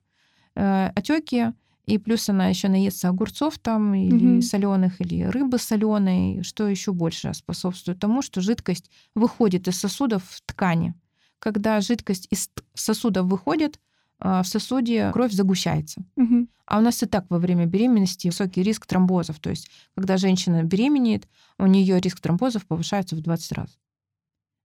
э, 0.55 0.91
отеки, 0.95 1.53
и 1.85 1.97
плюс 1.97 2.29
она 2.29 2.47
еще 2.47 2.69
наестся 2.69 3.09
огурцов 3.09 3.59
там 3.59 3.93
или 3.93 4.35
угу. 4.35 4.41
соленых, 4.41 5.01
или 5.01 5.23
рыбы 5.23 5.57
соленой, 5.57 6.41
что 6.43 6.67
еще 6.67 6.93
больше 6.93 7.33
способствует 7.33 7.99
тому, 7.99 8.21
что 8.21 8.41
жидкость 8.41 8.89
выходит 9.15 9.67
из 9.67 9.77
сосудов 9.77 10.23
в 10.23 10.41
ткани. 10.41 10.93
Когда 11.39 11.81
жидкость 11.81 12.27
из 12.31 12.49
сосудов 12.73 13.25
выходит, 13.25 13.79
а, 14.19 14.43
в 14.43 14.47
сосуде 14.47 15.11
кровь 15.11 15.33
загущается. 15.33 16.05
Угу. 16.15 16.47
А 16.65 16.77
у 16.77 16.81
нас 16.81 17.03
и 17.03 17.05
так 17.05 17.25
во 17.29 17.39
время 17.39 17.65
беременности 17.65 18.27
высокий 18.27 18.63
риск 18.63 18.85
тромбозов. 18.85 19.39
То 19.39 19.49
есть, 19.49 19.69
когда 19.95 20.15
женщина 20.15 20.63
беременеет, 20.63 21.27
у 21.59 21.65
нее 21.65 21.99
риск 21.99 22.21
тромбозов 22.21 22.65
повышается 22.65 23.17
в 23.17 23.21
20 23.21 23.51
раз. 23.51 23.77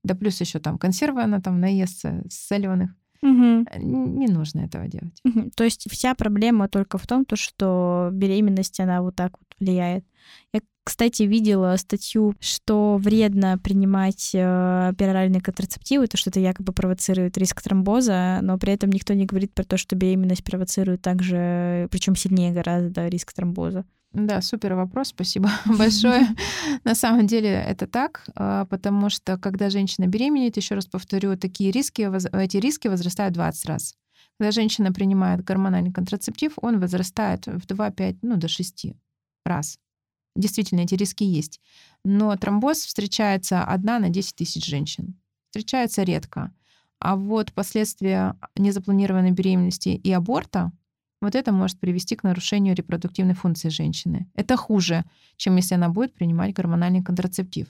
Да 0.05 0.15
плюс 0.15 0.41
еще 0.41 0.61
там 0.61 0.79
консервы 0.79 1.23
она 1.23 1.41
там 1.41 1.61
наестся 1.61 2.25
соленых. 2.31 2.95
Э, 3.23 3.79
Не 3.79 4.29
нужно 4.29 4.61
этого 4.61 4.87
делать. 4.87 5.21
Мгм. 5.25 5.51
То 5.51 5.65
есть 5.65 5.91
вся 5.91 6.15
проблема 6.15 6.69
только 6.69 6.99
в 6.99 7.07
том, 7.07 7.25
то, 7.25 7.37
что 7.37 8.11
беременность, 8.13 8.79
она 8.81 9.03
вот 9.03 9.17
так 9.17 9.33
вот 9.39 9.49
влияет. 9.59 10.05
Я, 10.53 10.61
кстати, 10.85 11.25
видела 11.25 11.77
статью, 11.77 12.35
что 12.41 12.97
вредно 12.99 13.59
принимать 13.59 14.31
э, 14.35 14.93
пероральные 14.97 15.41
контрацептивы, 15.41 16.07
то, 16.07 16.17
что 16.17 16.31
это 16.31 16.41
якобы 16.41 16.73
провоцирует 16.73 17.37
риск 17.39 17.61
тромбоза, 17.63 18.39
но 18.43 18.59
при 18.59 18.73
этом 18.73 18.91
никто 18.91 19.15
не 19.15 19.27
говорит 19.27 19.53
про 19.53 19.65
то, 19.65 19.77
что 19.77 19.97
беременность 19.97 20.45
провоцирует 20.45 21.03
также, 21.03 21.89
причем 21.91 22.17
сильнее 22.17 22.53
гораздо 22.53 23.09
риск 23.09 23.33
тромбоза. 23.33 23.85
Да, 24.13 24.41
супер 24.41 24.75
вопрос, 24.75 25.09
спасибо 25.09 25.51
большое. 25.67 26.27
На 26.85 26.95
самом 26.95 27.27
деле 27.27 27.51
это 27.51 27.87
так, 27.87 28.25
а, 28.35 28.65
потому 28.65 29.11
что 29.11 29.37
когда 29.37 29.71
женщина 29.71 30.07
беременеет, 30.07 30.57
еще 30.57 30.75
раз 30.75 30.87
повторю, 30.87 31.37
такие 31.37 31.71
риски, 31.71 32.09
эти 32.35 32.57
риски 32.57 32.89
возрастают 32.89 33.35
20 33.35 33.67
раз. 33.67 33.95
Когда 34.39 34.51
женщина 34.53 34.93
принимает 34.93 35.45
гормональный 35.45 35.93
контрацептив, 35.93 36.53
он 36.63 36.81
возрастает 36.81 37.47
в 37.47 37.67
2-5, 37.67 38.19
ну, 38.23 38.37
до 38.37 38.49
6 38.49 38.87
раз. 39.45 39.79
Действительно, 40.37 40.81
эти 40.81 40.95
риски 40.95 41.25
есть. 41.25 41.61
Но 42.05 42.35
тромбоз 42.37 42.79
встречается 42.79 43.65
одна 43.65 43.99
на 43.99 44.09
10 44.09 44.37
тысяч 44.37 44.65
женщин. 44.65 45.21
Встречается 45.51 46.05
редко. 46.05 46.53
А 47.01 47.17
вот 47.17 47.53
последствия 47.53 48.37
незапланированной 48.57 49.33
беременности 49.33 49.89
и 49.89 50.13
аборта, 50.13 50.73
вот 51.21 51.35
это 51.35 51.53
может 51.53 51.81
привести 51.81 52.17
к 52.17 52.23
нарушению 52.23 52.75
репродуктивной 52.75 53.35
функции 53.35 53.69
женщины. 53.69 54.31
Это 54.35 54.57
хуже, 54.57 55.05
чем 55.37 55.57
если 55.57 55.75
она 55.75 55.89
будет 55.89 56.15
принимать 56.15 56.55
гормональный 56.55 57.03
контрацептив. 57.03 57.67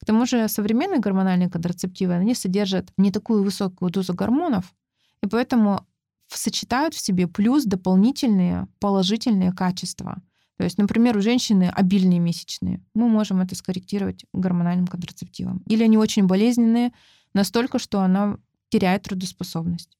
К 0.00 0.04
тому 0.04 0.26
же 0.26 0.48
современные 0.48 1.00
гормональные 1.00 1.50
контрацептивы, 1.50 2.14
они 2.14 2.34
содержат 2.34 2.92
не 2.96 3.10
такую 3.10 3.42
высокую 3.42 3.90
дозу 3.90 4.14
гормонов, 4.14 4.74
и 5.22 5.26
поэтому 5.26 5.86
сочетают 6.28 6.94
в 6.94 7.00
себе 7.00 7.26
плюс 7.26 7.64
дополнительные 7.64 8.68
положительные 8.80 9.52
качества. 9.52 10.20
То 10.56 10.64
есть, 10.64 10.78
например, 10.78 11.16
у 11.16 11.20
женщины 11.20 11.70
обильные 11.74 12.20
месячные. 12.20 12.80
Мы 12.94 13.08
можем 13.08 13.40
это 13.40 13.54
скорректировать 13.54 14.24
гормональным 14.32 14.86
контрацептивом. 14.86 15.62
Или 15.66 15.82
они 15.82 15.98
очень 15.98 16.26
болезненные 16.26 16.92
настолько, 17.32 17.78
что 17.78 18.00
она 18.00 18.38
теряет 18.68 19.02
трудоспособность. 19.02 19.96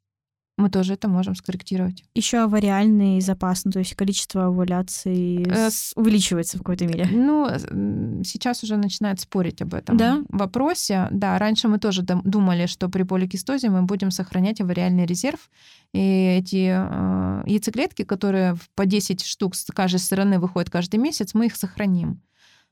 Мы 0.57 0.71
тоже 0.71 0.93
это 0.95 1.09
можем 1.09 1.35
скорректировать. 1.35 2.05
Еще 2.15 2.39
авариальный 2.39 3.21
запас, 3.21 3.65
ну, 3.65 3.73
то 3.73 3.81
есть 3.81 3.95
количество 3.97 4.47
овуляций 4.47 5.43
Э, 5.49 5.69
с- 5.69 5.93
увеличивается 5.97 6.59
в 6.59 6.61
какой-то 6.61 6.87
мере. 6.87 7.09
Ну, 7.11 7.49
э, 7.49 8.23
сейчас 8.25 8.63
уже 8.63 8.77
начинают 8.77 9.19
спорить 9.19 9.61
об 9.63 9.75
этом 9.75 9.97
Да? 9.97 10.23
вопросе. 10.29 11.09
Да, 11.11 11.39
раньше 11.39 11.67
мы 11.67 11.79
тоже 11.79 12.03
дум- 12.03 12.23
думали, 12.25 12.67
что 12.67 12.89
при 12.89 13.03
поликистозе 13.03 13.69
мы 13.69 13.83
будем 13.83 14.13
сохранять 14.13 14.61
авариальный 14.61 15.07
резерв. 15.07 15.51
И 15.93 15.99
эти 16.39 16.69
э, 16.73 17.43
яйцеклетки, 17.47 18.05
которые 18.05 18.57
по 18.77 18.87
10 18.87 19.25
штук 19.25 19.57
с 19.57 19.65
каждой 19.73 19.99
стороны 19.99 20.39
выходят 20.39 20.71
каждый 20.71 21.01
месяц, 21.01 21.35
мы 21.35 21.47
их 21.47 21.57
сохраним. 21.57 22.23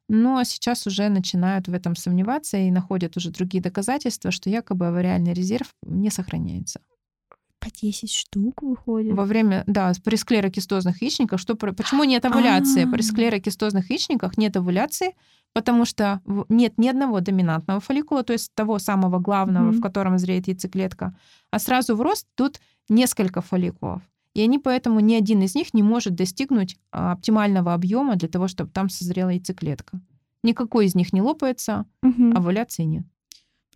Но 0.08 0.44
сейчас 0.44 0.86
уже 0.86 1.08
начинают 1.08 1.66
в 1.68 1.74
этом 1.74 1.96
сомневаться 1.96 2.58
и 2.58 2.70
находят 2.70 3.16
уже 3.16 3.30
другие 3.30 3.60
доказательства, 3.62 4.30
что 4.30 4.50
якобы 4.50 4.86
авариальный 4.86 5.32
резерв 5.32 5.68
не 5.84 6.10
сохраняется. 6.10 6.80
По 7.62 7.70
10 7.70 8.10
штук 8.10 8.62
выходит. 8.62 9.14
Во 9.14 9.24
время, 9.24 9.62
да, 9.66 9.92
при 10.04 10.16
склерокистозных 10.16 11.00
яичниках, 11.02 11.38
что, 11.40 11.54
почему 11.54 12.04
нет 12.04 12.24
овуляции? 12.24 12.84
При 12.84 13.00
А. 13.00 13.02
склерокистозных 13.02 13.88
яичниках 13.90 14.36
нет 14.36 14.56
овуляции, 14.56 15.14
потому 15.52 15.84
что 15.84 16.20
нет 16.48 16.78
ни 16.78 16.88
одного 16.88 17.20
доминантного 17.20 17.78
фолликула, 17.80 18.22
то 18.24 18.32
есть 18.32 18.52
того 18.54 18.78
самого 18.78 19.18
главного, 19.20 19.68
Мгм. 19.70 19.78
в 19.78 19.80
котором 19.80 20.18
зреет 20.18 20.48
яйцеклетка, 20.48 21.14
а 21.52 21.58
сразу 21.58 21.94
в 21.94 22.00
рост 22.00 22.26
тут 22.34 22.60
несколько 22.88 23.40
фолликулов. 23.42 24.02
И 24.34 24.40
они 24.42 24.58
поэтому 24.58 25.00
ни 25.00 25.14
один 25.14 25.42
из 25.42 25.54
них 25.54 25.74
не 25.74 25.82
может 25.82 26.14
достигнуть 26.14 26.78
а, 26.90 27.12
оптимального 27.12 27.74
объема 27.74 28.16
для 28.16 28.28
того, 28.28 28.48
чтобы 28.48 28.70
там 28.70 28.88
созрела 28.88 29.28
яйцеклетка. 29.28 30.00
Никакой 30.42 30.86
из 30.86 30.94
них 30.96 31.12
не 31.12 31.22
лопается, 31.22 31.84
а 32.02 32.06
овуляции 32.34 32.82
нет. 32.84 33.04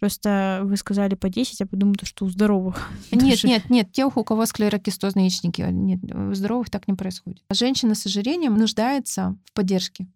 Просто 0.00 0.60
вы 0.64 0.76
сказали 0.76 1.14
по 1.14 1.28
10, 1.28 1.60
я 1.60 1.66
подумала, 1.66 1.96
что 2.02 2.26
у 2.26 2.28
здоровых. 2.28 2.90
Нет, 3.12 3.42
нет, 3.44 3.70
нет, 3.70 3.92
те, 3.92 4.04
у 4.04 4.10
кого 4.10 4.44
склерокистозные 4.46 5.24
яичники, 5.24 5.62
нет, 5.62 6.00
у 6.14 6.34
здоровых 6.34 6.68
так 6.70 6.86
не 6.86 6.94
происходит. 6.94 7.42
Женщина 7.50 7.94
с 7.94 8.04
ожирением 8.06 8.56
нуждается 8.56 9.36
в 9.44 9.52
поддержке. 9.54 10.06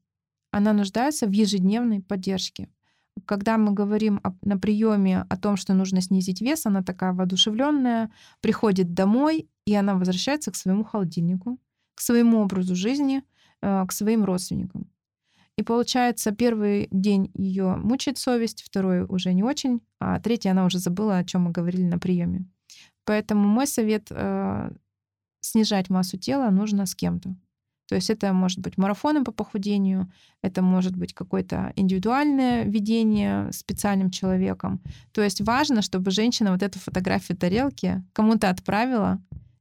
Она 0.51 0.73
нуждается 0.73 1.27
в 1.27 1.31
ежедневной 1.33 2.01
поддержке. 2.03 2.69
Когда 3.25 3.57
мы 3.59 3.73
говорим 3.73 4.21
о- 4.23 4.35
на 4.43 4.59
приеме 4.59 5.25
о 5.29 5.37
том, 5.37 5.57
что 5.57 5.75
нужно 5.75 6.01
снизить 6.01 6.41
вес, 6.41 6.67
она 6.67 6.83
такая 6.83 7.13
воодушевленная, 7.13 8.11
приходит 8.41 8.93
домой, 8.95 9.49
и 9.67 9.75
она 9.75 9.95
возвращается 9.95 10.51
к 10.51 10.57
своему 10.57 10.85
холодильнику, 10.85 11.59
к 11.95 12.01
своему 12.01 12.41
образу 12.41 12.75
жизни, 12.75 13.23
э, 13.63 13.85
к 13.87 13.93
своим 13.93 14.25
родственникам. 14.25 14.89
И 15.61 15.63
получается, 15.63 16.31
первый 16.31 16.89
день 16.91 17.31
ее 17.35 17.77
мучает 17.77 18.17
совесть, 18.17 18.63
второй 18.63 19.05
уже 19.05 19.35
не 19.35 19.43
очень, 19.43 19.83
а 19.99 20.19
третий 20.19 20.49
она 20.49 20.65
уже 20.65 20.79
забыла, 20.79 21.19
о 21.19 21.25
чем 21.25 21.43
мы 21.43 21.51
говорили 21.51 21.83
на 21.83 21.99
приеме. 21.99 22.47
Поэтому 23.05 23.47
мой 23.47 23.67
совет 23.67 24.07
э, 24.09 24.73
снижать 25.41 25.91
массу 25.91 26.17
тела 26.17 26.49
нужно 26.49 26.87
с 26.87 26.95
кем-то. 26.95 27.37
То 27.89 27.95
есть 27.95 28.09
это 28.09 28.33
может 28.33 28.61
быть 28.61 28.79
марафоны 28.79 29.23
по 29.23 29.33
похудению, 29.33 30.11
это 30.41 30.63
может 30.63 30.97
быть 30.97 31.13
какое-то 31.13 31.75
индивидуальное 31.77 32.65
ведение 32.65 33.53
специальным 33.53 34.11
человеком. 34.11 34.81
То 35.13 35.21
есть 35.21 35.43
важно, 35.43 35.83
чтобы 35.83 36.11
женщина 36.11 36.53
вот 36.53 36.63
эту 36.63 36.79
фотографию 36.79 37.37
тарелки 37.37 38.03
кому-то 38.15 38.49
отправила 38.49 39.21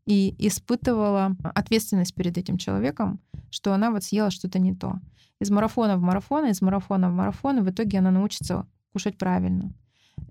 и 0.10 0.34
испытывала 0.40 1.36
ответственность 1.54 2.16
перед 2.16 2.36
этим 2.36 2.58
человеком, 2.58 3.20
что 3.52 3.74
она 3.74 3.92
вот 3.92 4.04
съела 4.04 4.32
что-то 4.32 4.58
не 4.58 4.74
то. 4.74 5.00
Из 5.40 5.52
марафона 5.52 5.98
в 5.98 6.02
марафон, 6.02 6.48
из 6.48 6.64
марафона 6.64 7.12
в 7.12 7.14
марафон, 7.14 7.60
и 7.60 7.62
в 7.62 7.70
итоге 7.70 8.00
она 8.00 8.10
научится 8.10 8.66
кушать 8.92 9.20
правильно. 9.20 9.72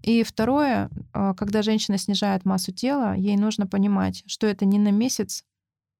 И 0.02 0.24
второе, 0.24 0.90
э, 1.14 1.34
когда 1.36 1.62
женщина 1.62 1.96
снижает 1.96 2.44
массу 2.44 2.72
тела, 2.72 3.14
ей 3.14 3.36
нужно 3.36 3.68
понимать, 3.68 4.24
что 4.26 4.48
это 4.48 4.64
не 4.64 4.80
на 4.80 4.90
месяц, 4.90 5.44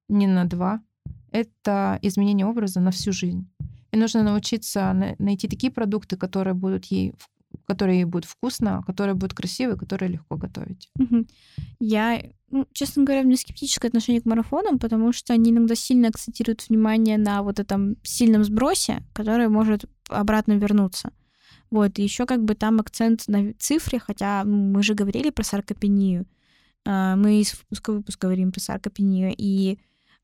не 0.09 0.27
на 0.27 0.43
два, 0.43 0.81
это 1.31 1.99
изменение 2.01 2.45
образа 2.45 2.81
на 2.81 2.91
всю 2.91 3.13
жизнь. 3.13 3.49
И 3.91 3.97
нужно 3.97 4.23
научиться 4.23 4.91
на- 4.91 5.15
найти 5.19 5.47
такие 5.47 5.71
продукты, 5.71 6.17
которые 6.17 6.53
будут 6.53 6.83
ей, 6.85 7.13
которые 7.69 8.07
будут 8.07 8.25
вкусно, 8.25 8.81
которые 8.87 9.13
будут 9.13 9.35
красивые, 9.35 9.77
которые 9.77 10.09
легко 10.09 10.37
готовить. 10.37 10.89
Мгм. 10.97 11.27
Я, 11.79 12.19
ну, 12.49 12.65
честно 12.73 13.03
говоря, 13.03 13.21
у 13.21 13.25
меня 13.25 13.37
скептическое 13.37 13.89
отношение 13.89 14.21
к 14.21 14.25
марафонам, 14.25 14.79
потому 14.79 15.13
что 15.13 15.33
они 15.33 15.51
иногда 15.51 15.75
сильно 15.75 16.07
акцентируют 16.07 16.67
внимание 16.67 17.19
на 17.19 17.43
вот 17.43 17.59
этом 17.59 17.95
сильном 18.01 18.43
сбросе, 18.43 19.03
который 19.13 19.49
может 19.49 19.85
обратно 20.09 20.53
вернуться. 20.53 21.11
Вот, 21.69 21.99
и 21.99 22.03
еще 22.03 22.25
как 22.25 22.43
бы 22.43 22.55
там 22.55 22.79
акцент 22.79 23.27
на 23.27 23.53
цифре, 23.59 23.99
хотя 23.99 24.43
ну, 24.43 24.57
мы 24.57 24.81
же 24.81 24.95
говорили 24.95 25.29
про 25.29 25.43
саркопению. 25.43 26.25
А, 26.87 27.15
Мы 27.15 27.41
из 27.41 27.53
выпуска 27.53 27.91
выпуск 27.91 28.19
говорим 28.19 28.51
про 28.51 28.61
саркопению, 28.61 29.35
и 29.37 29.77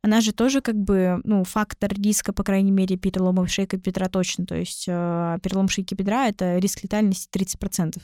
она 0.06 0.22
же 0.22 0.34
тоже 0.34 0.62
как 0.62 0.76
бы, 0.76 1.20
ну, 1.24 1.44
фактор 1.44 1.92
риска, 1.92 2.32
по 2.32 2.44
крайней 2.44 2.70
мере, 2.70 2.96
переломов 2.96 3.50
шейка 3.50 3.78
бедра 3.78 4.08
точно. 4.08 4.46
То 4.46 4.56
есть 4.56 4.86
э, 4.88 5.40
перелом 5.42 5.68
шейки 5.68 5.96
бедра— 5.96 6.28
это 6.30 6.60
риск 6.60 6.84
летальности 6.84 7.28
30%. 7.36 7.98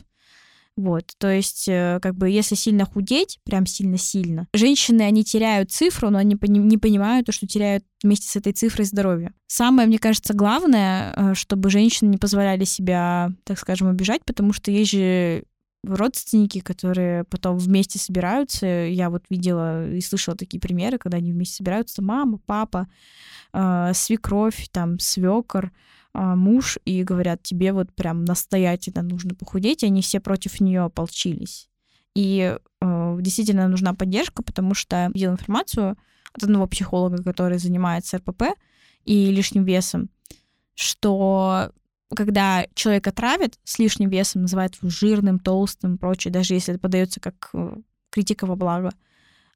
Вот, 0.76 1.12
то 1.20 1.30
есть, 1.30 1.68
э, 1.68 2.00
как 2.02 2.16
бы, 2.16 2.28
если 2.28 2.56
сильно 2.56 2.86
худеть, 2.86 3.38
прям 3.44 3.68
сильно-сильно, 3.68 4.48
женщины, 4.52 5.04
они 5.04 5.24
теряют 5.24 5.70
цифру, 5.70 6.10
но 6.10 6.18
они 6.18 6.36
пони- 6.36 6.58
не 6.58 6.80
понимают 6.80 7.28
то, 7.28 7.32
что 7.32 7.46
теряют 7.46 7.84
вместе 8.02 8.28
с 8.28 8.36
этой 8.36 8.54
цифрой 8.54 8.86
здоровье. 8.86 9.34
Самое, 9.46 9.88
мне 9.88 10.00
кажется, 10.00 10.34
главное, 10.34 11.14
э, 11.16 11.34
чтобы 11.36 11.70
женщины 11.70 12.10
не 12.10 12.18
позволяли 12.18 12.64
себя, 12.64 13.32
так 13.44 13.60
скажем, 13.60 13.90
обижать, 13.90 14.26
потому 14.26 14.54
что 14.54 14.72
есть 14.72 14.90
же 14.92 15.44
родственники, 15.84 16.60
которые 16.60 17.24
потом 17.24 17.58
вместе 17.58 18.00
собираются. 18.00 18.66
Я 18.66 19.10
вот 19.10 19.24
видела 19.30 19.90
и 19.90 20.02
слышала 20.02 20.38
такие 20.38 20.60
примеры, 20.60 20.98
когда 20.98 21.18
они 21.18 21.32
вместе 21.32 21.56
собираются, 21.56 22.02
мама, 22.02 22.40
папа, 22.46 22.88
э, 23.54 23.92
свекровь, 23.94 24.68
там, 24.72 25.00
свекор, 25.00 25.72
а, 26.14 26.36
муж, 26.36 26.78
и 26.86 27.04
говорят, 27.04 27.42
тебе 27.42 27.72
вот 27.72 27.94
прям 27.94 28.26
настоятельно 28.26 29.02
нужно 29.02 29.34
похудеть, 29.34 29.84
и 29.84 29.86
они 29.86 30.02
все 30.02 30.20
против 30.20 30.60
нее 30.60 30.82
ополчились. 30.82 31.70
И 32.16 32.58
э, 32.82 33.18
действительно 33.22 33.70
нужна 33.70 33.94
поддержка, 33.94 34.44
потому 34.44 34.74
что 34.74 34.96
я 34.98 35.08
видела 35.08 35.32
информацию 35.32 35.98
от 36.34 36.44
одного 36.44 36.68
психолога, 36.68 37.24
который 37.24 37.58
занимается 37.58 38.18
РПП 38.18 38.44
и 39.06 39.32
лишним 39.32 39.64
весом, 39.64 40.10
что 40.76 41.72
когда 42.16 42.66
человека 42.74 43.12
травят 43.12 43.60
с 43.64 43.80
лишним 43.80 44.10
весом, 44.10 44.44
называют 44.44 44.76
его 44.76 44.90
жирным, 44.90 45.40
толстым, 45.40 45.98
прочее, 45.98 46.32
даже 46.32 46.54
если 46.54 46.74
это 46.74 46.82
подается 46.82 47.20
как 47.20 47.50
э, 47.54 47.76
критика 48.10 48.46
во 48.46 48.56
благо, 48.56 48.92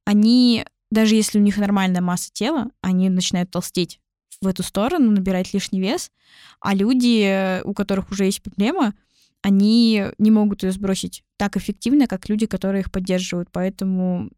они, 0.06 0.66
даже 0.91 1.16
если 1.16 1.39
у 1.39 1.41
них 1.41 1.58
нормальная 1.58 2.01
масса 2.01 2.32
тела, 2.32 2.70
они 2.82 3.10
начинают 3.10 3.51
толстеть 3.51 3.99
в 4.41 4.47
эту 4.47 4.64
сторону, 4.64 5.12
набирать 5.12 5.53
лишний 5.53 5.82
вес, 5.82 6.12
а 6.60 6.74
люди, 6.74 7.62
у 7.64 7.74
которых 7.74 8.12
уже 8.12 8.26
есть 8.26 8.41
проблема, 8.41 8.93
они 9.41 10.06
не 10.18 10.32
могут 10.32 10.64
ее 10.64 10.72
сбросить 10.72 11.24
так 11.38 11.58
эффективно, 11.58 12.08
как 12.08 12.30
люди, 12.30 12.45
которые 12.47 12.82
их 12.82 12.91
поддерживают. 12.91 13.49
Поэтому 13.51 14.30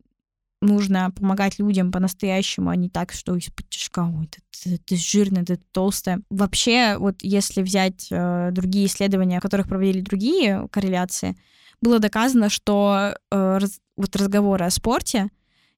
нужно 0.62 1.12
помогать 1.12 1.60
людям 1.60 1.92
по-настоящему, 1.92 2.70
а 2.70 2.76
не 2.76 2.90
так, 2.90 3.12
что 3.12 3.36
из-под 3.36 3.70
тяжка, 3.70 4.06
ой, 4.06 4.28
ты, 4.28 4.42
ты, 4.64 4.78
ты 4.78 4.96
жирная, 4.96 5.46
ты 5.46 5.58
толстая. 5.72 6.22
Вообще, 6.30 6.98
вот 6.98 7.18
если 7.22 7.62
взять 7.62 8.08
э, 8.12 8.50
другие 8.52 8.88
исследования, 8.88 9.40
в 9.40 9.44
которых 9.44 9.68
проводили 9.68 10.02
другие 10.02 10.68
корреляции, 10.72 11.38
было 11.82 12.00
доказано, 12.00 12.50
что 12.50 13.16
э, 13.32 13.58
раз, 13.60 13.80
вот 13.96 14.16
разговоры 14.16 14.66
о 14.66 14.72
спорте 14.72 15.30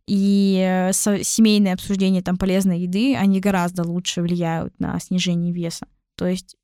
и 0.07 0.57
э, 0.59 0.93
семейное 0.93 1.73
обсуждение 1.73 2.21
там 2.21 2.37
полезной 2.37 2.81
еды, 2.81 3.15
они 3.15 3.39
гораздо 3.39 3.83
лучше 3.83 4.21
влияют 4.21 4.79
на 4.79 4.99
снижение 4.99 5.53
веса. 5.53 5.87
То 6.15 6.25
есть 6.25 6.55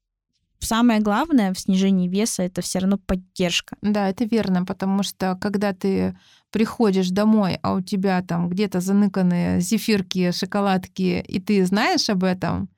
самое 0.59 0.99
главное 0.99 1.53
в 1.53 1.59
снижении 1.59 2.07
веса 2.07 2.43
это 2.43 2.61
все 2.61 2.79
равно 2.79 2.97
поддержка. 2.97 3.77
Да, 3.81 4.09
это 4.09 4.25
верно, 4.25 4.65
потому 4.65 5.03
что 5.03 5.37
когда 5.39 5.73
ты 5.73 6.17
приходишь 6.51 7.09
домой, 7.09 7.59
а 7.61 7.73
у 7.73 7.81
тебя 7.81 8.21
там 8.21 8.49
где-то 8.49 8.79
заныканные 8.79 9.59
зефирки, 9.59 10.31
шоколадки, 10.31 11.23
и 11.27 11.39
ты 11.39 11.65
знаешь 11.65 12.09
об 12.09 12.23
этом, 12.23 12.69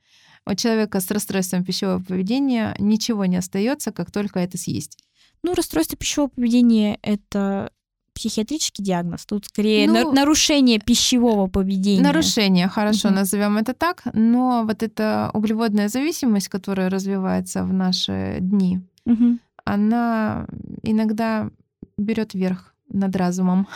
у 0.45 0.55
человека 0.55 0.99
с 0.99 1.11
расстройством 1.11 1.63
пищевого 1.63 2.01
поведения 2.01 2.75
ничего 2.79 3.25
не 3.25 3.37
остается, 3.37 3.91
как 3.91 4.11
только 4.11 4.39
это 4.39 4.57
съесть. 4.57 4.97
Ну, 5.43 5.53
расстройство 5.53 5.97
пищевого 5.97 6.29
поведения 6.29 6.97
это 7.01 7.71
психиатрический 8.17 8.83
диагноз. 8.83 9.25
Тут 9.25 9.45
скорее 9.45 9.87
ну, 9.87 10.11
нарушение 10.11 10.79
пищевого 10.79 11.47
поведения. 11.47 12.01
Нарушение, 12.01 12.67
хорошо, 12.67 13.09
угу. 13.09 13.17
назовем 13.17 13.57
это 13.57 13.73
так. 13.73 14.03
Но 14.13 14.63
вот 14.65 14.83
эта 14.83 15.29
углеводная 15.33 15.87
зависимость, 15.87 16.49
которая 16.49 16.89
развивается 16.89 17.63
в 17.63 17.73
наши 17.73 18.37
дни, 18.41 18.79
угу. 19.05 19.37
она 19.65 20.47
иногда 20.83 21.49
берет 21.97 22.33
верх 22.33 22.73
над 22.89 23.15
разумом. 23.15 23.67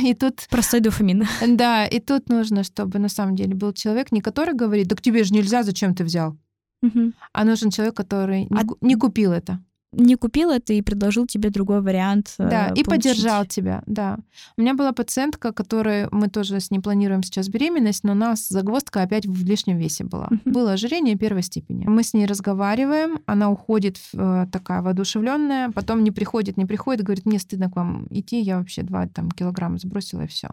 И 0.00 0.14
тут... 0.14 0.46
Простой 0.50 0.80
дофамин. 0.80 1.26
Да, 1.48 1.86
и 1.86 1.98
тут 2.00 2.28
нужно, 2.28 2.62
чтобы 2.62 2.98
на 2.98 3.08
самом 3.08 3.36
деле 3.36 3.54
был 3.54 3.72
человек, 3.72 4.12
не 4.12 4.20
который 4.20 4.54
говорит, 4.54 4.88
так 4.88 5.00
тебе 5.00 5.24
же 5.24 5.32
нельзя, 5.32 5.62
зачем 5.62 5.94
ты 5.94 6.04
взял? 6.04 6.36
Угу. 6.82 7.12
А 7.32 7.44
нужен 7.44 7.70
человек, 7.70 7.96
который 7.96 8.46
не, 8.50 8.60
а... 8.60 8.64
не 8.82 8.96
купил 8.96 9.32
это 9.32 9.60
не 9.92 10.16
купил 10.16 10.50
это 10.50 10.72
и 10.72 10.82
предложил 10.82 11.26
тебе 11.26 11.50
другой 11.50 11.80
вариант. 11.80 12.34
Э, 12.38 12.48
да, 12.48 12.64
получить. 12.68 12.86
и 12.86 12.90
поддержал 12.90 13.46
тебя, 13.46 13.82
да. 13.86 14.18
У 14.56 14.60
меня 14.60 14.74
была 14.74 14.92
пациентка, 14.92 15.52
которой 15.52 16.08
мы 16.10 16.28
тоже 16.28 16.60
с 16.60 16.70
ней 16.70 16.78
планируем 16.78 17.22
сейчас 17.22 17.48
беременность, 17.48 18.04
но 18.04 18.12
у 18.12 18.14
нас 18.14 18.48
загвоздка 18.48 19.02
опять 19.02 19.26
в 19.26 19.44
лишнем 19.44 19.78
весе 19.78 20.04
была. 20.04 20.28
Uh-huh. 20.30 20.40
Было 20.44 20.72
ожирение 20.72 21.16
первой 21.16 21.42
степени. 21.42 21.86
Мы 21.86 22.04
с 22.04 22.14
ней 22.14 22.26
разговариваем, 22.26 23.20
она 23.26 23.50
уходит 23.50 24.00
э, 24.14 24.46
такая 24.52 24.82
воодушевленная, 24.82 25.70
потом 25.70 26.04
не 26.04 26.12
приходит, 26.12 26.56
не 26.56 26.66
приходит, 26.66 27.04
говорит, 27.04 27.26
мне 27.26 27.38
стыдно 27.38 27.70
к 27.70 27.76
вам 27.76 28.06
идти, 28.10 28.40
я 28.40 28.58
вообще 28.58 28.82
два 28.82 29.08
там 29.08 29.30
килограмма 29.30 29.78
сбросила 29.78 30.22
и 30.22 30.26
все. 30.28 30.50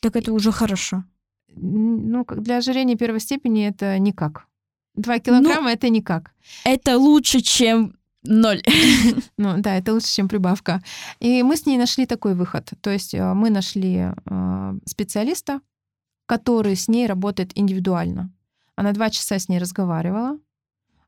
Так 0.00 0.16
это 0.16 0.32
уже 0.32 0.52
хорошо. 0.52 1.04
Ну, 1.48 2.26
для 2.28 2.58
ожирения 2.58 2.96
первой 2.96 3.20
степени 3.20 3.66
это 3.66 3.98
никак. 3.98 4.46
Два 4.94 5.18
килограмма 5.18 5.62
ну, 5.62 5.68
это 5.68 5.88
никак. 5.88 6.32
Это 6.64 6.98
лучше, 6.98 7.40
чем 7.40 7.94
Ноль. 8.26 8.62
Ну 9.38 9.54
да, 9.58 9.76
это 9.76 9.92
лучше, 9.92 10.08
чем 10.08 10.28
прибавка. 10.28 10.82
И 11.20 11.42
мы 11.42 11.56
с 11.56 11.66
ней 11.66 11.78
нашли 11.78 12.06
такой 12.06 12.34
выход. 12.34 12.72
То 12.80 12.90
есть 12.90 13.14
э, 13.14 13.34
мы 13.34 13.50
нашли 13.50 14.12
э, 14.24 14.78
специалиста, 14.84 15.60
который 16.26 16.74
с 16.76 16.88
ней 16.88 17.06
работает 17.06 17.52
индивидуально. 17.54 18.30
Она 18.76 18.92
два 18.92 19.10
часа 19.10 19.38
с 19.38 19.48
ней 19.48 19.58
разговаривала, 19.58 20.38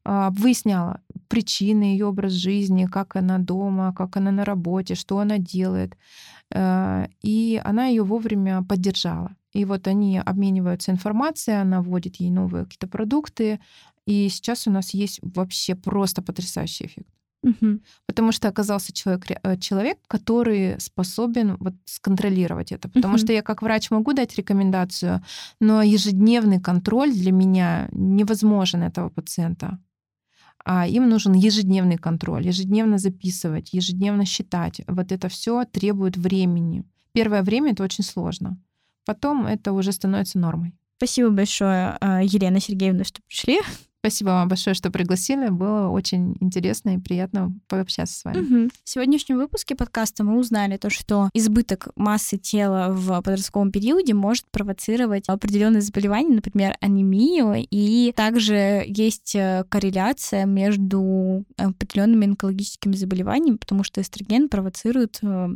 а, 0.05 0.31
выясняла 0.31 1.03
причины 1.29 1.83
ее 1.83 2.07
образ 2.07 2.33
жизни, 2.33 2.87
как 2.87 3.17
она 3.17 3.39
дома, 3.39 3.93
как 3.95 4.17
она 4.17 4.31
на 4.31 4.45
работе, 4.45 4.95
что 4.95 5.19
она 5.19 5.39
делает. 5.39 5.97
Э, 6.51 7.07
и 7.21 7.61
она 7.65 7.87
ее 7.87 8.05
вовремя 8.05 8.63
поддержала. 8.63 9.37
И 9.53 9.65
вот 9.65 9.87
они 9.87 10.19
обмениваются 10.19 10.93
информацией, 10.93 11.57
она 11.57 11.83
вводит 11.83 12.17
ей 12.17 12.31
новые 12.31 12.65
какие-то 12.65 12.87
продукты, 12.87 13.61
и 14.09 14.31
сейчас 14.31 14.67
у 14.67 14.71
нас 14.71 14.95
есть 14.95 15.21
вообще 15.21 15.75
просто 15.75 16.23
потрясающий 16.23 16.87
эффект. 16.87 17.09
Угу. 17.43 17.81
Потому 18.07 18.33
что 18.33 18.49
оказался 18.49 18.91
человек, 18.93 19.27
э, 19.43 19.59
человек, 19.59 19.99
который 20.09 20.81
способен 20.81 21.59
вот 21.61 21.75
сконтролировать 21.85 22.73
это. 22.73 22.89
Потому 22.89 23.15
угу. 23.15 23.19
что 23.19 23.33
я 23.35 23.43
как 23.43 23.61
врач 23.61 23.91
могу 23.91 24.15
дать 24.15 24.35
рекомендацию, 24.37 25.23
но 25.61 25.83
ежедневный 25.83 26.59
контроль 26.59 27.13
для 27.13 27.33
меня 27.33 27.89
невозможен 27.93 28.83
этого 28.83 29.11
пациента. 29.11 29.79
А 30.65 30.87
им 30.87 31.11
нужен 31.11 31.35
ежедневный 31.35 31.99
контроль, 31.99 32.47
ежедневно 32.47 32.97
записывать, 32.97 33.75
ежедневно 33.75 34.25
считать. 34.25 34.81
Вот 34.87 35.13
это 35.13 35.29
все 35.29 35.65
требует 35.65 36.17
времени. 36.17 36.85
Первое 37.13 37.43
время 37.43 37.73
это 37.73 37.85
очень 37.85 38.05
сложно. 38.05 38.59
Потом 39.05 39.47
это 39.47 39.73
уже 39.73 39.93
становится 39.93 40.39
нормой. 40.39 40.73
Спасибо 40.97 41.29
большое, 41.29 41.99
э, 42.01 42.21
Елена 42.25 42.59
Сергеевна, 42.59 43.05
что 43.05 43.21
пришли. 43.29 43.61
Спасибо 44.01 44.29
вам 44.29 44.49
большое, 44.49 44.75
что 44.75 44.91
пригласили. 44.93 45.49
Было 45.49 45.89
очень 45.89 46.37
интересно 46.41 46.95
и 46.95 46.99
приятно 46.99 47.53
пообщаться 47.67 48.19
с 48.19 48.25
вами. 48.25 48.39
Угу. 48.39 48.71
В 48.85 48.89
сегодняшнем 48.89 49.39
выпуске 49.39 49.75
подкаста 49.75 50.23
мы 50.23 50.39
узнали 50.39 50.77
то, 50.77 50.89
что 50.89 51.31
избыток 51.35 51.89
массы 51.97 52.39
тела 52.39 52.93
в 52.93 53.21
подростковом 53.23 53.73
периоде 53.73 54.15
может 54.15 54.45
провоцировать 54.53 55.29
определенные 55.29 55.81
заболевания, 55.81 56.37
например, 56.37 56.77
анемию, 56.81 57.67
и 57.71 58.13
также 58.15 58.85
есть 58.87 59.35
э, 59.35 59.65
корреляция 59.69 60.47
между 60.47 61.45
определенными 61.57 62.29
онкологическими 62.29 62.95
заболеваниями, 62.95 63.57
потому 63.57 63.83
что 63.83 64.01
эстроген 64.01 64.49
провоцирует 64.49 65.19
э, 65.23 65.49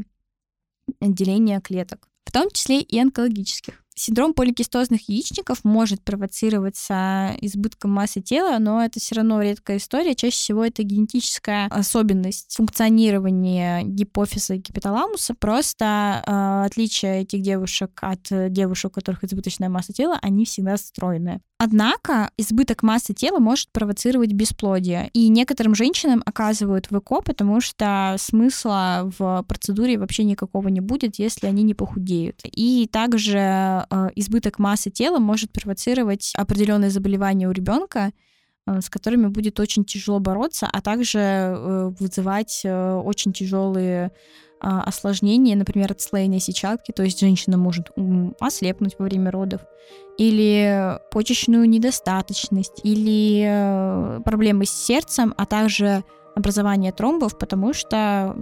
деление 1.00 1.60
клеток, 1.60 2.08
в 2.24 2.32
том 2.32 2.50
числе 2.50 2.80
и 2.80 2.98
онкологических. 2.98 3.81
Синдром 3.94 4.34
поликистозных 4.34 5.08
яичников 5.08 5.64
может 5.64 6.02
провоцироваться 6.02 7.36
избытком 7.40 7.90
массы 7.90 8.20
тела, 8.20 8.58
но 8.58 8.82
это 8.84 9.00
все 9.00 9.16
равно 9.16 9.42
редкая 9.42 9.76
история. 9.76 10.14
Чаще 10.14 10.36
всего 10.36 10.64
это 10.64 10.82
генетическая 10.82 11.66
особенность 11.66 12.54
функционирования 12.56 13.82
гипофиза 13.82 14.54
и 14.54 14.58
гипоталамуса. 14.58 15.34
Просто 15.34 16.22
э, 16.26 16.66
отличие 16.66 17.22
этих 17.22 17.42
девушек 17.42 17.98
от 18.00 18.52
девушек, 18.52 18.92
у 18.92 18.94
которых 18.94 19.24
избыточная 19.24 19.68
масса 19.68 19.92
тела, 19.92 20.18
они 20.22 20.44
всегда 20.44 20.76
стройные. 20.76 21.40
Однако 21.64 22.32
избыток 22.36 22.82
массы 22.82 23.14
тела 23.14 23.38
может 23.38 23.70
провоцировать 23.70 24.32
бесплодие. 24.32 25.10
И 25.12 25.28
некоторым 25.28 25.76
женщинам 25.76 26.20
оказывают 26.26 26.86
ВКО, 26.86 27.20
потому 27.20 27.60
что 27.60 28.16
смысла 28.18 29.08
в 29.16 29.44
процедуре 29.46 29.96
вообще 29.96 30.24
никакого 30.24 30.66
не 30.66 30.80
будет, 30.80 31.20
если 31.20 31.46
они 31.46 31.62
не 31.62 31.74
похудеют. 31.74 32.40
И 32.44 32.88
также 32.90 33.81
э, 33.90 34.10
избыток 34.16 34.58
массы 34.58 34.90
тела 34.90 35.18
может 35.18 35.52
провоцировать 35.52 36.32
определенные 36.36 36.90
заболевания 36.90 37.48
у 37.48 37.52
ребенка, 37.52 38.12
э, 38.66 38.80
с 38.80 38.88
которыми 38.88 39.26
будет 39.26 39.60
очень 39.60 39.84
тяжело 39.84 40.18
бороться, 40.20 40.68
а 40.72 40.80
также 40.80 41.18
э, 41.18 41.92
вызывать 41.98 42.62
очень 42.64 43.32
тяжелые 43.32 44.12
осложнения, 44.64 45.56
например, 45.56 45.90
отслоение 45.90 46.38
сетчатки, 46.38 46.92
то 46.92 47.02
есть 47.02 47.18
женщина 47.18 47.56
может 47.56 47.90
ослепнуть 48.38 48.94
во 48.96 49.06
время 49.06 49.32
родов, 49.32 49.60
или 50.18 51.00
почечную 51.10 51.68
недостаточность, 51.68 52.80
или 52.84 54.22
проблемы 54.22 54.64
с 54.64 54.70
сердцем, 54.70 55.34
а 55.36 55.46
также 55.46 56.04
образование 56.36 56.92
тромбов, 56.92 57.36
потому 57.38 57.72
что, 57.72 58.36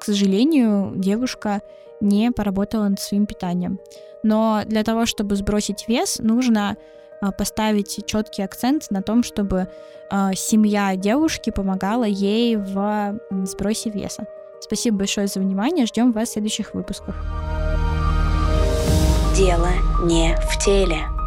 к 0.00 0.04
сожалению, 0.04 0.94
девушка 0.96 1.60
не 2.00 2.30
поработала 2.32 2.88
над 2.88 3.00
своим 3.00 3.26
питанием. 3.26 3.78
Но 4.22 4.62
для 4.66 4.82
того, 4.82 5.06
чтобы 5.06 5.36
сбросить 5.36 5.88
вес, 5.88 6.18
нужно 6.18 6.76
а, 7.20 7.32
поставить 7.32 8.04
четкий 8.06 8.42
акцент 8.42 8.90
на 8.90 9.02
том, 9.02 9.22
чтобы 9.22 9.68
а, 10.10 10.34
семья 10.34 10.96
девушки 10.96 11.50
помогала 11.50 12.04
ей 12.04 12.56
в 12.56 13.18
сбросе 13.44 13.90
веса. 13.90 14.26
Спасибо 14.60 14.98
большое 14.98 15.26
за 15.26 15.40
внимание. 15.40 15.86
Ждем 15.86 16.12
вас 16.12 16.30
в 16.30 16.32
следующих 16.32 16.74
выпусках. 16.74 17.16
Дело 19.34 19.68
не 20.04 20.36
в 20.36 20.62
теле. 20.62 21.19